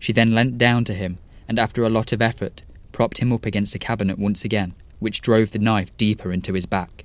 She 0.00 0.12
then 0.12 0.34
leant 0.34 0.58
down 0.58 0.82
to 0.86 0.92
him 0.92 1.18
and, 1.46 1.56
after 1.56 1.84
a 1.84 1.88
lot 1.88 2.10
of 2.10 2.20
effort, 2.20 2.62
propped 2.90 3.18
him 3.18 3.32
up 3.32 3.46
against 3.46 3.72
the 3.72 3.78
cabinet 3.78 4.18
once 4.18 4.44
again, 4.44 4.74
which 4.98 5.20
drove 5.20 5.52
the 5.52 5.60
knife 5.60 5.96
deeper 5.96 6.32
into 6.32 6.54
his 6.54 6.66
back. 6.66 7.04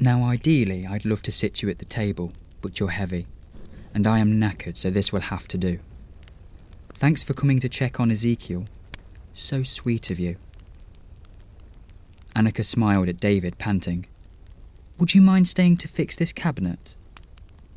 Now, 0.00 0.24
ideally, 0.24 0.88
I'd 0.88 1.04
love 1.04 1.22
to 1.22 1.30
sit 1.30 1.62
you 1.62 1.70
at 1.70 1.78
the 1.78 1.84
table, 1.84 2.32
but 2.62 2.80
you're 2.80 2.88
heavy, 2.88 3.28
and 3.94 4.08
I 4.08 4.18
am 4.18 4.40
knackered, 4.40 4.76
so 4.76 4.90
this 4.90 5.12
will 5.12 5.20
have 5.20 5.46
to 5.46 5.56
do. 5.56 5.78
Thanks 6.94 7.22
for 7.22 7.32
coming 7.32 7.60
to 7.60 7.68
check 7.68 8.00
on 8.00 8.10
Ezekiel. 8.10 8.64
So 9.32 9.62
sweet 9.62 10.10
of 10.10 10.18
you. 10.18 10.34
Annika 12.34 12.64
smiled 12.64 13.08
at 13.08 13.20
David, 13.20 13.58
panting. 13.58 14.06
Would 14.98 15.14
you 15.14 15.20
mind 15.20 15.48
staying 15.48 15.78
to 15.78 15.88
fix 15.88 16.16
this 16.16 16.32
cabinet? 16.32 16.94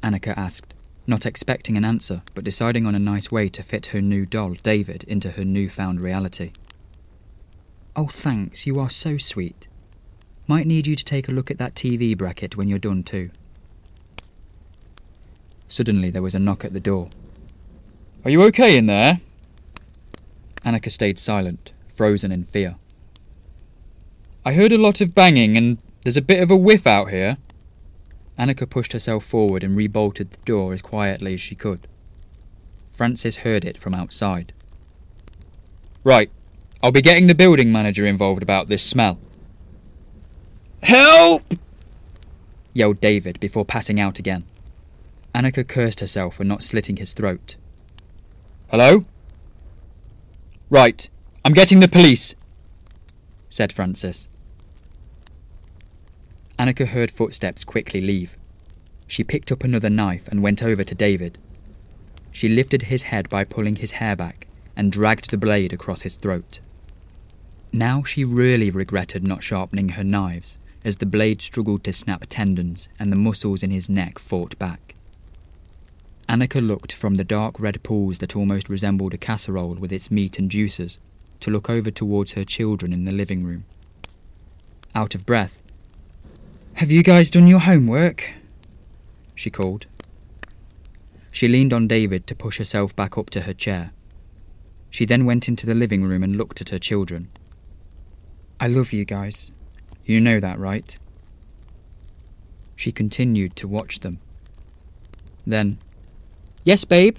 Annika 0.04 0.38
asked, 0.38 0.74
not 1.08 1.26
expecting 1.26 1.78
an 1.78 1.86
answer, 1.86 2.22
but 2.34 2.44
deciding 2.44 2.86
on 2.86 2.96
a 2.96 3.00
nice 3.00 3.32
way 3.32 3.50
to 3.50 3.64
fit 3.64 3.88
her 3.88 4.02
new 4.02 4.26
doll, 4.26 4.54
David, 4.54 5.04
into 5.06 5.32
her 5.32 5.44
newfound 5.44 6.02
reality. 6.02 6.52
Oh, 7.96 8.08
thanks, 8.08 8.66
you 8.68 8.80
are 8.80 8.90
so 8.90 9.18
sweet. 9.18 9.68
Might 10.48 10.68
need 10.68 10.86
you 10.86 10.96
to 10.96 11.06
take 11.06 11.28
a 11.28 11.32
look 11.32 11.50
at 11.50 11.58
that 11.58 11.76
TV 11.76 12.16
bracket 12.16 12.56
when 12.56 12.68
you're 12.68 12.78
done, 12.78 13.04
too. 13.04 13.32
Suddenly, 15.68 16.10
there 16.10 16.22
was 16.22 16.36
a 16.36 16.40
knock 16.40 16.64
at 16.64 16.74
the 16.74 16.80
door. 16.80 17.10
Are 18.24 18.32
you 18.32 18.44
okay 18.44 18.78
in 18.78 18.86
there? 18.86 19.22
Annika 20.64 20.92
stayed 20.92 21.18
silent, 21.20 21.74
frozen 21.94 22.32
in 22.32 22.44
fear. 22.44 22.76
I 24.44 24.54
heard 24.54 24.72
a 24.72 24.78
lot 24.78 25.02
of 25.02 25.16
banging, 25.16 25.58
and 25.58 25.78
there's 26.06 26.16
a 26.16 26.22
bit 26.22 26.44
of 26.44 26.52
a 26.52 26.56
whiff 26.56 26.86
out 26.86 27.10
here. 27.10 27.36
Annika 28.38 28.70
pushed 28.70 28.94
herself 28.94 29.26
forward 29.26 29.64
and 29.64 29.76
rebolted 29.76 30.30
the 30.30 30.46
door 30.46 30.72
as 30.72 30.84
quietly 30.84 31.34
as 31.34 31.42
she 31.42 31.56
could. 31.56 31.88
Francis 32.94 33.38
heard 33.38 33.66
it 33.66 33.80
from 33.80 33.96
outside. 33.96 34.54
Right, 36.04 36.30
I'll 36.84 36.92
be 36.92 37.02
getting 37.02 37.26
the 37.26 37.34
building 37.34 37.72
manager 37.72 38.06
involved 38.06 38.44
about 38.44 38.68
this 38.68 38.84
smell. 38.84 39.18
Help! 40.84 41.56
yelled 42.72 43.02
David 43.02 43.40
before 43.40 43.66
passing 43.66 44.00
out 44.00 44.20
again. 44.20 44.44
Annika 45.34 45.68
cursed 45.68 46.02
herself 46.02 46.36
for 46.36 46.44
not 46.44 46.62
slitting 46.62 46.98
his 46.98 47.16
throat. 47.16 47.56
Hello? 48.70 49.06
Right, 50.70 51.10
I'm 51.44 51.54
getting 51.54 51.80
the 51.80 51.88
police, 51.88 52.36
said 53.50 53.74
Francis. 53.74 54.28
Annika 56.58 56.88
heard 56.88 57.12
footsteps 57.12 57.64
quickly 57.64 58.00
leave. 58.00 58.38
She 59.08 59.24
picked 59.24 59.52
up 59.52 59.64
another 59.64 59.90
knife 59.90 60.28
and 60.30 60.42
went 60.42 60.64
over 60.64 60.84
to 60.84 60.96
David. 60.96 61.38
She 62.32 62.48
lifted 62.48 62.84
his 62.84 63.04
head 63.04 63.30
by 63.30 63.44
pulling 63.44 63.78
his 63.78 63.92
hair 63.92 64.16
back 64.16 64.48
and 64.76 64.92
dragged 64.92 65.32
the 65.32 65.38
blade 65.38 65.74
across 65.74 66.02
his 66.02 66.18
throat. 66.18 66.60
Now 67.72 68.04
she 68.04 68.24
really 68.24 68.70
regretted 68.70 69.28
not 69.28 69.44
sharpening 69.44 69.90
her 69.90 70.04
knives 70.04 70.58
as 70.86 70.98
the 70.98 71.06
blade 71.06 71.42
struggled 71.42 71.84
to 71.84 71.92
snap 71.92 72.26
tendons 72.30 72.88
and 73.00 73.12
the 73.12 73.18
muscles 73.18 73.64
in 73.64 73.72
his 73.72 73.90
neck 73.90 74.20
fought 74.20 74.58
back. 74.58 74.96
Annika 76.30 76.66
looked 76.66 76.94
from 76.94 77.16
the 77.16 77.24
dark 77.24 77.60
red 77.60 77.84
pools 77.84 78.20
that 78.20 78.36
almost 78.36 78.70
resembled 78.70 79.14
a 79.14 79.18
casserole 79.18 79.76
with 79.76 79.92
its 79.92 80.10
meat 80.10 80.40
and 80.40 80.50
juices 80.50 80.98
to 81.40 81.52
look 81.52 81.70
over 81.70 81.92
towards 81.92 82.34
her 82.34 82.44
children 82.44 82.94
in 82.94 83.06
the 83.06 83.12
living 83.12 83.44
room. 83.44 83.66
Out 84.94 85.14
of 85.14 85.26
breath, 85.26 85.62
have 86.76 86.92
you 86.92 87.04
guys 87.04 87.32
done 87.32 87.48
your 87.48 87.60
homework? 87.60 88.34
She 89.34 89.50
called. 89.50 89.86
She 91.32 91.48
leaned 91.48 91.74
on 91.74 91.88
David 91.88 92.28
to 92.28 92.36
push 92.36 92.58
herself 92.58 92.96
back 92.96 93.18
up 93.18 93.30
to 93.32 93.42
her 93.42 93.54
chair. 93.54 93.92
She 94.90 95.06
then 95.06 95.26
went 95.26 95.48
into 95.48 95.66
the 95.66 95.76
living 95.76 96.04
room 96.04 96.24
and 96.24 96.36
looked 96.36 96.62
at 96.62 96.70
her 96.70 96.80
children. 96.80 97.30
I 98.60 98.68
love 98.68 98.94
you 98.94 99.06
guys. 99.06 99.52
You 100.06 100.22
know 100.22 100.40
that, 100.40 100.60
right? 100.60 100.98
She 102.76 102.92
continued 102.92 103.56
to 103.58 103.68
watch 103.68 104.02
them. 104.02 104.20
Then, 105.46 105.78
Yes, 106.66 106.84
babe? 106.84 107.18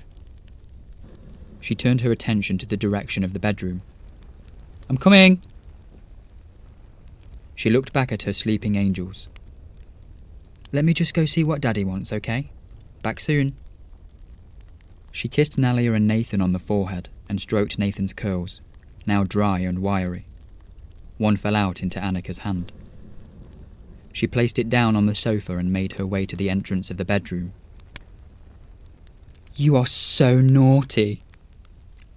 She 1.60 1.76
turned 1.76 2.00
her 2.00 2.10
attention 2.10 2.58
to 2.58 2.66
the 2.66 2.76
direction 2.76 3.22
of 3.22 3.32
the 3.32 3.38
bedroom. 3.38 3.82
I'm 4.90 4.98
coming. 4.98 5.40
She 7.54 7.70
looked 7.70 7.92
back 7.92 8.10
at 8.10 8.24
her 8.24 8.32
sleeping 8.32 8.74
angels. 8.74 9.28
Let 10.72 10.84
me 10.84 10.94
just 10.94 11.14
go 11.14 11.24
see 11.24 11.44
what 11.44 11.60
Daddy 11.60 11.84
wants, 11.84 12.12
okay? 12.12 12.50
Back 13.02 13.20
soon. 13.20 13.54
She 15.12 15.28
kissed 15.28 15.56
Nalia 15.56 15.94
and 15.96 16.06
Nathan 16.06 16.40
on 16.40 16.52
the 16.52 16.58
forehead 16.58 17.08
and 17.28 17.40
stroked 17.40 17.78
Nathan's 17.78 18.12
curls, 18.12 18.60
now 19.06 19.24
dry 19.24 19.60
and 19.60 19.78
wiry. 19.78 20.26
One 21.18 21.36
fell 21.36 21.56
out 21.56 21.82
into 21.82 21.98
Annika's 21.98 22.38
hand. 22.38 22.70
She 24.12 24.26
placed 24.26 24.58
it 24.58 24.68
down 24.68 24.96
on 24.96 25.06
the 25.06 25.14
sofa 25.14 25.56
and 25.56 25.72
made 25.72 25.92
her 25.92 26.06
way 26.06 26.26
to 26.26 26.36
the 26.36 26.50
entrance 26.50 26.90
of 26.90 26.96
the 26.96 27.04
bedroom. 27.04 27.52
You 29.54 29.76
are 29.76 29.86
so 29.86 30.40
naughty. 30.40 31.22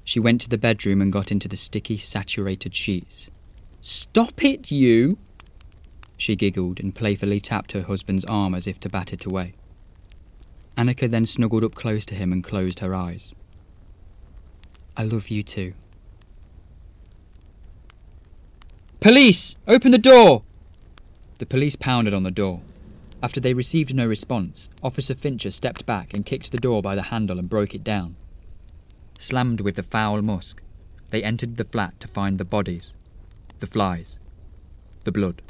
She 0.03 0.19
went 0.19 0.41
to 0.41 0.49
the 0.49 0.57
bedroom 0.57 1.01
and 1.01 1.13
got 1.13 1.31
into 1.31 1.47
the 1.47 1.55
sticky, 1.55 1.97
saturated 1.97 2.75
sheets. 2.75 3.29
Stop 3.81 4.43
it, 4.43 4.71
you! 4.71 5.17
She 6.19 6.35
giggled 6.35 6.81
and 6.81 6.93
playfully 6.93 7.39
tapped 7.39 7.71
her 7.71 7.83
husband's 7.83 8.25
arm 8.25 8.53
as 8.53 8.67
if 8.67 8.77
to 8.81 8.89
bat 8.89 9.13
it 9.13 9.25
away. 9.25 9.53
Annika 10.77 11.09
then 11.09 11.25
snuggled 11.25 11.63
up 11.63 11.75
close 11.75 12.05
to 12.05 12.13
him 12.13 12.33
and 12.33 12.43
closed 12.43 12.79
her 12.79 12.93
eyes. 12.93 13.33
I 14.97 15.03
love 15.03 15.29
you 15.29 15.43
too. 15.43 15.73
Police! 18.99 19.55
Open 19.65 19.91
the 19.91 19.97
door! 19.97 20.43
The 21.37 21.45
police 21.45 21.77
pounded 21.77 22.13
on 22.13 22.23
the 22.23 22.31
door. 22.31 22.59
After 23.23 23.39
they 23.39 23.53
received 23.53 23.95
no 23.95 24.05
response, 24.05 24.67
Officer 24.83 25.15
Fincher 25.15 25.51
stepped 25.51 25.85
back 25.85 26.13
and 26.13 26.25
kicked 26.25 26.51
the 26.51 26.57
door 26.57 26.81
by 26.81 26.95
the 26.95 27.03
handle 27.03 27.39
and 27.39 27.49
broke 27.49 27.73
it 27.73 27.83
down. 27.83 28.17
Slammed 29.17 29.61
with 29.61 29.77
the 29.77 29.83
foul 29.83 30.21
musk, 30.21 30.61
they 31.11 31.23
entered 31.23 31.55
the 31.55 31.63
flat 31.63 31.97
to 32.01 32.09
find 32.09 32.37
the 32.37 32.45
bodies, 32.45 32.93
the 33.59 33.67
flies, 33.67 34.19
the 35.05 35.13
blood. 35.13 35.41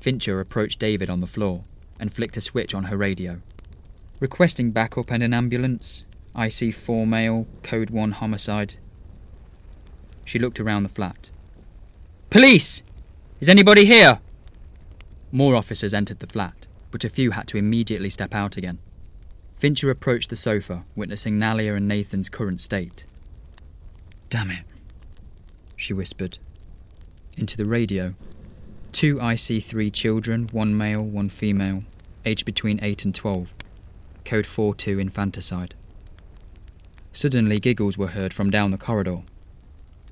Fincher 0.00 0.40
approached 0.40 0.78
David 0.78 1.10
on 1.10 1.20
the 1.20 1.26
floor 1.26 1.62
and 1.98 2.12
flicked 2.12 2.36
a 2.36 2.40
switch 2.40 2.74
on 2.74 2.84
her 2.84 2.96
radio. 2.96 3.40
Requesting 4.18 4.70
backup 4.70 5.10
and 5.10 5.22
an 5.22 5.34
ambulance. 5.34 6.02
IC 6.38 6.74
4 6.74 7.06
male, 7.06 7.46
code 7.62 7.90
1 7.90 8.12
homicide. 8.12 8.74
She 10.24 10.38
looked 10.38 10.60
around 10.60 10.84
the 10.84 10.88
flat. 10.88 11.30
Police! 12.30 12.82
Is 13.40 13.48
anybody 13.48 13.84
here? 13.84 14.20
More 15.32 15.54
officers 15.54 15.92
entered 15.92 16.20
the 16.20 16.26
flat, 16.26 16.66
but 16.90 17.04
a 17.04 17.08
few 17.08 17.32
had 17.32 17.48
to 17.48 17.58
immediately 17.58 18.10
step 18.10 18.34
out 18.34 18.56
again. 18.56 18.78
Fincher 19.58 19.90
approached 19.90 20.30
the 20.30 20.36
sofa, 20.36 20.84
witnessing 20.96 21.38
Nalia 21.38 21.76
and 21.76 21.86
Nathan's 21.86 22.28
current 22.28 22.60
state. 22.60 23.04
Damn 24.28 24.50
it, 24.50 24.64
she 25.76 25.92
whispered. 25.92 26.38
Into 27.36 27.56
the 27.56 27.64
radio, 27.64 28.14
Two 28.92 29.16
IC3 29.16 29.92
children, 29.92 30.48
one 30.52 30.76
male, 30.76 31.02
one 31.02 31.28
female, 31.28 31.84
aged 32.24 32.44
between 32.44 32.80
8 32.82 33.04
and 33.04 33.14
12. 33.14 33.52
Code 34.24 34.46
42 34.46 34.98
infanticide. 34.98 35.74
Suddenly, 37.12 37.58
giggles 37.58 37.96
were 37.96 38.08
heard 38.08 38.34
from 38.34 38.50
down 38.50 38.70
the 38.72 38.78
corridor. 38.78 39.22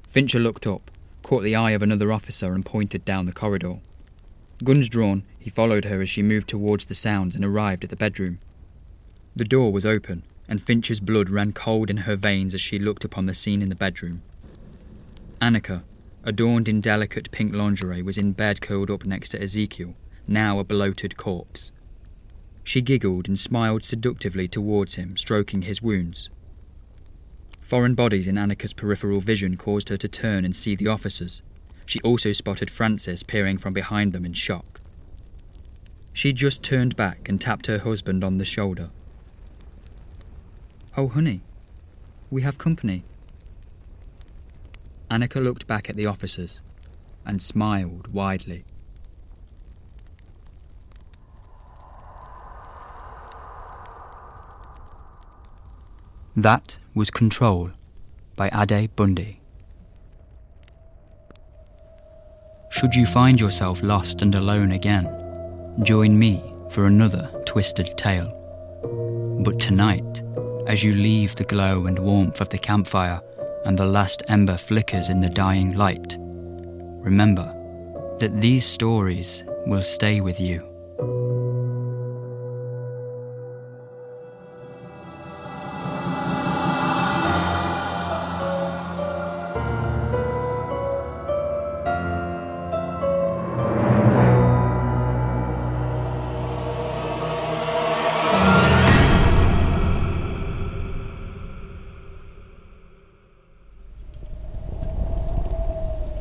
Fincher 0.08 0.38
looked 0.38 0.66
up, 0.66 0.90
caught 1.22 1.42
the 1.42 1.56
eye 1.56 1.72
of 1.72 1.82
another 1.82 2.12
officer, 2.12 2.54
and 2.54 2.64
pointed 2.64 3.04
down 3.04 3.26
the 3.26 3.32
corridor. 3.32 3.78
Guns 4.64 4.88
drawn, 4.88 5.24
he 5.38 5.50
followed 5.50 5.84
her 5.84 6.00
as 6.00 6.08
she 6.08 6.22
moved 6.22 6.48
towards 6.48 6.86
the 6.86 6.94
sounds 6.94 7.36
and 7.36 7.44
arrived 7.44 7.84
at 7.84 7.90
the 7.90 7.96
bedroom. 7.96 8.38
The 9.36 9.44
door 9.44 9.72
was 9.72 9.86
open, 9.86 10.22
and 10.48 10.62
Finch's 10.62 11.00
blood 11.00 11.30
ran 11.30 11.52
cold 11.52 11.90
in 11.90 11.98
her 11.98 12.16
veins 12.16 12.54
as 12.54 12.60
she 12.60 12.78
looked 12.78 13.04
upon 13.04 13.26
the 13.26 13.34
scene 13.34 13.60
in 13.60 13.68
the 13.68 13.74
bedroom. 13.74 14.22
Annika, 15.40 15.82
adorned 16.28 16.68
in 16.68 16.82
delicate 16.82 17.30
pink 17.30 17.54
lingerie, 17.54 18.02
was 18.02 18.18
in 18.18 18.32
bed 18.32 18.60
curled 18.60 18.90
up 18.90 19.06
next 19.06 19.30
to 19.30 19.40
Ezekiel, 19.40 19.94
now 20.26 20.58
a 20.58 20.64
bloated 20.64 21.16
corpse. 21.16 21.72
She 22.62 22.82
giggled 22.82 23.28
and 23.28 23.38
smiled 23.38 23.82
seductively 23.82 24.46
towards 24.46 24.96
him, 24.96 25.16
stroking 25.16 25.62
his 25.62 25.80
wounds. 25.80 26.28
Foreign 27.62 27.94
bodies 27.94 28.28
in 28.28 28.36
Annika's 28.36 28.74
peripheral 28.74 29.20
vision 29.20 29.56
caused 29.56 29.88
her 29.88 29.96
to 29.96 30.06
turn 30.06 30.44
and 30.44 30.54
see 30.54 30.76
the 30.76 30.86
officers. 30.86 31.42
She 31.86 32.00
also 32.00 32.32
spotted 32.32 32.70
Francis 32.70 33.22
peering 33.22 33.56
from 33.56 33.72
behind 33.72 34.12
them 34.12 34.26
in 34.26 34.34
shock. 34.34 34.80
She 36.12 36.34
just 36.34 36.62
turned 36.62 36.94
back 36.94 37.26
and 37.26 37.40
tapped 37.40 37.68
her 37.68 37.78
husband 37.78 38.22
on 38.22 38.36
the 38.36 38.44
shoulder. 38.44 38.90
Oh, 40.94 41.08
honey, 41.08 41.40
we 42.30 42.42
have 42.42 42.58
company. 42.58 43.04
Annika 45.10 45.42
looked 45.42 45.66
back 45.66 45.88
at 45.88 45.96
the 45.96 46.06
officers 46.06 46.60
and 47.24 47.40
smiled 47.40 48.08
widely. 48.08 48.64
That 56.36 56.78
was 56.94 57.10
Control 57.10 57.70
by 58.36 58.48
Ade 58.52 58.94
Bundy. 58.94 59.40
Should 62.70 62.94
you 62.94 63.06
find 63.06 63.40
yourself 63.40 63.82
lost 63.82 64.22
and 64.22 64.34
alone 64.34 64.70
again, 64.70 65.06
join 65.82 66.16
me 66.16 66.54
for 66.70 66.86
another 66.86 67.28
twisted 67.44 67.96
tale. 67.98 68.34
But 69.42 69.58
tonight, 69.58 70.22
as 70.68 70.84
you 70.84 70.94
leave 70.94 71.34
the 71.34 71.44
glow 71.44 71.86
and 71.86 71.98
warmth 71.98 72.40
of 72.40 72.50
the 72.50 72.58
campfire 72.58 73.20
and 73.64 73.78
the 73.78 73.86
last 73.86 74.22
ember 74.28 74.56
flickers 74.56 75.08
in 75.08 75.20
the 75.20 75.28
dying 75.28 75.72
light, 75.72 76.16
remember 76.18 77.54
that 78.18 78.40
these 78.40 78.66
stories 78.66 79.42
will 79.66 79.82
stay 79.82 80.20
with 80.20 80.40
you. 80.40 80.67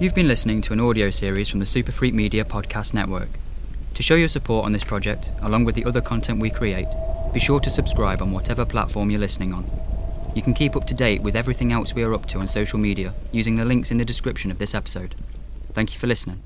You've 0.08 0.16
been 0.16 0.30
listening 0.30 0.62
to 0.62 0.72
an 0.72 0.80
audio 0.80 1.10
series 1.10 1.49
from 1.49 1.60
the 1.60 1.66
Super 1.66 1.91
Freak 1.91 2.14
Media 2.14 2.45
Podcast 2.45 2.93
Network. 2.93 3.28
To 3.93 4.01
show 4.01 4.16
your 4.16 4.30
support 4.30 4.64
on 4.64 4.72
this 4.72 4.86
project, 4.86 5.32
along 5.41 5.66
with 5.66 5.76
the 5.76 5.84
other 5.84 5.99
content 5.99 6.39
we 6.39 6.49
create, 6.49 6.88
be 7.34 7.41
sure 7.41 7.60
to 7.60 7.70
subscribe 7.70 8.22
on 8.22 8.32
whatever 8.32 8.64
platform 8.64 9.10
you're 9.10 9.20
listening 9.20 9.53
on. 9.53 9.70
You 10.34 10.41
can 10.41 10.53
keep 10.53 10.78
up 10.78 10.88
to 10.88 10.93
date 10.93 11.24
with 11.24 11.36
everything 11.36 11.74
else 11.74 11.93
we 11.93 12.03
are 12.03 12.14
up 12.14 12.26
to 12.28 12.39
on 12.39 12.47
social 12.47 12.80
media 12.80 13.14
using 13.34 13.58
the 13.58 13.66
links 13.66 13.91
in 13.91 13.97
the 13.97 14.05
description 14.05 14.49
of 14.49 14.60
this 14.60 14.74
episode. 14.74 15.14
Thank 15.74 15.91
you 15.91 15.99
for 15.99 16.08
listening. 16.08 16.41